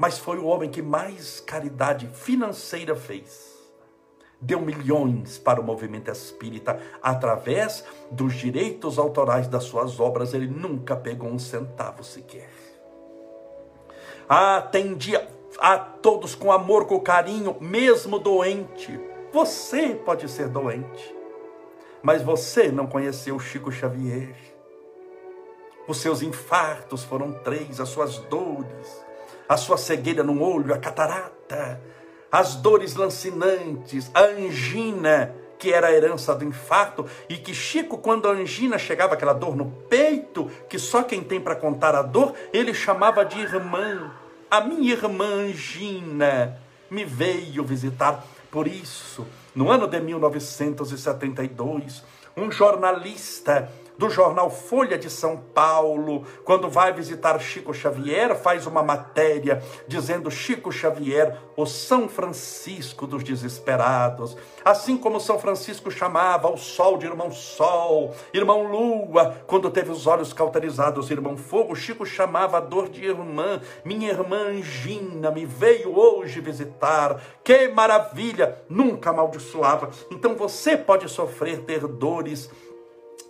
Mas 0.00 0.18
foi 0.18 0.38
o 0.38 0.46
homem 0.46 0.70
que 0.70 0.80
mais 0.80 1.40
caridade 1.40 2.08
financeira 2.08 2.96
fez 2.96 3.50
deu 4.40 4.58
milhões 4.58 5.36
para 5.36 5.60
o 5.60 5.62
movimento 5.62 6.10
espírita 6.10 6.80
através 7.02 7.84
dos 8.10 8.32
direitos 8.32 8.98
autorais 8.98 9.46
das 9.46 9.64
suas 9.64 10.00
obras. 10.00 10.32
Ele 10.32 10.46
nunca 10.46 10.96
pegou 10.96 11.28
um 11.28 11.38
centavo 11.38 12.02
sequer. 12.02 12.48
Atendia 14.26 15.28
a 15.58 15.76
todos 15.78 16.34
com 16.34 16.50
amor, 16.50 16.86
com 16.86 16.98
carinho, 17.00 17.58
mesmo 17.60 18.18
doente. 18.18 18.98
Você 19.30 19.94
pode 19.94 20.26
ser 20.30 20.48
doente, 20.48 21.14
mas 22.02 22.22
você 22.22 22.72
não 22.72 22.86
conheceu 22.86 23.38
Chico 23.38 23.70
Xavier. 23.70 24.34
Os 25.86 25.98
seus 25.98 26.22
infartos 26.22 27.04
foram 27.04 27.32
três, 27.32 27.78
as 27.78 27.90
suas 27.90 28.18
dores, 28.18 29.04
a 29.50 29.56
sua 29.56 29.76
cegueira 29.76 30.22
no 30.22 30.40
olho, 30.40 30.72
a 30.72 30.78
catarata, 30.78 31.82
as 32.30 32.54
dores 32.54 32.94
lancinantes, 32.94 34.08
a 34.14 34.20
angina 34.20 35.34
que 35.58 35.72
era 35.72 35.88
a 35.88 35.92
herança 35.92 36.32
do 36.36 36.44
infarto, 36.44 37.04
e 37.28 37.36
que 37.36 37.52
Chico, 37.52 37.98
quando 37.98 38.28
a 38.28 38.30
angina 38.30 38.78
chegava, 38.78 39.14
aquela 39.14 39.32
dor 39.32 39.56
no 39.56 39.66
peito, 39.66 40.48
que 40.68 40.78
só 40.78 41.02
quem 41.02 41.20
tem 41.20 41.40
para 41.40 41.56
contar 41.56 41.96
a 41.96 42.02
dor, 42.02 42.32
ele 42.52 42.72
chamava 42.72 43.24
de 43.24 43.40
irmã. 43.40 44.12
A 44.48 44.60
minha 44.60 44.92
irmã 44.92 45.26
Angina 45.26 46.56
me 46.88 47.04
veio 47.04 47.64
visitar. 47.64 48.24
Por 48.52 48.68
isso, 48.68 49.26
no 49.54 49.70
ano 49.70 49.86
de 49.88 50.00
1972, 50.00 52.04
um 52.36 52.52
jornalista 52.52 53.68
do 54.00 54.08
jornal 54.08 54.48
Folha 54.48 54.96
de 54.96 55.10
São 55.10 55.36
Paulo, 55.36 56.24
quando 56.42 56.70
vai 56.70 56.90
visitar 56.90 57.38
Chico 57.38 57.74
Xavier, 57.74 58.34
faz 58.34 58.66
uma 58.66 58.82
matéria 58.82 59.62
dizendo 59.86 60.30
Chico 60.30 60.72
Xavier, 60.72 61.36
o 61.54 61.66
São 61.66 62.08
Francisco 62.08 63.06
dos 63.06 63.22
desesperados. 63.22 64.38
Assim 64.64 64.96
como 64.96 65.20
São 65.20 65.38
Francisco 65.38 65.90
chamava 65.90 66.50
o 66.50 66.56
sol 66.56 66.96
de 66.96 67.04
irmão 67.04 67.30
sol, 67.30 68.14
irmão 68.32 68.72
lua, 68.72 69.36
quando 69.46 69.68
teve 69.68 69.90
os 69.90 70.06
olhos 70.06 70.32
cauterizados, 70.32 71.10
irmão 71.10 71.36
fogo, 71.36 71.76
Chico 71.76 72.06
chamava 72.06 72.56
a 72.56 72.60
dor 72.60 72.88
de 72.88 73.04
irmã, 73.04 73.60
minha 73.84 74.08
irmã 74.08 74.48
Angina 74.48 75.30
me 75.30 75.44
veio 75.44 75.94
hoje 75.94 76.40
visitar. 76.40 77.20
Que 77.44 77.68
maravilha! 77.68 78.62
Nunca 78.66 79.10
amaldiçoava. 79.10 79.90
Então 80.10 80.34
você 80.36 80.74
pode 80.74 81.06
sofrer, 81.06 81.58
ter 81.64 81.86
dores 81.86 82.48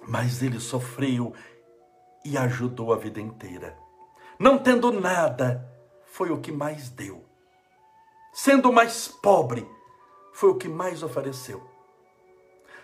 mas 0.07 0.43
ele 0.43 0.61
sofreu 0.61 1.35
e 2.25 2.37
ajudou 2.37 2.93
a 2.93 2.97
vida 2.97 3.21
inteira. 3.21 3.77
Não 4.39 4.59
tendo 4.59 4.91
nada, 4.93 5.69
foi 6.07 6.31
o 6.31 6.41
que 6.41 6.51
mais 6.51 6.89
deu. 6.89 7.25
Sendo 8.33 8.73
mais 8.73 9.09
pobre, 9.09 9.69
foi 10.33 10.51
o 10.51 10.55
que 10.55 10.69
mais 10.69 11.03
ofereceu. 11.03 11.69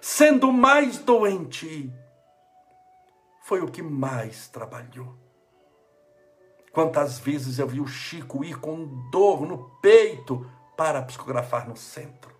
Sendo 0.01 0.53
mais 0.53 0.99
doente, 0.99 1.93
foi 3.43 3.61
o 3.61 3.71
que 3.71 3.83
mais 3.83 4.49
trabalhou. 4.49 5.17
Quantas 6.73 7.19
vezes 7.19 7.59
eu 7.59 7.67
vi 7.67 7.81
o 7.81 7.87
Chico 7.87 8.45
ir 8.45 8.61
com 8.61 9.09
dor 9.11 9.47
no 9.47 9.71
peito 9.81 10.49
para 10.77 11.03
psicografar 11.03 11.67
no 11.67 11.77
centro 11.77 12.36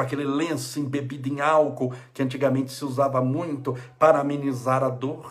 com 0.00 0.04
aquele 0.04 0.24
lenço 0.24 0.80
embebido 0.80 1.28
em 1.28 1.42
álcool 1.42 1.92
que 2.14 2.22
antigamente 2.22 2.72
se 2.72 2.82
usava 2.84 3.20
muito 3.20 3.76
para 3.98 4.18
amenizar 4.18 4.82
a 4.82 4.88
dor. 4.88 5.30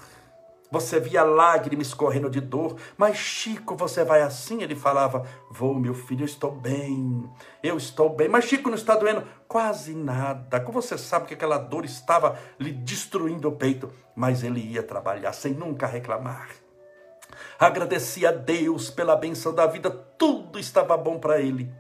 Você 0.72 1.00
via 1.00 1.24
lágrimas 1.24 1.88
escorrendo 1.88 2.30
de 2.30 2.40
dor, 2.40 2.76
mas 2.96 3.18
Chico, 3.18 3.76
você 3.76 4.04
vai 4.04 4.22
assim? 4.22 4.62
Ele 4.62 4.76
falava: 4.76 5.26
Vou, 5.50 5.74
meu 5.74 5.96
filho, 5.96 6.22
eu 6.22 6.26
estou 6.26 6.52
bem, 6.52 7.28
eu 7.64 7.78
estou 7.78 8.10
bem. 8.16 8.30
Mas 8.30 8.46
Chico 8.46 8.70
não 8.70 8.78
está 8.78 8.96
doendo 8.96 9.24
quase 9.48 9.96
nada. 9.96 10.60
Como 10.60 10.80
você 10.80 10.96
sabe 10.96 11.26
que 11.26 11.34
aquela 11.34 11.58
dor 11.58 11.84
estava 11.84 12.38
lhe 12.60 12.72
destruindo 12.72 13.50
o 13.50 13.56
peito, 13.56 13.90
mas 14.16 14.44
ele 14.44 14.60
ia 14.60 14.84
trabalhar 14.84 15.34
sem 15.34 15.54
nunca 15.54 15.88
reclamar. 15.88 16.50
Agradecia 17.58 18.30
a 18.30 18.32
Deus 18.32 18.92
pela 18.92 19.16
benção 19.16 19.52
da 19.52 19.66
vida, 19.66 19.90
tudo 19.90 20.60
estava 20.60 20.96
bom 20.96 21.18
para 21.18 21.42
ele. 21.42 21.72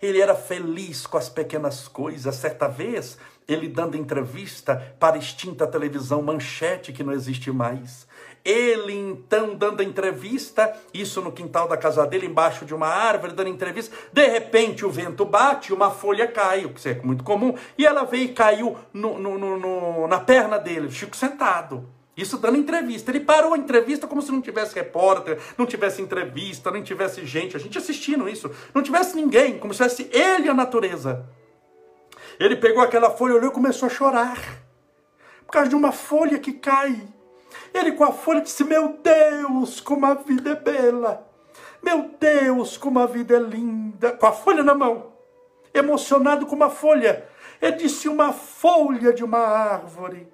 Ele 0.00 0.20
era 0.20 0.34
feliz 0.34 1.06
com 1.06 1.18
as 1.18 1.28
pequenas 1.28 1.86
coisas. 1.88 2.34
Certa 2.34 2.68
vez, 2.68 3.18
ele 3.46 3.68
dando 3.68 3.96
entrevista 3.96 4.94
para 4.98 5.18
extinta 5.18 5.66
televisão 5.66 6.22
Manchete, 6.22 6.92
que 6.92 7.02
não 7.02 7.12
existe 7.12 7.50
mais. 7.50 8.06
Ele 8.44 8.94
então 8.94 9.54
dando 9.54 9.82
entrevista, 9.82 10.74
isso 10.94 11.20
no 11.20 11.30
quintal 11.30 11.68
da 11.68 11.76
casa 11.76 12.06
dele, 12.06 12.26
embaixo 12.26 12.64
de 12.64 12.74
uma 12.74 12.86
árvore, 12.86 13.34
dando 13.34 13.50
entrevista. 13.50 13.94
De 14.12 14.26
repente 14.26 14.84
o 14.84 14.90
vento 14.90 15.24
bate, 15.24 15.72
uma 15.72 15.90
folha 15.90 16.26
cai, 16.26 16.64
o 16.64 16.72
que 16.72 16.88
é 16.88 16.94
muito 17.02 17.22
comum, 17.22 17.54
e 17.76 17.84
ela 17.84 18.04
veio 18.04 18.24
e 18.24 18.28
caiu 18.28 18.78
no, 18.92 19.18
no, 19.18 19.38
no, 19.58 20.08
na 20.08 20.20
perna 20.20 20.58
dele, 20.58 20.90
Chico 20.90 21.16
sentado. 21.16 21.99
Isso 22.16 22.36
dando 22.36 22.58
entrevista. 22.58 23.10
Ele 23.10 23.20
parou 23.20 23.54
a 23.54 23.58
entrevista 23.58 24.06
como 24.06 24.20
se 24.20 24.32
não 24.32 24.40
tivesse 24.40 24.74
repórter, 24.74 25.38
não 25.56 25.66
tivesse 25.66 26.02
entrevista, 26.02 26.70
não 26.70 26.82
tivesse 26.82 27.24
gente, 27.24 27.56
a 27.56 27.60
gente 27.60 27.78
assistindo 27.78 28.28
isso, 28.28 28.50
não 28.74 28.82
tivesse 28.82 29.16
ninguém, 29.16 29.58
como 29.58 29.72
se 29.72 29.82
fosse 29.82 30.10
ele 30.12 30.48
a 30.48 30.54
natureza. 30.54 31.26
Ele 32.38 32.56
pegou 32.56 32.82
aquela 32.82 33.10
folha, 33.10 33.34
olhou 33.34 33.50
e 33.50 33.54
começou 33.54 33.86
a 33.86 33.90
chorar. 33.90 34.38
Por 35.46 35.52
causa 35.52 35.68
de 35.68 35.74
uma 35.74 35.92
folha 35.92 36.38
que 36.38 36.52
cai. 36.52 37.00
Ele 37.72 37.92
com 37.92 38.04
a 38.04 38.12
folha 38.12 38.40
disse: 38.40 38.64
Meu 38.64 38.98
Deus, 39.02 39.80
como 39.80 40.06
a 40.06 40.14
vida 40.14 40.50
é 40.50 40.54
bela. 40.54 41.28
Meu 41.82 42.10
Deus, 42.18 42.76
como 42.76 42.98
a 42.98 43.06
vida 43.06 43.36
é 43.36 43.40
linda. 43.40 44.12
Com 44.12 44.26
a 44.26 44.32
folha 44.32 44.62
na 44.62 44.74
mão, 44.74 45.12
emocionado 45.72 46.46
com 46.46 46.54
uma 46.54 46.70
folha. 46.70 47.26
Ele 47.60 47.76
disse: 47.76 48.08
Uma 48.08 48.32
folha 48.32 49.12
de 49.12 49.24
uma 49.24 49.38
árvore 49.38 50.28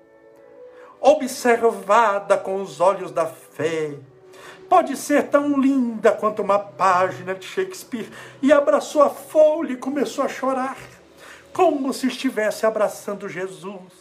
observada 1.01 2.37
com 2.37 2.61
os 2.61 2.81
olhos 2.81 3.11
da 3.11 3.27
fé. 3.27 3.95
Pode 4.69 4.97
ser 4.97 5.29
tão 5.29 5.61
linda 5.61 6.11
quanto 6.13 6.43
uma 6.43 6.59
página 6.59 7.35
de 7.35 7.47
Shakespeare. 7.47 8.11
E 8.43 8.53
abraçou 8.53 9.03
a 9.03 9.11
folha 9.11 9.73
e 9.73 9.77
começou 9.77 10.25
a 10.25 10.29
chorar, 10.29 10.77
como 11.53 11.93
se 11.93 12.09
estivesse 12.09 12.67
abraçando 12.67 13.29
Jesus. 13.29 13.93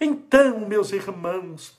Então, 0.00 0.60
meus 0.60 0.92
irmãos, 0.92 1.75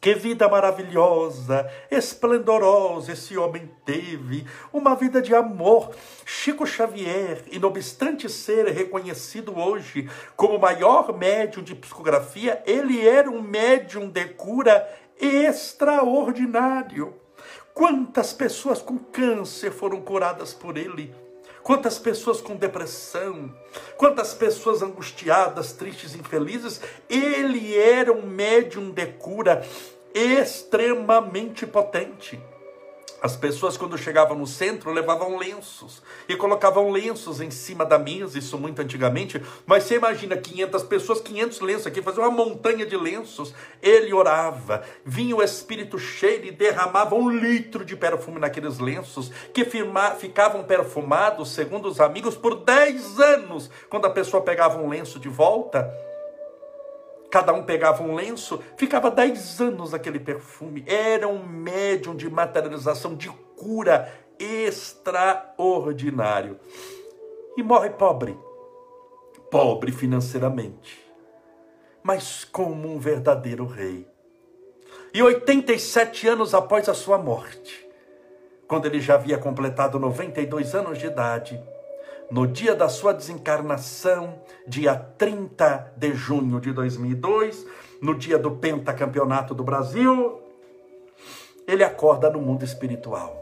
que 0.00 0.14
vida 0.14 0.48
maravilhosa, 0.48 1.70
esplendorosa 1.90 3.12
esse 3.12 3.36
homem 3.36 3.70
teve, 3.84 4.46
uma 4.72 4.94
vida 4.94 5.20
de 5.20 5.34
amor. 5.34 5.94
Chico 6.24 6.66
Xavier, 6.66 7.44
e 7.50 7.58
não 7.58 7.68
obstante 7.68 8.28
ser 8.28 8.66
reconhecido 8.68 9.56
hoje 9.58 10.08
como 10.34 10.56
o 10.56 10.60
maior 10.60 11.16
médium 11.16 11.62
de 11.62 11.74
psicografia, 11.74 12.62
ele 12.64 13.06
era 13.06 13.30
um 13.30 13.42
médium 13.42 14.08
de 14.08 14.24
cura 14.24 14.88
extraordinário. 15.20 17.14
Quantas 17.74 18.32
pessoas 18.32 18.80
com 18.80 18.98
câncer 18.98 19.70
foram 19.70 20.00
curadas 20.00 20.54
por 20.54 20.78
ele? 20.78 21.14
Quantas 21.62 21.98
pessoas 21.98 22.40
com 22.40 22.56
depressão, 22.56 23.54
quantas 23.96 24.32
pessoas 24.34 24.82
angustiadas, 24.82 25.72
tristes, 25.72 26.14
infelizes. 26.14 26.80
Ele 27.08 27.76
era 27.76 28.12
um 28.12 28.26
médium 28.26 28.90
de 28.90 29.06
cura 29.06 29.64
extremamente 30.14 31.66
potente. 31.66 32.40
As 33.22 33.36
pessoas, 33.36 33.76
quando 33.76 33.98
chegavam 33.98 34.38
no 34.38 34.46
centro, 34.46 34.90
levavam 34.90 35.36
lenços 35.36 36.02
e 36.26 36.34
colocavam 36.34 36.90
lenços 36.90 37.40
em 37.40 37.50
cima 37.50 37.84
da 37.84 37.98
mesa, 37.98 38.38
isso 38.38 38.56
muito 38.56 38.80
antigamente. 38.80 39.42
Mas 39.66 39.84
você 39.84 39.96
imagina 39.96 40.36
500 40.36 40.82
pessoas, 40.84 41.20
500 41.20 41.60
lenços 41.60 41.86
aqui, 41.86 42.00
fazer 42.00 42.20
uma 42.20 42.30
montanha 42.30 42.86
de 42.86 42.96
lenços. 42.96 43.52
Ele 43.82 44.14
orava, 44.14 44.82
vinha 45.04 45.36
o 45.36 45.42
Espírito 45.42 45.98
cheio 45.98 46.46
e 46.46 46.50
derramava 46.50 47.14
um 47.14 47.28
litro 47.28 47.84
de 47.84 47.94
perfume 47.94 48.40
naqueles 48.40 48.78
lenços, 48.78 49.30
que 49.52 49.66
firma, 49.66 50.12
ficavam 50.12 50.64
perfumados, 50.64 51.50
segundo 51.50 51.88
os 51.88 52.00
amigos, 52.00 52.36
por 52.36 52.64
10 52.64 53.20
anos. 53.20 53.70
Quando 53.90 54.06
a 54.06 54.10
pessoa 54.10 54.42
pegava 54.42 54.80
um 54.80 54.88
lenço 54.88 55.20
de 55.20 55.28
volta, 55.28 55.92
cada 57.30 57.52
um 57.52 57.62
pegava 57.62 58.02
um 58.02 58.14
lenço, 58.14 58.58
ficava 58.76 59.10
dez 59.10 59.60
anos 59.60 59.92
aquele 59.94 60.18
perfume. 60.18 60.84
Era 60.86 61.28
um 61.28 61.46
médium 61.46 62.16
de 62.16 62.28
materialização, 62.28 63.14
de 63.14 63.30
cura 63.56 64.12
extraordinário. 64.38 66.58
E 67.56 67.62
morre 67.62 67.88
pobre, 67.90 68.36
pobre 69.50 69.92
financeiramente, 69.92 71.04
mas 72.02 72.44
como 72.44 72.88
um 72.88 72.98
verdadeiro 72.98 73.66
rei. 73.66 74.08
E 75.12 75.20
87 75.22 76.28
anos 76.28 76.54
após 76.54 76.88
a 76.88 76.94
sua 76.94 77.18
morte, 77.18 77.86
quando 78.66 78.86
ele 78.86 78.98
já 79.00 79.14
havia 79.14 79.36
completado 79.36 79.98
92 79.98 80.74
anos 80.74 80.98
de 80.98 81.06
idade, 81.06 81.60
no 82.30 82.46
dia 82.46 82.74
da 82.74 82.88
sua 82.88 83.12
desencarnação, 83.12 84.40
dia 84.66 84.94
30 84.94 85.94
de 85.96 86.14
junho 86.14 86.60
de 86.60 86.72
2002, 86.72 87.66
no 88.00 88.14
dia 88.14 88.38
do 88.38 88.52
pentacampeonato 88.52 89.54
do 89.54 89.64
Brasil, 89.64 90.40
ele 91.66 91.82
acorda 91.82 92.30
no 92.30 92.40
mundo 92.40 92.64
espiritual 92.64 93.36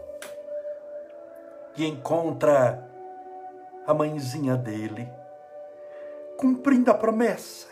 e 1.77 1.87
encontra 1.87 2.85
a 3.87 3.95
mãezinha 3.95 4.57
dele, 4.57 5.09
cumprindo 6.37 6.91
a 6.91 6.95
promessa, 6.95 7.69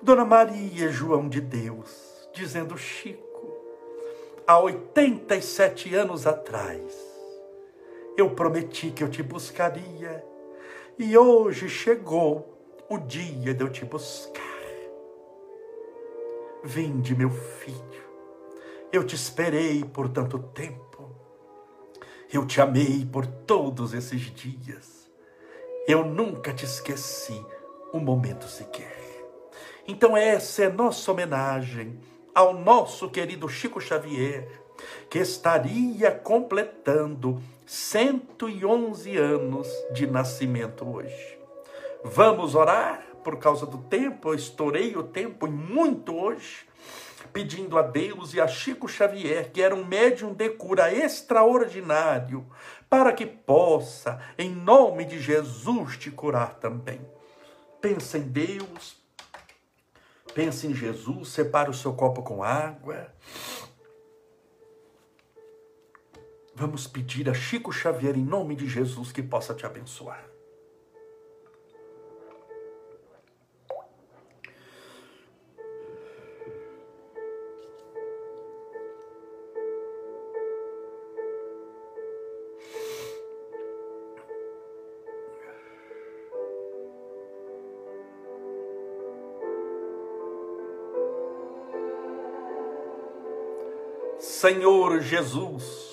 Dona 0.00 0.24
Maria 0.24 0.90
João 0.90 1.28
de 1.28 1.40
Deus, 1.40 2.28
dizendo: 2.32 2.76
Chico, 2.76 3.54
há 4.46 4.58
87 4.58 5.94
anos 5.94 6.26
atrás, 6.26 7.11
eu 8.16 8.30
prometi 8.30 8.90
que 8.90 9.02
eu 9.02 9.08
te 9.08 9.22
buscaria, 9.22 10.24
e 10.98 11.16
hoje 11.16 11.68
chegou 11.68 12.58
o 12.88 12.98
dia 12.98 13.54
de 13.54 13.64
eu 13.64 13.70
te 13.70 13.84
buscar. 13.84 14.42
Vinde, 16.64 17.14
meu 17.14 17.30
filho, 17.30 18.02
eu 18.92 19.04
te 19.04 19.14
esperei 19.14 19.82
por 19.82 20.08
tanto 20.08 20.38
tempo, 20.38 21.10
eu 22.32 22.46
te 22.46 22.60
amei 22.60 23.04
por 23.04 23.26
todos 23.26 23.94
esses 23.94 24.20
dias, 24.20 25.10
eu 25.88 26.04
nunca 26.04 26.52
te 26.52 26.64
esqueci 26.64 27.44
um 27.92 27.98
momento 27.98 28.46
sequer. 28.46 28.96
Então, 29.88 30.16
essa 30.16 30.64
é 30.64 30.68
nossa 30.68 31.10
homenagem 31.10 31.98
ao 32.34 32.54
nosso 32.54 33.10
querido 33.10 33.48
Chico 33.48 33.80
Xavier, 33.80 34.48
que 35.10 35.18
estaria 35.18 36.12
completando 36.12 37.42
111 37.72 39.16
anos 39.16 39.66
de 39.94 40.06
nascimento 40.06 40.86
hoje. 40.86 41.38
Vamos 42.04 42.54
orar? 42.54 43.02
Por 43.24 43.38
causa 43.38 43.64
do 43.64 43.78
tempo, 43.78 44.28
eu 44.28 44.34
estourei 44.34 44.94
o 44.94 45.02
tempo 45.02 45.46
e 45.46 45.50
muito 45.50 46.14
hoje, 46.14 46.66
pedindo 47.32 47.78
a 47.78 47.82
Deus 47.82 48.34
e 48.34 48.40
a 48.42 48.46
Chico 48.46 48.86
Xavier, 48.86 49.50
que 49.50 49.62
era 49.62 49.74
um 49.74 49.86
médium 49.86 50.34
de 50.34 50.50
cura 50.50 50.92
extraordinário, 50.92 52.46
para 52.90 53.10
que 53.10 53.24
possa, 53.24 54.20
em 54.36 54.50
nome 54.50 55.06
de 55.06 55.18
Jesus, 55.18 55.96
te 55.96 56.10
curar 56.10 56.56
também. 56.56 57.00
Pensa 57.80 58.18
em 58.18 58.28
Deus, 58.28 58.98
pense 60.34 60.66
em 60.66 60.74
Jesus, 60.74 61.30
separe 61.30 61.70
o 61.70 61.74
seu 61.74 61.94
copo 61.94 62.22
com 62.22 62.44
água. 62.44 63.10
Vamos 66.54 66.86
pedir 66.86 67.30
a 67.30 67.34
Chico 67.34 67.72
Xavier, 67.72 68.16
em 68.16 68.24
nome 68.24 68.54
de 68.54 68.68
Jesus, 68.68 69.10
que 69.10 69.22
possa 69.22 69.54
te 69.54 69.64
abençoar. 69.64 70.32
Senhor 94.42 95.00
Jesus, 95.00 95.91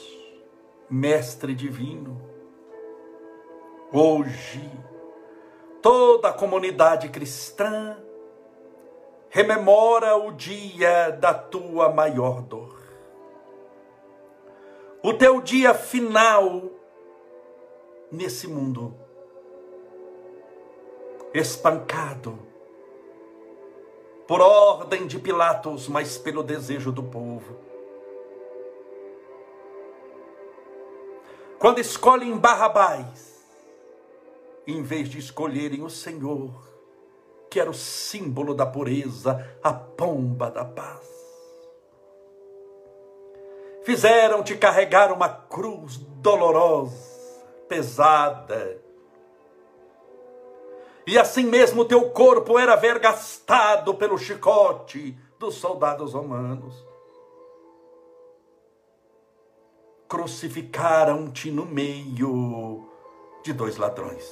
Mestre 0.90 1.54
Divino, 1.54 2.20
hoje 3.94 4.68
toda 5.84 6.30
a 6.30 6.34
comunidade 6.34 7.10
cristã 7.10 7.96
rememora 9.30 10.16
o 10.18 10.32
dia 10.32 11.12
da 11.12 11.32
tua 11.32 11.90
maior 11.90 12.42
dor. 12.42 12.76
O 15.04 15.14
teu 15.14 15.40
dia 15.42 15.76
final 15.76 16.72
nesse 18.12 18.48
mundo, 18.48 18.96
espancado 21.36 22.40
por 24.28 24.42
ordem 24.42 25.06
de 25.06 25.20
Pilatos, 25.20 25.88
mas 25.88 26.18
pelo 26.18 26.42
desejo 26.42 26.92
do 26.92 27.04
povo 27.04 27.69
quando 31.60 31.80
escolhem 31.80 32.38
Barrabás, 32.38 33.46
em 34.66 34.82
vez 34.82 35.10
de 35.10 35.20
escolherem 35.20 35.84
o 35.84 35.90
Senhor, 35.90 36.52
que 37.52 37.60
era 37.60 37.70
o 37.70 37.74
símbolo 37.74 38.56
da 38.56 38.66
pureza, 38.66 39.58
a 39.62 39.74
pomba 39.74 40.50
da 40.50 40.64
paz. 40.64 41.08
Fizeram-te 43.84 44.56
carregar 44.56 45.12
uma 45.12 45.28
cruz 45.28 45.98
dolorosa, 45.98 46.96
pesada, 47.68 48.80
e 51.10 51.18
assim 51.18 51.44
mesmo 51.44 51.86
teu 51.86 52.12
corpo 52.12 52.60
era 52.60 52.76
vergastado 52.76 53.96
pelo 53.96 54.16
chicote 54.16 55.18
dos 55.40 55.56
soldados 55.56 56.14
romanos. 56.14 56.89
Crucificaram-te 60.10 61.52
no 61.52 61.68
meio 61.68 62.90
de 63.44 63.54
dois 63.54 63.78
ladrões. 63.78 64.28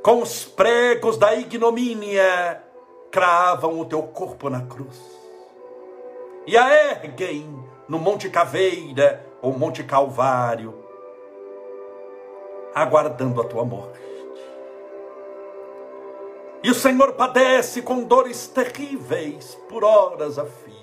Com 0.00 0.22
os 0.22 0.44
pregos 0.44 1.18
da 1.18 1.34
ignomínia, 1.34 2.62
cravam 3.10 3.80
o 3.80 3.84
teu 3.84 4.00
corpo 4.04 4.48
na 4.48 4.62
cruz 4.62 4.96
e 6.46 6.56
a 6.56 6.92
erguem 6.92 7.46
no 7.88 7.98
Monte 7.98 8.30
Caveira 8.30 9.26
ou 9.42 9.52
Monte 9.58 9.82
Calvário, 9.82 10.72
aguardando 12.74 13.40
a 13.40 13.44
tua 13.44 13.64
morte. 13.64 13.98
E 16.62 16.70
o 16.70 16.74
Senhor 16.74 17.14
padece 17.14 17.82
com 17.82 18.04
dores 18.04 18.46
terríveis 18.46 19.56
por 19.68 19.84
horas 19.84 20.38
a 20.38 20.44
fio. 20.44 20.77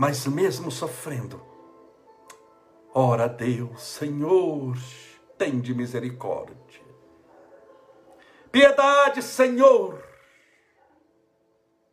Mas 0.00 0.26
mesmo 0.26 0.70
sofrendo, 0.70 1.42
ora 2.94 3.28
Deus, 3.28 3.82
Senhor, 3.82 4.74
tem 5.36 5.60
de 5.60 5.74
misericórdia. 5.74 6.56
Piedade, 8.50 9.22
Senhor, 9.22 10.02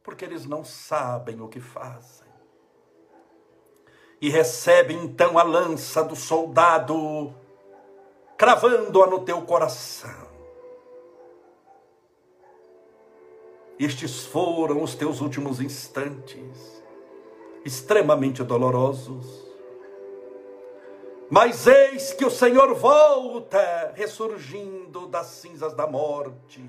porque 0.01 0.23
eles 0.23 0.45
não 0.45 0.63
sabem 0.63 1.41
o 1.41 1.49
que 1.49 1.59
fazem. 1.59 2.29
E 4.21 4.29
recebem 4.29 5.03
então 5.03 5.37
a 5.37 5.43
lança 5.43 6.01
do 6.01 6.15
soldado, 6.15 7.35
cravando-a 8.37 9.07
no 9.07 9.25
teu 9.25 9.41
coração. 9.41 10.29
Estes 13.77 14.25
foram 14.25 14.81
os 14.81 14.95
teus 14.95 15.19
últimos 15.19 15.59
instantes 15.59 16.76
extremamente 17.67 18.43
dolorosos. 18.43 19.45
Mas 21.29 21.67
eis 21.67 22.13
que 22.13 22.25
o 22.25 22.31
Senhor 22.31 22.73
volta, 22.73 23.91
ressurgindo 23.93 25.07
das 25.07 25.27
cinzas 25.27 25.73
da 25.73 25.85
morte, 25.85 26.63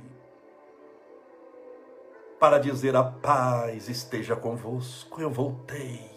para 2.41 2.59
dizer: 2.59 2.97
a 2.97 3.05
paz 3.05 3.89
esteja 3.89 4.35
convosco. 4.35 5.21
Eu 5.21 5.31
voltei. 5.31 6.11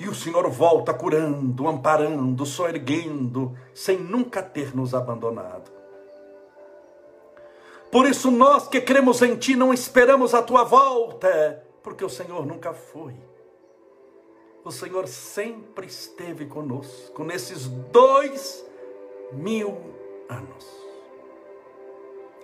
E 0.00 0.08
o 0.08 0.14
Senhor 0.14 0.48
volta 0.50 0.92
curando, 0.92 1.68
amparando, 1.68 2.44
soerguendo, 2.44 3.56
sem 3.72 3.98
nunca 3.98 4.42
ter 4.42 4.74
nos 4.74 4.94
abandonado. 4.94 5.70
Por 7.92 8.06
isso, 8.06 8.30
nós 8.30 8.66
que 8.66 8.80
cremos 8.80 9.22
em 9.22 9.36
Ti, 9.36 9.54
não 9.54 9.72
esperamos 9.72 10.34
a 10.34 10.42
Tua 10.42 10.64
volta, 10.64 11.63
porque 11.84 12.02
o 12.02 12.08
Senhor 12.08 12.46
nunca 12.46 12.72
foi. 12.72 13.14
O 14.64 14.72
Senhor 14.72 15.06
sempre 15.06 15.86
esteve 15.86 16.46
conosco 16.46 17.22
nesses 17.22 17.66
dois 17.68 18.64
mil 19.30 19.94
anos, 20.26 20.66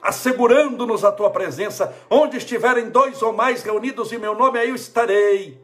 assegurando-nos 0.03 1.03
a 1.03 1.11
tua 1.11 1.31
presença. 1.31 1.97
Onde 2.11 2.37
estiverem 2.37 2.91
dois 2.91 3.23
ou 3.23 3.33
mais 3.33 3.63
reunidos 3.63 4.13
em 4.13 4.19
meu 4.19 4.35
nome, 4.35 4.59
aí 4.59 4.69
eu 4.69 4.75
estarei. 4.75 5.59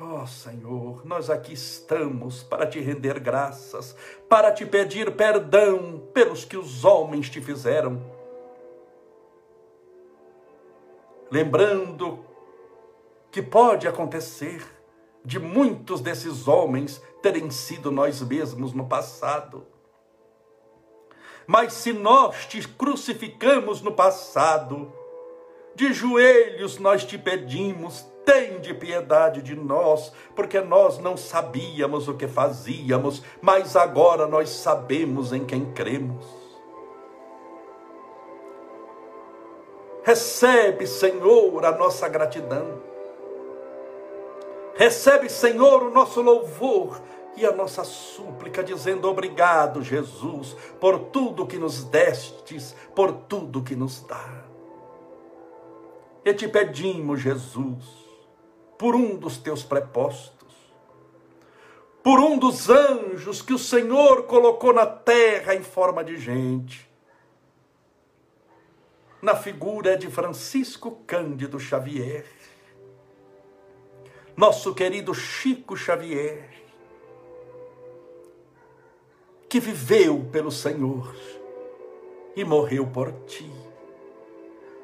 Ó 0.00 0.22
oh, 0.22 0.26
Senhor, 0.26 1.04
nós 1.04 1.28
aqui 1.28 1.52
estamos 1.52 2.42
para 2.42 2.66
te 2.66 2.80
render 2.80 3.20
graças, 3.20 3.94
para 4.28 4.50
te 4.50 4.64
pedir 4.64 5.14
perdão 5.14 6.08
pelos 6.12 6.44
que 6.44 6.56
os 6.56 6.84
homens 6.84 7.28
te 7.28 7.40
fizeram 7.40 8.13
lembrando 11.30 12.24
que 13.30 13.42
pode 13.42 13.88
acontecer 13.88 14.64
de 15.24 15.38
muitos 15.38 16.00
desses 16.00 16.46
homens 16.46 17.02
terem 17.22 17.50
sido 17.50 17.90
nós 17.90 18.20
mesmos 18.20 18.72
no 18.72 18.86
passado. 18.86 19.66
Mas 21.46 21.72
se 21.72 21.92
nós 21.92 22.46
te 22.46 22.66
crucificamos 22.66 23.80
no 23.80 23.92
passado, 23.92 24.92
de 25.74 25.92
joelhos 25.92 26.78
nós 26.78 27.04
te 27.04 27.18
pedimos, 27.18 28.06
tem 28.24 28.60
de 28.60 28.72
piedade 28.72 29.42
de 29.42 29.54
nós, 29.54 30.12
porque 30.34 30.60
nós 30.60 30.98
não 30.98 31.16
sabíamos 31.16 32.08
o 32.08 32.14
que 32.14 32.26
fazíamos, 32.26 33.22
mas 33.42 33.76
agora 33.76 34.26
nós 34.26 34.48
sabemos 34.50 35.32
em 35.32 35.44
quem 35.44 35.72
cremos. 35.72 36.43
Recebe, 40.04 40.86
Senhor, 40.86 41.64
a 41.64 41.72
nossa 41.72 42.06
gratidão. 42.08 42.82
Recebe, 44.74 45.30
Senhor, 45.30 45.82
o 45.82 45.90
nosso 45.90 46.20
louvor 46.20 47.00
e 47.36 47.46
a 47.46 47.52
nossa 47.52 47.84
súplica, 47.84 48.62
dizendo 48.62 49.08
obrigado, 49.08 49.82
Jesus, 49.82 50.54
por 50.78 50.98
tudo 51.06 51.46
que 51.46 51.56
nos 51.56 51.84
destes, 51.84 52.76
por 52.94 53.12
tudo 53.12 53.62
que 53.62 53.74
nos 53.74 54.02
dá. 54.02 54.44
E 56.22 56.34
te 56.34 56.48
pedimos, 56.48 57.20
Jesus, 57.20 57.84
por 58.78 58.94
um 58.94 59.16
dos 59.16 59.38
teus 59.38 59.62
prepostos, 59.62 60.54
por 62.02 62.20
um 62.20 62.36
dos 62.36 62.68
anjos 62.68 63.40
que 63.40 63.54
o 63.54 63.58
Senhor 63.58 64.24
colocou 64.24 64.74
na 64.74 64.84
terra 64.84 65.54
em 65.54 65.62
forma 65.62 66.04
de 66.04 66.18
gente, 66.18 66.93
na 69.24 69.34
figura 69.34 69.96
de 69.96 70.10
Francisco 70.10 71.02
Cândido 71.06 71.58
Xavier, 71.58 72.26
nosso 74.36 74.74
querido 74.74 75.14
Chico 75.14 75.74
Xavier, 75.74 76.50
que 79.48 79.58
viveu 79.58 80.28
pelo 80.30 80.52
Senhor 80.52 81.16
e 82.36 82.44
morreu 82.44 82.86
por 82.86 83.12
ti, 83.24 83.50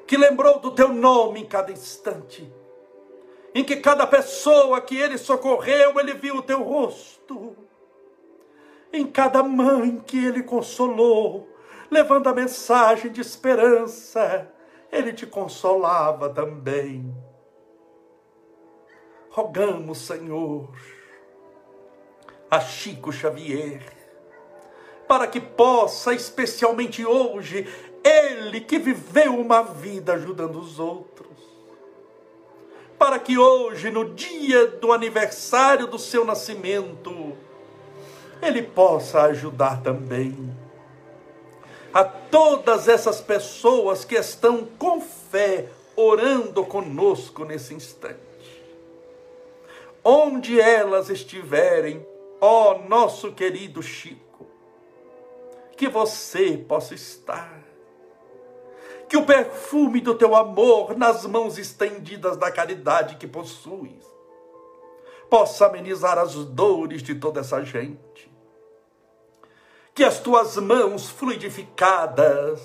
que 0.06 0.16
lembrou 0.16 0.58
do 0.58 0.70
teu 0.70 0.88
nome 0.88 1.40
em 1.40 1.46
cada 1.46 1.70
instante, 1.70 2.50
em 3.54 3.62
que 3.62 3.76
cada 3.76 4.06
pessoa 4.06 4.80
que 4.80 4.96
ele 4.96 5.18
socorreu, 5.18 6.00
ele 6.00 6.14
viu 6.14 6.36
o 6.36 6.42
teu 6.42 6.62
rosto, 6.62 7.54
em 8.90 9.06
cada 9.06 9.42
mãe 9.42 10.02
que 10.06 10.24
ele 10.24 10.42
consolou, 10.42 11.46
levando 11.90 12.28
a 12.28 12.34
mensagem 12.34 13.10
de 13.10 13.20
esperança, 13.20 14.48
ele 14.92 15.12
te 15.12 15.26
consolava 15.26 16.30
também. 16.30 17.14
Rogamos, 19.30 19.98
Senhor, 19.98 20.70
a 22.50 22.60
Chico 22.60 23.12
Xavier, 23.12 23.82
para 25.06 25.26
que 25.26 25.40
possa, 25.40 26.14
especialmente 26.14 27.04
hoje, 27.04 27.66
ele 28.02 28.60
que 28.60 28.78
viveu 28.78 29.38
uma 29.38 29.62
vida 29.62 30.14
ajudando 30.14 30.58
os 30.58 30.78
outros, 30.78 31.28
para 32.98 33.18
que 33.18 33.38
hoje, 33.38 33.90
no 33.90 34.14
dia 34.14 34.66
do 34.66 34.92
aniversário 34.92 35.86
do 35.86 35.98
seu 35.98 36.24
nascimento, 36.24 37.36
ele 38.42 38.62
possa 38.62 39.22
ajudar 39.22 39.82
também 39.82 40.54
a 41.92 42.04
todas 42.04 42.88
essas 42.88 43.20
pessoas 43.20 44.04
que 44.04 44.14
estão 44.14 44.64
com 44.78 45.00
fé 45.00 45.68
orando 45.96 46.64
conosco 46.64 47.44
nesse 47.44 47.74
instante. 47.74 48.20
Onde 50.02 50.60
elas 50.60 51.10
estiverem, 51.10 52.06
ó 52.40 52.78
nosso 52.78 53.32
querido 53.32 53.82
Chico, 53.82 54.46
que 55.76 55.88
você 55.88 56.56
possa 56.56 56.94
estar. 56.94 57.60
Que 59.08 59.16
o 59.16 59.26
perfume 59.26 60.00
do 60.00 60.14
teu 60.14 60.36
amor 60.36 60.96
nas 60.96 61.26
mãos 61.26 61.58
estendidas 61.58 62.36
da 62.36 62.50
caridade 62.50 63.16
que 63.16 63.26
possuis 63.26 64.08
possa 65.28 65.66
amenizar 65.66 66.18
as 66.18 66.34
dores 66.34 67.02
de 67.02 67.14
toda 67.14 67.40
essa 67.40 67.64
gente. 67.64 68.29
Que 70.00 70.04
as 70.04 70.18
tuas 70.18 70.56
mãos 70.56 71.10
fluidificadas 71.10 72.58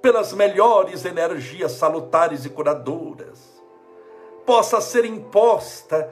pelas 0.00 0.32
melhores 0.32 1.04
energias 1.04 1.72
salutares 1.72 2.46
e 2.46 2.48
curadoras 2.48 3.62
possa 4.46 4.80
ser 4.80 5.04
imposta 5.04 6.10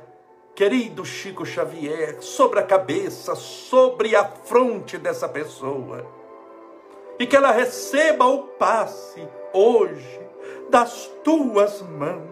querido 0.54 1.06
Chico 1.06 1.46
Xavier, 1.46 2.22
sobre 2.22 2.60
a 2.60 2.62
cabeça, 2.62 3.34
sobre 3.34 4.14
a 4.14 4.26
fronte 4.26 4.98
dessa 4.98 5.26
pessoa. 5.26 6.06
E 7.18 7.26
que 7.26 7.34
ela 7.34 7.50
receba 7.50 8.26
o 8.26 8.42
passe 8.42 9.26
hoje 9.54 10.20
das 10.68 11.10
tuas 11.24 11.80
mãos. 11.80 12.28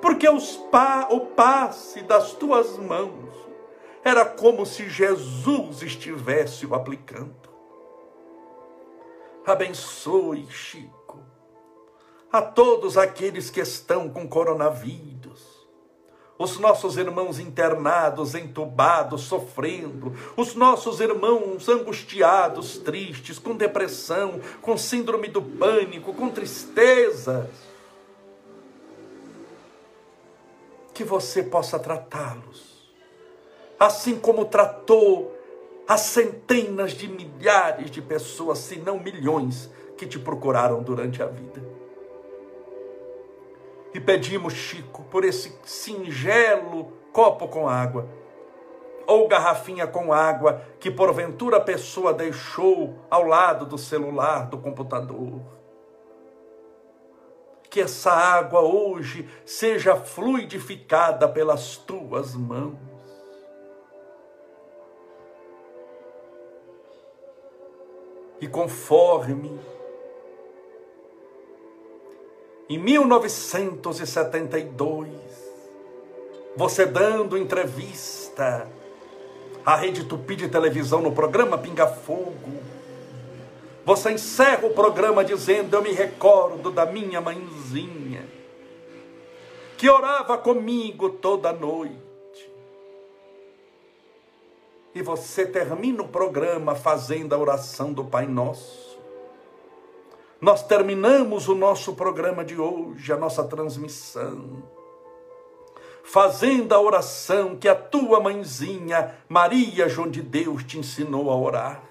Porque 0.00 0.26
os 0.26 0.56
pa, 0.72 1.06
o 1.10 1.20
passe 1.20 2.00
das 2.00 2.32
tuas 2.32 2.78
mãos 2.78 3.45
era 4.08 4.24
como 4.24 4.64
se 4.64 4.88
Jesus 4.88 5.82
estivesse 5.82 6.64
o 6.64 6.76
aplicando. 6.76 7.50
Abençoe, 9.44 10.46
Chico, 10.48 11.18
a 12.30 12.40
todos 12.40 12.96
aqueles 12.96 13.50
que 13.50 13.60
estão 13.60 14.08
com 14.08 14.28
coronavírus 14.28 15.56
os 16.38 16.58
nossos 16.58 16.98
irmãos 16.98 17.38
internados, 17.38 18.34
entubados, 18.34 19.22
sofrendo, 19.22 20.14
os 20.36 20.54
nossos 20.54 21.00
irmãos 21.00 21.66
angustiados, 21.66 22.76
tristes, 22.76 23.38
com 23.38 23.56
depressão, 23.56 24.38
com 24.60 24.76
síndrome 24.76 25.28
do 25.28 25.40
pânico, 25.40 26.12
com 26.12 26.28
tristeza. 26.28 27.50
Que 30.92 31.04
você 31.04 31.42
possa 31.42 31.78
tratá-los, 31.78 32.75
assim 33.78 34.18
como 34.18 34.44
tratou 34.44 35.32
as 35.86 36.00
centenas 36.00 36.92
de 36.92 37.08
milhares 37.08 37.90
de 37.90 38.02
pessoas, 38.02 38.58
se 38.58 38.76
não 38.76 38.98
milhões, 38.98 39.70
que 39.96 40.06
te 40.06 40.18
procuraram 40.18 40.82
durante 40.82 41.22
a 41.22 41.26
vida. 41.26 41.62
E 43.94 44.00
pedimos, 44.00 44.52
Chico, 44.52 45.04
por 45.04 45.24
esse 45.24 45.56
singelo 45.64 46.92
copo 47.12 47.48
com 47.48 47.68
água, 47.68 48.06
ou 49.06 49.28
garrafinha 49.28 49.86
com 49.86 50.12
água 50.12 50.60
que 50.80 50.90
porventura 50.90 51.58
a 51.58 51.60
pessoa 51.60 52.12
deixou 52.12 52.98
ao 53.08 53.22
lado 53.24 53.64
do 53.64 53.78
celular, 53.78 54.48
do 54.48 54.58
computador. 54.58 55.40
Que 57.70 57.80
essa 57.80 58.10
água 58.12 58.60
hoje 58.60 59.28
seja 59.44 59.96
fluidificada 59.96 61.28
pelas 61.28 61.76
tuas 61.76 62.34
mãos. 62.34 62.95
E 68.40 68.46
conforme 68.46 69.58
em 72.68 72.78
1972, 72.78 75.08
você 76.56 76.84
dando 76.84 77.38
entrevista 77.38 78.66
à 79.64 79.76
Rede 79.76 80.02
Tupi 80.04 80.34
de 80.34 80.48
televisão 80.48 81.00
no 81.00 81.12
programa 81.12 81.56
Pinga 81.56 81.86
Fogo, 81.86 82.34
você 83.84 84.10
encerra 84.10 84.66
o 84.66 84.74
programa 84.74 85.24
dizendo: 85.24 85.74
Eu 85.74 85.82
me 85.82 85.92
recordo 85.92 86.72
da 86.72 86.84
minha 86.84 87.20
mãezinha, 87.20 88.26
que 89.78 89.88
orava 89.88 90.36
comigo 90.36 91.10
toda 91.10 91.52
noite. 91.52 92.05
E 94.96 95.02
você 95.02 95.44
termina 95.44 96.02
o 96.02 96.08
programa 96.08 96.74
fazendo 96.74 97.34
a 97.34 97.38
oração 97.38 97.92
do 97.92 98.02
Pai 98.02 98.26
Nosso. 98.26 98.98
Nós 100.40 100.66
terminamos 100.66 101.48
o 101.48 101.54
nosso 101.54 101.94
programa 101.94 102.42
de 102.42 102.58
hoje, 102.58 103.12
a 103.12 103.16
nossa 103.18 103.44
transmissão, 103.44 104.62
fazendo 106.02 106.72
a 106.72 106.80
oração 106.80 107.56
que 107.56 107.68
a 107.68 107.74
tua 107.74 108.20
mãezinha, 108.20 109.14
Maria 109.28 109.86
João 109.86 110.08
de 110.08 110.22
Deus, 110.22 110.64
te 110.64 110.78
ensinou 110.78 111.30
a 111.30 111.36
orar. 111.36 111.82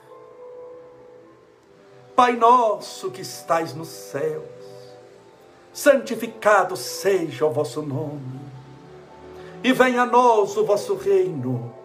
Pai 2.16 2.36
nosso 2.36 3.12
que 3.12 3.22
estais 3.22 3.76
nos 3.76 3.90
céus, 3.90 4.42
santificado 5.72 6.76
seja 6.76 7.46
o 7.46 7.52
vosso 7.52 7.84
nome, 7.84 8.42
e 9.64 9.72
venha 9.74 10.02
a 10.02 10.06
nós 10.08 10.58
o 10.58 10.66
vosso 10.66 10.96
reino, 10.96 11.85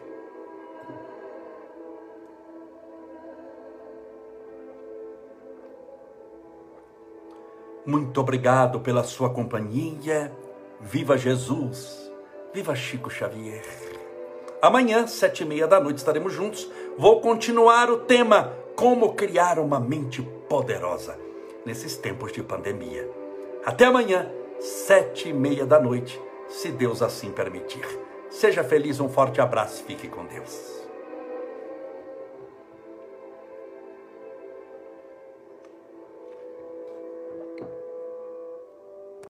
Muito 7.85 8.21
obrigado 8.21 8.79
pela 8.79 9.03
sua 9.03 9.31
companhia. 9.31 10.31
Viva 10.79 11.17
Jesus! 11.17 12.11
Viva 12.53 12.75
Chico 12.75 13.09
Xavier! 13.09 13.65
Amanhã, 14.61 15.07
sete 15.07 15.41
e 15.41 15.45
meia 15.45 15.65
da 15.65 15.79
noite, 15.79 15.97
estaremos 15.97 16.31
juntos. 16.31 16.69
Vou 16.95 17.21
continuar 17.21 17.89
o 17.89 17.97
tema 17.97 18.53
Como 18.75 19.13
criar 19.13 19.57
uma 19.57 19.79
mente 19.79 20.21
poderosa 20.47 21.17
nesses 21.65 21.97
tempos 21.97 22.31
de 22.31 22.43
pandemia. 22.43 23.09
Até 23.65 23.85
amanhã, 23.85 24.29
sete 24.59 25.29
e 25.29 25.33
meia 25.33 25.65
da 25.65 25.79
noite, 25.79 26.21
se 26.47 26.69
Deus 26.69 27.01
assim 27.01 27.31
permitir. 27.31 27.85
Seja 28.29 28.63
feliz, 28.63 28.99
um 28.99 29.09
forte 29.09 29.41
abraço, 29.41 29.83
fique 29.85 30.07
com 30.07 30.25
Deus. 30.25 30.80